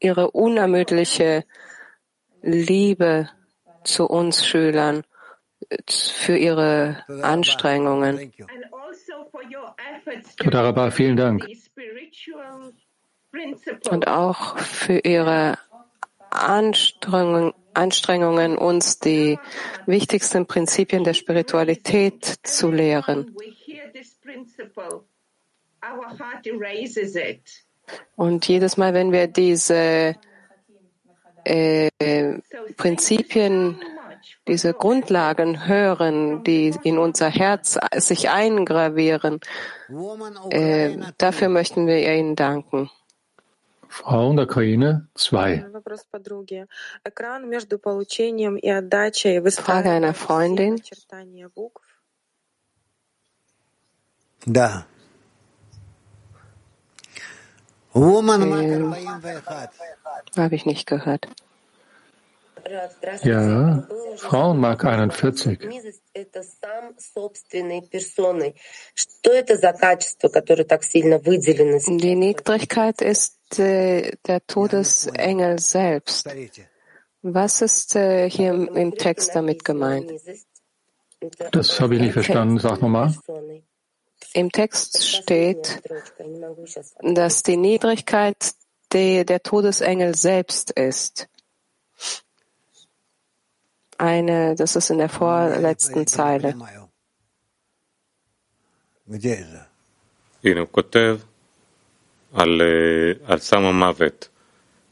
ihre 0.00 0.30
unermüdliche 0.30 1.44
Liebe 2.42 3.30
zu 3.84 4.06
uns 4.06 4.46
Schülern, 4.46 5.02
für 5.80 6.36
ihre 6.36 7.04
Anstrengungen. 7.22 8.32
Todarabah, 10.36 10.90
vielen 10.90 11.16
Dank. 11.16 11.46
Und 13.90 14.08
auch 14.08 14.58
für 14.58 14.98
ihre 14.98 15.58
Anstrengungen 16.30 17.52
Anstrengungen, 17.78 18.58
uns 18.58 18.98
die 18.98 19.38
wichtigsten 19.86 20.46
Prinzipien 20.46 21.04
der 21.04 21.14
Spiritualität 21.14 22.24
zu 22.42 22.70
lehren. 22.70 23.34
Und 28.16 28.48
jedes 28.48 28.76
Mal, 28.76 28.94
wenn 28.94 29.12
wir 29.12 29.28
diese 29.28 30.16
äh, 31.44 31.90
Prinzipien, 32.76 33.80
diese 34.48 34.74
Grundlagen 34.74 35.66
hören, 35.66 36.42
die 36.42 36.74
in 36.82 36.98
unser 36.98 37.30
Herz 37.30 37.78
sich 37.96 38.28
eingravieren, 38.28 39.40
äh, 40.50 40.96
dafür 41.16 41.48
möchten 41.48 41.86
wir 41.86 42.12
Ihnen 42.12 42.34
danken. 42.34 42.90
Frau 43.88 44.30
in 44.30 44.36
der 44.36 44.44
Ukraine 44.44 45.08
2. 45.14 45.66
Frage 49.58 49.90
einer 49.90 50.14
Freundin. 50.14 50.80
Да. 54.46 54.86
Habe 60.36 60.54
ich 60.54 60.66
nicht 60.66 60.86
gehört. 60.86 61.28
Ja, 63.22 63.88
Frauenmark 64.16 64.84
41. 64.84 65.58
Die 71.98 72.14
Niedrigkeit 72.14 73.00
ist 73.00 73.37
äh, 73.59 74.11
der 74.25 74.45
Todesengel 74.45 75.59
selbst. 75.59 76.27
Was 77.21 77.61
ist 77.61 77.95
äh, 77.95 78.29
hier 78.29 78.51
im, 78.53 78.67
im 78.75 78.95
Text 78.95 79.35
damit 79.35 79.63
gemeint? 79.63 80.11
Das 81.51 81.79
habe 81.79 81.95
ich 81.95 82.01
nicht 82.01 82.13
verstanden. 82.13 82.59
Sag 82.59 82.81
nochmal. 82.81 83.15
Im 84.33 84.51
Text 84.51 85.07
steht, 85.07 85.81
dass 87.01 87.43
die 87.43 87.57
Niedrigkeit 87.57 88.53
die, 88.91 89.25
der 89.25 89.41
Todesengel 89.41 90.15
selbst 90.15 90.71
ist. 90.71 91.27
Eine, 93.97 94.55
das 94.55 94.75
ist 94.75 94.89
in 94.89 94.97
der 94.97 95.09
vorletzten 95.09 96.07
Zeile. 96.07 96.55
הנה, 100.43 100.59
הוא 100.59 100.67
כותב 100.71 101.19
על, 102.33 102.61
על 103.25 103.37
סם 103.37 103.61
המוות. 103.63 104.29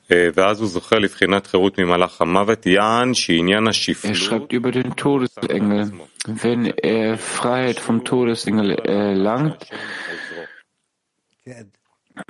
ואז 0.10 0.60
הוא 0.60 0.68
זוכה 0.68 1.00
לבחינת 1.00 1.48
חירות 1.48 1.80
ממלאך 1.80 2.22
המוות, 2.22 2.66
יען 2.66 3.14
שעניין 3.14 3.68
השפלות... 3.68 4.14
Er 4.14 4.16
schreibt 4.16 4.54
über 4.54 4.72
den 4.72 4.96
Todesengel. 4.96 5.92
Wenn 6.28 6.66
er 6.66 7.18
Freiheit 7.18 7.80
vom 7.80 8.04
Todesengel 8.04 8.72
erlangt, 8.72 9.66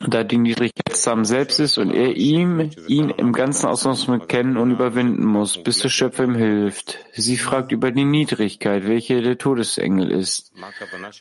da 0.08 0.24
die 0.24 0.38
Niedrigkeit 0.38 0.96
Sam 0.96 1.26
selbst 1.26 1.60
ist 1.60 1.78
und 1.78 1.92
er 1.92 2.16
ihm, 2.16 2.70
ihn 2.88 3.10
im 3.10 3.34
ganzen 3.34 3.66
Ausmaß 3.66 4.08
kennen 4.28 4.58
und 4.58 4.72
überwinden 4.72 5.26
muss, 5.26 5.62
bis 5.62 5.80
der 5.80 5.90
Schöpfer 5.90 6.24
ihm 6.24 6.36
hilft. 6.36 7.00
Sie 7.14 7.38
fragt 7.38 7.72
über 7.72 7.92
die 7.92 8.06
Niedrigkeit, 8.06 8.88
welche 8.88 9.22
der 9.22 9.38
Todesengel 9.38 10.12
ist 10.12 10.54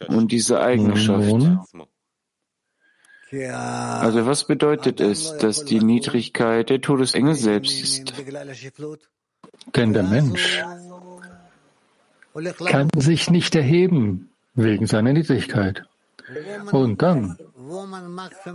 und 0.09 0.31
diese 0.31 0.61
Eigenschaft. 0.61 1.35
Also 3.44 4.26
was 4.26 4.46
bedeutet 4.46 5.00
es, 5.00 5.38
dass 5.38 5.66
die 5.66 5.80
Niedrigkeit 5.80 6.70
der 6.70 6.82
Todesengel 6.82 7.36
selbst 7.36 7.82
ist? 7.82 8.14
Denn 9.76 9.94
der 9.94 10.04
Mensch 10.04 10.64
kann 12.66 12.90
sich 12.96 13.30
nicht 13.30 13.56
erheben 13.56 14.30
wegen 14.54 14.88
seiner 14.88 15.14
Niedrigkeit. 15.14 15.84
Und 16.72 17.02
dann 17.02 17.38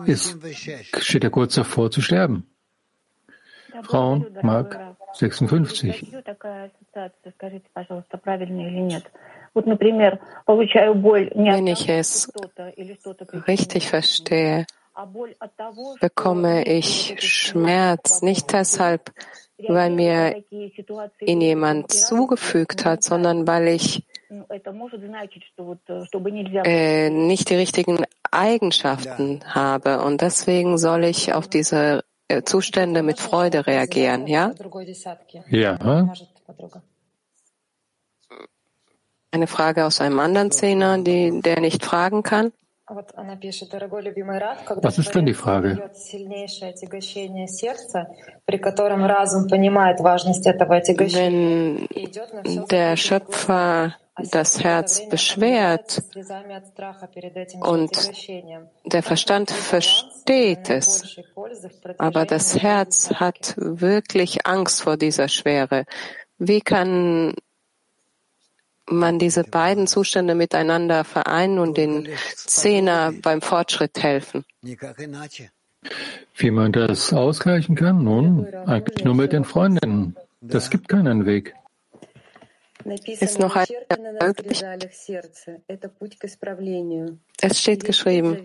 ist, 0.07 0.39
steht 0.99 1.25
er 1.25 1.31
kurz 1.31 1.55
davor 1.55 1.91
zu 1.91 2.01
sterben. 2.01 2.47
Frauen, 3.83 4.27
Mark 4.43 4.79
56. 5.15 6.13
Wenn 11.35 11.67
ich 11.67 11.89
es 11.89 12.33
richtig 13.49 13.89
verstehe, 13.89 14.67
bekomme 16.01 16.65
ich 16.65 17.17
Schmerz. 17.19 18.23
nicht 18.23 18.53
deshalb, 18.53 19.13
weil 19.69 19.91
mir 19.91 20.43
ihn 21.21 21.41
jemand 21.41 21.93
zugefügt 21.93 22.85
hat, 22.85 23.03
sondern 23.03 23.47
weil 23.47 23.69
ich 23.69 24.05
äh, 26.65 27.11
nicht 27.11 27.51
die 27.51 27.57
richtigen 27.57 28.05
Eigenschaften 28.31 29.41
habe. 29.47 30.03
Und 30.03 30.21
deswegen 30.21 30.79
soll 30.79 31.05
ich 31.05 31.33
auf 31.33 31.49
diese 31.49 32.05
äh, 32.29 32.43
Zustände 32.43 33.03
mit 33.03 33.19
Freude 33.19 33.67
reagieren, 33.67 34.27
ja? 34.27 34.53
Ja. 35.49 35.79
Eine 39.33 39.47
Frage 39.47 39.87
aus 39.87 40.01
einem 40.01 40.19
anderen 40.19 40.51
Zehner, 40.51 40.99
die, 40.99 41.41
der 41.41 41.61
nicht 41.61 41.85
fragen 41.85 42.23
kann. 42.23 42.53
Was 44.83 44.99
ist 44.99 45.15
denn 45.15 45.27
die 45.27 45.35
Frage? 45.35 45.91
Wenn 51.15 51.87
der 52.67 52.97
Schöpfer 52.97 53.95
das 54.33 54.65
Herz 54.65 55.09
beschwert 55.09 56.03
und 57.61 58.11
der 58.85 59.03
Verstand 59.03 59.51
versteht 59.53 60.69
es, 60.69 61.21
aber 61.99 62.27
das 62.27 62.61
Herz 62.61 63.11
hat 63.15 63.55
wirklich 63.57 64.47
Angst 64.47 64.83
vor 64.83 64.97
dieser 64.97 65.29
Schwere. 65.29 65.85
Wie 66.39 66.61
kann 66.61 67.35
man 68.90 69.20
diese 69.20 69.44
beiden 69.44 69.88
Zustände 69.88 70.36
miteinander 70.36 71.04
vereinen 71.04 71.60
und 71.60 71.78
den 71.78 72.08
Zehner 72.36 73.14
beim 73.22 73.42
Fortschritt 73.42 74.02
helfen? 74.02 74.46
Wie 76.38 76.52
man 76.52 76.72
das 76.72 77.14
ausgleichen 77.14 77.76
kann? 77.76 78.04
Nun, 78.04 78.54
eigentlich 78.66 79.04
nur 79.06 79.16
mit 79.16 79.34
den 79.34 79.46
Freundinnen. 79.46 80.16
Das 80.42 80.70
gibt 80.70 80.90
keinen 80.90 81.26
Weg. 81.26 81.56
Ist 82.86 83.40
noch 83.40 83.56
ein 83.56 83.66
möglich? 84.22 84.64
Es 87.42 87.60
steht 87.60 87.84
geschrieben. 87.84 88.38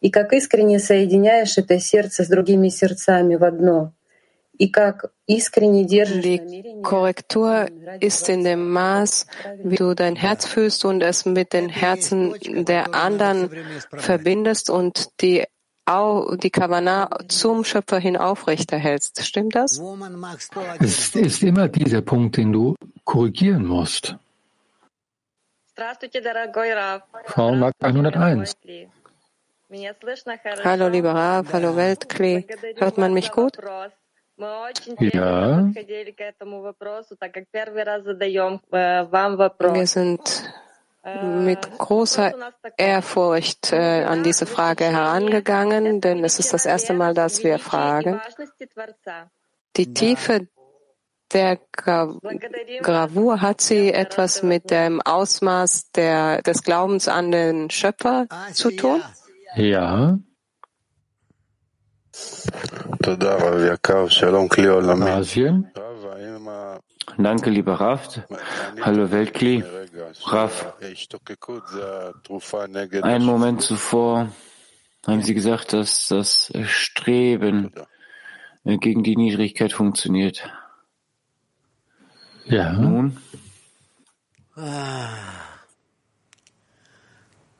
И 0.00 0.10
как 0.10 0.34
искренне 0.34 0.78
соединяешь 0.78 1.56
это 1.56 1.78
сердце 1.80 2.24
с 2.24 2.28
другими 2.28 2.68
сердцами 2.68 3.36
в 3.36 3.44
одно. 3.44 3.92
Die 4.61 4.71
Korrektur 6.83 7.67
ist 7.99 8.29
in 8.29 8.43
dem 8.43 8.69
Maß, 8.69 9.25
wie 9.63 9.75
du 9.75 9.95
dein 9.95 10.15
Herz 10.15 10.45
fühlst 10.45 10.85
und 10.85 11.01
es 11.01 11.25
mit 11.25 11.53
den 11.53 11.69
Herzen 11.69 12.35
der 12.65 12.93
anderen 12.93 13.49
verbindest 13.89 14.69
und 14.69 15.19
die 15.21 15.43
die 15.87 16.51
Kavanah 16.51 17.09
zum 17.27 17.65
Schöpfer 17.65 17.97
hin 17.97 18.15
aufrechterhältst. 18.15 19.25
Stimmt 19.25 19.55
das? 19.55 19.81
Es 20.79 21.15
ist 21.15 21.43
immer 21.43 21.67
dieser 21.67 22.01
Punkt, 22.01 22.37
den 22.37 22.53
du 22.53 22.75
korrigieren 23.03 23.65
musst. 23.65 24.15
Frau 27.25 27.55
Mark 27.55 27.73
101. 27.79 28.55
Hallo, 30.63 30.87
lieber 30.87 31.15
Rav, 31.15 31.51
hallo 31.51 31.75
Weltklee. 31.75 32.45
Hört 32.75 32.97
man 32.97 33.13
mich 33.13 33.31
gut? 33.31 33.57
Ja. 34.99 35.69
Wir 39.73 39.87
sind 39.87 40.53
mit 41.03 41.77
großer 41.79 42.33
Ehrfurcht 42.77 43.71
äh, 43.71 44.03
an 44.03 44.23
diese 44.23 44.45
Frage 44.45 44.85
herangegangen, 44.85 45.99
denn 45.99 46.23
es 46.23 46.37
ist 46.37 46.53
das 46.53 46.65
erste 46.65 46.93
Mal, 46.93 47.13
dass 47.13 47.43
wir 47.43 47.57
fragen. 47.57 48.21
Die 49.77 49.93
Tiefe 49.93 50.47
der 51.33 51.59
Gra 51.71 52.17
Gravur 52.81 53.41
hat 53.41 53.61
sie 53.61 53.91
etwas 53.93 54.43
mit 54.43 54.69
dem 54.69 55.01
Ausmaß 55.01 55.91
der, 55.91 56.41
des 56.41 56.61
Glaubens 56.63 57.07
an 57.07 57.31
den 57.31 57.69
Schöpfer 57.69 58.27
zu 58.53 58.69
tun? 58.71 59.01
Ja. 59.55 60.19
Asien. 65.03 65.71
Danke, 67.17 67.49
lieber 67.49 67.75
Rav. 67.75 68.21
Hallo, 68.81 69.11
Weltkli. 69.11 69.63
Rav. 70.25 70.73
Einen 73.01 73.25
Moment 73.25 73.61
zuvor 73.61 74.29
haben 75.07 75.21
Sie 75.23 75.33
gesagt, 75.33 75.73
dass 75.73 76.07
das 76.07 76.51
Streben 76.65 77.73
gegen 78.65 79.03
die 79.03 79.15
Niedrigkeit 79.15 79.73
funktioniert. 79.73 80.49
Ja. 82.45 82.73
Nun? 82.73 83.17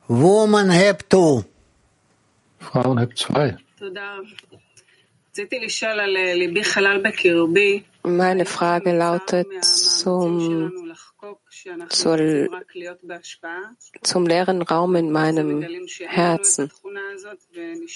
Woman 0.08 0.70
have 0.70 0.98
two. 1.08 1.44
Frauen 2.58 3.00
have 3.00 3.14
zwei. 3.14 3.56
Meine 8.04 8.44
Frage 8.44 8.92
lautet 8.92 9.64
zum, 9.64 10.94
zur, 11.88 12.48
zum 14.02 14.26
leeren 14.26 14.62
Raum 14.62 14.96
in 14.96 15.10
meinem 15.10 15.62
Herzen. 16.06 16.70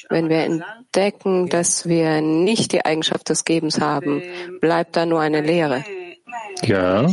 Wenn 0.09 0.29
wir 0.29 0.39
entdecken, 0.39 1.49
dass 1.49 1.87
wir 1.87 2.21
nicht 2.21 2.73
die 2.73 2.85
Eigenschaft 2.85 3.29
des 3.29 3.45
Gebens 3.45 3.81
haben, 3.81 4.23
bleibt 4.61 4.97
da 4.97 5.05
nur 5.05 5.21
eine 5.21 5.41
Leere. 5.43 5.85
Ja. 6.63 7.07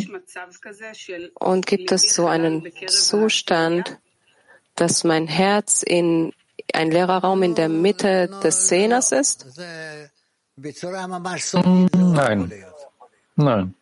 Und 1.33 1.67
gibt 1.67 1.91
es 1.91 2.13
so 2.13 2.27
einen 2.27 2.71
Zustand, 2.87 3.99
dass 4.75 5.03
mein 5.03 5.27
Herz 5.27 5.83
in 5.83 6.33
ein 6.73 6.91
leerer 6.91 7.17
Raum 7.17 7.43
in 7.43 7.55
der 7.55 7.69
Mitte 7.69 8.29
des 8.43 8.67
Zehners 8.67 9.11
ist? 9.11 9.59
Nein. 10.55 12.53
Nein. 13.35 13.75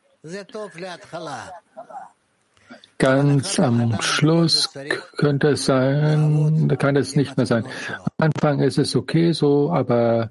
Ganz 2.97 3.59
am 3.59 4.01
Schluss 4.01 4.69
könnte 5.17 5.49
es 5.49 5.65
sein, 5.65 6.69
da 6.69 6.75
kann 6.75 6.95
es 6.95 7.15
nicht 7.15 7.35
mehr 7.35 7.47
sein. 7.47 7.65
Am 7.97 8.11
Anfang 8.17 8.59
ist 8.59 8.77
es 8.77 8.95
okay 8.95 9.31
so, 9.31 9.71
aber 9.73 10.29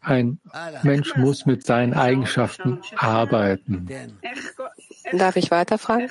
ein 0.00 0.38
Mensch 0.82 1.14
muss 1.16 1.44
mit 1.46 1.66
seinen 1.66 1.92
Eigenschaften 1.92 2.80
arbeiten. 2.96 3.88
Darf 5.12 5.36
ich 5.36 5.50
weiterfragen? 5.50 6.10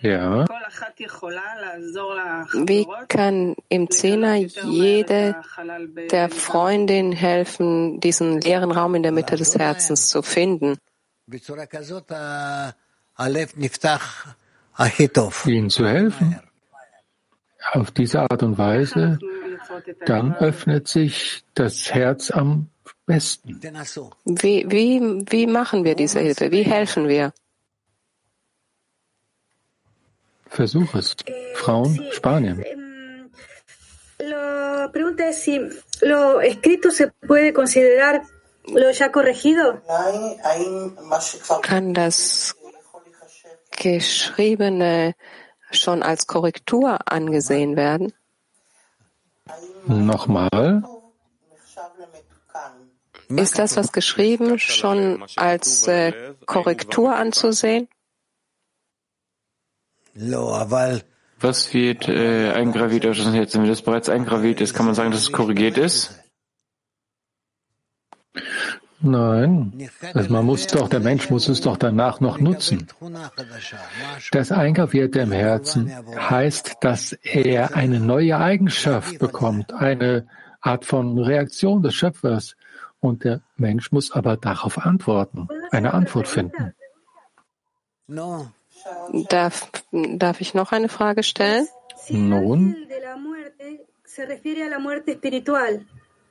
Ja. 0.00 0.44
Wie 2.66 2.86
kann 3.08 3.54
im 3.68 3.90
Zehner 3.90 4.34
jede 4.36 5.36
der 6.10 6.28
Freundin 6.28 7.12
helfen, 7.12 8.00
diesen 8.00 8.40
leeren 8.40 8.72
Raum 8.72 8.94
in 8.94 9.02
der 9.02 9.12
Mitte 9.12 9.36
des 9.36 9.58
Herzens 9.58 10.08
zu 10.08 10.22
finden? 10.22 10.76
Ihnen 15.46 15.70
zu 15.70 15.86
helfen? 15.86 16.40
Auf 17.72 17.90
diese 17.92 18.20
Art 18.20 18.42
und 18.42 18.58
Weise, 18.58 19.18
dann 20.04 20.34
öffnet 20.34 20.88
sich 20.88 21.44
das 21.54 21.94
Herz 21.94 22.30
am 22.30 22.68
besten. 23.06 23.60
Wie, 24.24 24.66
wie, 24.68 25.00
wie 25.30 25.46
machen 25.46 25.84
wir 25.84 25.94
diese 25.94 26.20
Hilfe? 26.20 26.50
Wie 26.50 26.64
helfen 26.64 27.08
wir? 27.08 27.32
Versuch 30.52 30.94
es. 30.94 31.16
Frauen, 31.54 31.98
Spanien. 32.12 32.62
La 34.18 34.90
pregunta 34.92 35.28
es 35.28 35.42
si 35.42 35.60
lo 36.02 36.40
escrito 36.40 36.90
se 36.90 37.08
puede 37.26 37.52
considerar 37.52 38.22
lo 38.66 38.90
ya 38.90 39.10
corregido. 39.10 39.80
Kann 41.62 41.94
das 41.94 42.54
Geschriebene 43.70 45.14
schon 45.70 46.02
als 46.02 46.26
Korrektur 46.26 46.98
angesehen 47.10 47.76
werden? 47.76 48.12
Nochmal. 49.86 50.82
Ist 53.28 53.58
das, 53.58 53.76
was 53.78 53.92
geschrieben, 53.92 54.58
schon 54.58 55.24
als 55.36 55.88
äh, 55.88 56.34
Korrektur 56.44 57.16
anzusehen? 57.16 57.88
Was 61.40 61.74
wird 61.74 62.08
äh, 62.08 62.52
eingraviert 62.52 63.06
auf 63.06 63.16
das 63.16 63.32
Herz? 63.32 63.54
Wenn 63.54 63.66
das 63.66 63.82
bereits 63.82 64.08
eingraviert 64.08 64.60
ist, 64.60 64.74
kann 64.74 64.86
man 64.86 64.94
sagen, 64.94 65.10
dass 65.10 65.20
es 65.20 65.32
korrigiert 65.32 65.76
ist? 65.76 66.22
Nein, 69.04 69.88
also 70.14 70.32
man 70.32 70.46
muss 70.46 70.68
doch, 70.68 70.88
der 70.88 71.00
Mensch 71.00 71.28
muss 71.28 71.48
es 71.48 71.60
doch 71.60 71.76
danach 71.76 72.20
noch 72.20 72.38
nutzen. 72.38 72.86
Das 74.30 74.52
Eingravierte 74.52 75.18
im 75.18 75.32
Herzen 75.32 75.92
heißt, 76.16 76.76
dass 76.80 77.12
er 77.12 77.74
eine 77.74 77.98
neue 77.98 78.38
Eigenschaft 78.38 79.18
bekommt, 79.18 79.72
eine 79.72 80.28
Art 80.60 80.84
von 80.84 81.18
Reaktion 81.18 81.82
des 81.82 81.94
Schöpfers. 81.94 82.54
Und 83.00 83.24
der 83.24 83.40
Mensch 83.56 83.90
muss 83.90 84.12
aber 84.12 84.36
darauf 84.36 84.78
antworten, 84.78 85.48
eine 85.72 85.92
Antwort 85.92 86.28
finden. 86.28 86.72
Darf, 89.28 89.70
darf 89.92 90.40
ich 90.40 90.54
noch 90.54 90.72
eine 90.72 90.88
Frage 90.88 91.22
stellen? 91.22 91.68
Nun? 92.08 92.76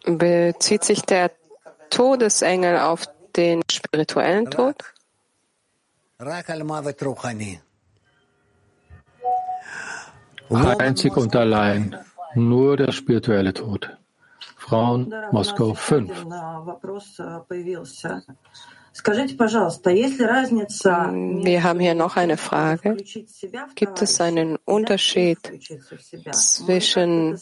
Bezieht 0.06 0.84
sich 0.84 1.02
der 1.04 1.32
Todesengel 1.90 2.80
auf 2.80 3.08
den 3.36 3.62
spirituellen 3.70 4.50
Tod? 4.50 4.76
Einzig 10.50 11.18
und 11.18 11.36
allein 11.36 11.98
nur 12.36 12.78
der 12.78 12.92
spirituelle 12.92 13.54
Tod. 13.54 13.90
Frauen, 14.58 15.14
Moskau 15.32 15.74
5. 15.74 16.26
Wir 18.94 19.14
haben 21.64 21.80
hier 21.80 21.96
noch 21.96 22.18
eine 22.18 22.36
Frage. 22.36 22.98
Gibt 23.76 24.02
es 24.02 24.20
einen 24.20 24.58
Unterschied 24.66 25.38
zwischen 26.32 27.40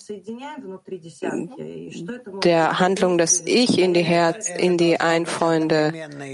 der 2.43 2.79
Handlung, 2.79 3.17
dass 3.17 3.41
ich 3.41 3.79
in 3.79 3.95
die 3.95 4.03
Herz, 4.03 4.47
in 4.49 4.77
die 4.77 4.99
Einfreunde 4.99 5.91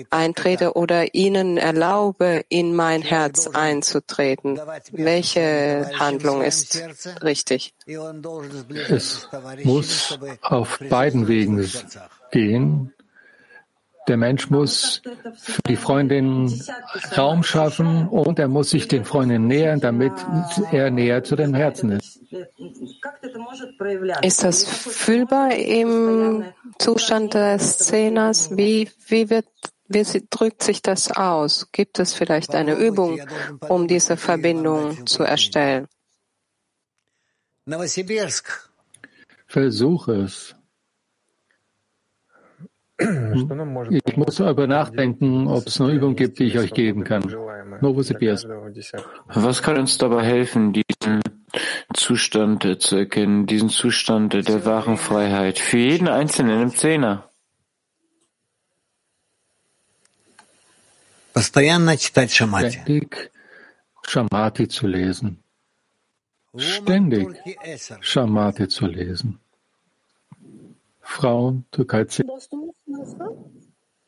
eintrete 0.09 0.73
oder 0.73 1.15
ihnen 1.15 1.55
erlaube, 1.57 2.43
in 2.49 2.75
mein 2.75 3.01
Herz 3.01 3.47
einzutreten? 3.47 4.59
Welche 4.91 5.91
Handlung 5.97 6.41
ist 6.41 6.83
richtig? 7.23 7.73
Es 8.89 9.29
muss 9.63 10.19
auf 10.41 10.79
beiden 10.89 11.29
Wegen 11.29 11.65
gehen. 12.31 12.91
Der 14.07 14.17
Mensch 14.17 14.49
muss 14.49 15.01
für 15.33 15.61
die 15.67 15.75
Freundin 15.75 16.53
Raum 17.17 17.43
schaffen 17.43 18.07
und 18.07 18.37
er 18.37 18.47
muss 18.47 18.69
sich 18.69 18.87
den 18.87 19.03
Freundinnen 19.03 19.47
nähern, 19.47 19.79
damit 19.79 20.13
er 20.71 20.91
näher 20.91 21.23
zu 21.23 21.35
dem 21.35 21.53
Herzen 21.53 21.91
ist. 21.91 22.19
Ist 24.21 24.43
das 24.43 24.63
fühlbar 24.63 25.55
im 25.55 26.45
Zustand 26.77 27.33
des 27.33 27.77
Zehners? 27.79 28.55
Wie, 28.55 28.89
wie, 29.07 29.29
wird, 29.29 29.47
wie 29.87 30.03
drückt 30.29 30.61
sich 30.61 30.81
das 30.81 31.11
aus? 31.11 31.69
Gibt 31.71 31.99
es 31.99 32.13
vielleicht 32.13 32.53
eine 32.53 32.75
Übung, 32.75 33.21
um 33.67 33.87
diese 33.87 34.17
Verbindung 34.17 35.07
zu 35.07 35.23
erstellen? 35.23 35.87
Versuche 39.47 40.13
es. 40.23 40.55
Ich 42.97 44.15
muss 44.15 44.35
darüber 44.37 44.67
nachdenken, 44.67 45.47
ob 45.47 45.67
es 45.67 45.81
eine 45.81 45.91
Übung 45.91 46.15
gibt, 46.15 46.39
die 46.39 46.45
ich 46.45 46.57
euch 46.57 46.73
geben 46.73 47.03
kann. 47.03 47.23
Novosibirsk. 47.81 48.47
Was 49.27 49.61
kann 49.61 49.77
uns 49.77 49.97
dabei 49.97 50.23
helfen, 50.23 50.71
diesen 50.71 51.21
Zustand 51.93 52.81
zu 52.81 52.95
erkennen, 52.95 53.47
diesen 53.47 53.69
Zustand 53.69 54.33
der 54.33 54.65
wahren 54.65 54.97
Freiheit 54.97 55.59
für 55.59 55.77
jeden 55.77 56.07
Einzelnen 56.07 56.61
im 56.61 56.69
Zehner? 56.69 57.29
Ständig 61.37 63.31
Shamati 64.07 64.67
zu 64.69 64.87
lesen. 64.87 65.43
Ständig 66.55 67.27
Shamati 67.99 68.69
zu 68.69 68.85
lesen. 68.85 69.39
Frauen, 71.05 71.65
Türkei 71.71 72.05
10. 72.05 72.23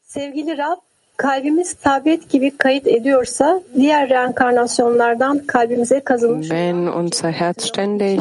Sevgili 0.02 0.58
Rab, 0.58 0.78
kalbimiz 1.18 1.74
tablet 1.74 2.30
gibi 2.30 2.58
kayıt 2.58 2.88
ediyorsa 2.88 3.62
diğer 3.76 4.10
reenkarnasyonlardan 4.10 5.48
kalbimize 5.48 6.00
kazınmış. 6.04 6.50
Wenn 6.50 6.88
unser 6.88 7.32
Herz 7.32 7.58
ständig 7.58 8.20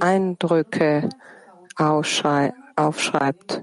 Eindrücke 0.00 1.08
aufschreibt, 2.76 3.60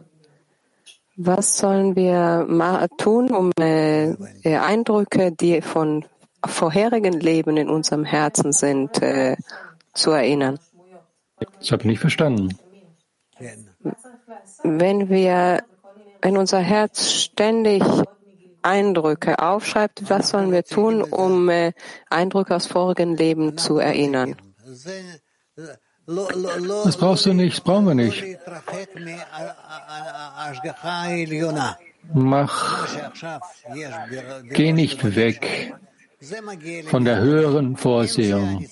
was 1.18 1.58
sollen 1.58 1.96
wir 1.96 2.88
tun, 2.98 3.30
um 3.30 3.52
äh, 3.60 4.16
Eindrücke, 4.46 5.32
die 5.40 5.62
von 5.62 6.04
vorherigen 6.48 7.20
Leben 7.20 7.58
in 7.58 7.70
unserem 7.70 8.06
Herzen 8.06 8.52
sind, 8.52 9.02
äh, 9.02 9.36
zu 9.94 10.12
erinnern? 10.12 10.58
Das 11.60 11.72
habe 11.72 11.84
ich 11.84 11.90
nicht 11.90 12.02
verstanden. 12.02 12.50
Wenn 14.64 15.10
wir, 15.10 15.64
wenn 16.22 16.38
unser 16.38 16.60
Herz 16.60 17.12
ständig 17.12 17.84
Eindrücke 18.62 19.40
aufschreibt, 19.40 20.10
was 20.10 20.30
sollen 20.30 20.52
wir 20.52 20.64
tun, 20.64 21.02
um 21.02 21.50
äh, 21.50 21.74
Eindrücke 22.10 22.56
aus 22.56 22.68
vorigen 22.68 23.18
Leben 23.18 23.58
zu 23.58 23.80
erinnern? 23.80 24.36
Das 26.06 26.98
brauchst 26.98 27.26
du 27.26 27.34
nicht, 27.34 27.58
das 27.58 27.64
brauchen 27.64 27.88
wir 27.88 27.96
nicht. 27.96 28.24
Mach, 32.14 32.88
geh 34.50 34.74
nicht 34.74 35.16
weg 35.16 35.74
von 36.88 37.06
der 37.06 37.20
höheren 37.20 37.78
Vorsehung. 37.78 38.66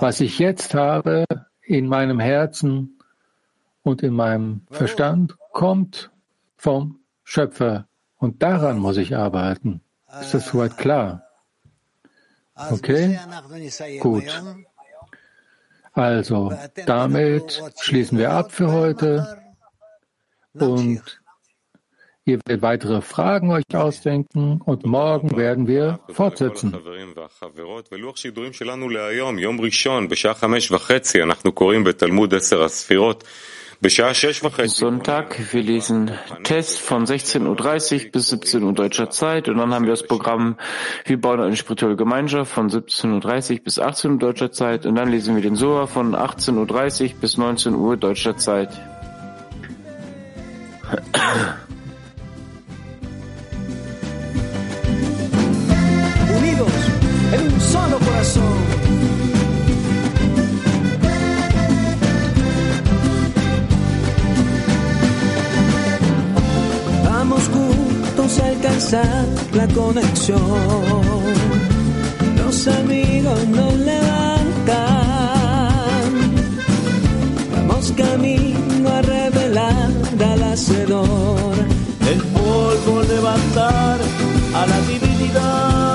Was 0.00 0.20
ich 0.20 0.38
jetzt 0.38 0.74
habe 0.74 1.24
in 1.62 1.86
meinem 1.86 2.20
Herzen 2.20 2.95
und 3.86 4.02
in 4.02 4.14
meinem 4.14 4.62
Verstand, 4.68 5.36
kommt 5.52 6.10
vom 6.56 6.98
Schöpfer. 7.22 7.86
Und 8.16 8.42
daran 8.42 8.78
muss 8.78 8.96
ich 8.96 9.14
arbeiten. 9.16 9.80
Ist 10.20 10.34
das 10.34 10.46
soweit 10.48 10.76
klar? 10.76 11.22
Okay? 12.56 13.18
Gut. 14.00 14.42
Also, 15.92 16.52
damit 16.84 17.62
schließen 17.80 18.18
wir 18.18 18.32
ab 18.32 18.50
für 18.50 18.72
heute 18.72 19.40
und 20.54 21.20
ihr 22.24 22.40
werdet 22.44 22.62
weitere 22.62 23.00
Fragen 23.02 23.52
euch 23.52 23.64
ausdenken 23.72 24.60
und 24.62 24.84
morgen 24.84 25.36
werden 25.36 25.68
wir 25.68 26.00
fortsetzen. 26.08 26.74
Sonntag, 34.68 35.52
wir 35.52 35.62
lesen 35.62 36.10
Test 36.44 36.80
von 36.80 37.04
16.30 37.04 38.06
Uhr 38.06 38.10
bis 38.10 38.28
17 38.28 38.62
Uhr 38.62 38.72
deutscher 38.72 39.10
Zeit. 39.10 39.48
Und 39.48 39.58
dann 39.58 39.74
haben 39.74 39.84
wir 39.84 39.92
das 39.92 40.02
Programm. 40.02 40.56
Wir 41.04 41.20
bauen 41.20 41.40
eine 41.40 41.56
spirituelle 41.56 41.96
Gemeinschaft 41.96 42.52
von 42.52 42.70
17.30 42.70 43.52
Uhr 43.52 43.64
bis 43.64 43.78
18 43.78 44.12
Uhr 44.12 44.18
deutscher 44.18 44.50
Zeit. 44.50 44.86
Und 44.86 44.94
dann 44.94 45.10
lesen 45.10 45.34
wir 45.34 45.42
den 45.42 45.56
Soa 45.56 45.86
von 45.86 46.14
18.30 46.16 47.02
Uhr 47.14 47.20
bis 47.20 47.36
19 47.36 47.74
Uhr 47.74 47.98
deutscher 47.98 48.38
Zeit. 48.38 48.70
Unidos 56.38 56.72
en 57.32 57.52
un 57.52 57.60
solo 57.60 57.98
corazón. 57.98 59.05
Alcanzar 68.26 69.24
la 69.52 69.68
conexión. 69.68 70.40
Los 72.36 72.66
amigos 72.66 73.46
nos 73.48 73.72
levantan. 73.74 74.76
Vamos 77.54 77.92
camino 77.96 78.88
a 78.88 79.02
revelar 79.02 79.90
al 80.18 80.42
hacedor. 80.42 81.54
El 82.10 82.20
polvo 82.34 83.02
levantar 83.02 83.98
a 84.54 84.66
la 84.66 84.80
divinidad. 84.88 85.85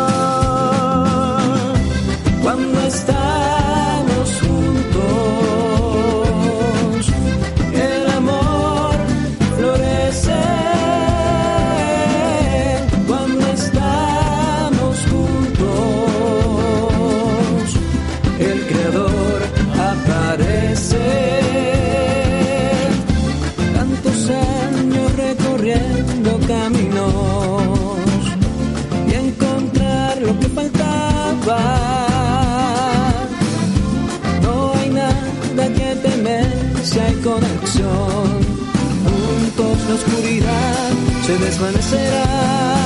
Si 36.83 36.99
hay 36.99 37.15
conexión. 37.15 38.61
Juntos 39.03 39.77
la 39.87 39.95
oscuridad 39.95 40.89
se 41.25 41.37
desvanecerá. 41.37 42.80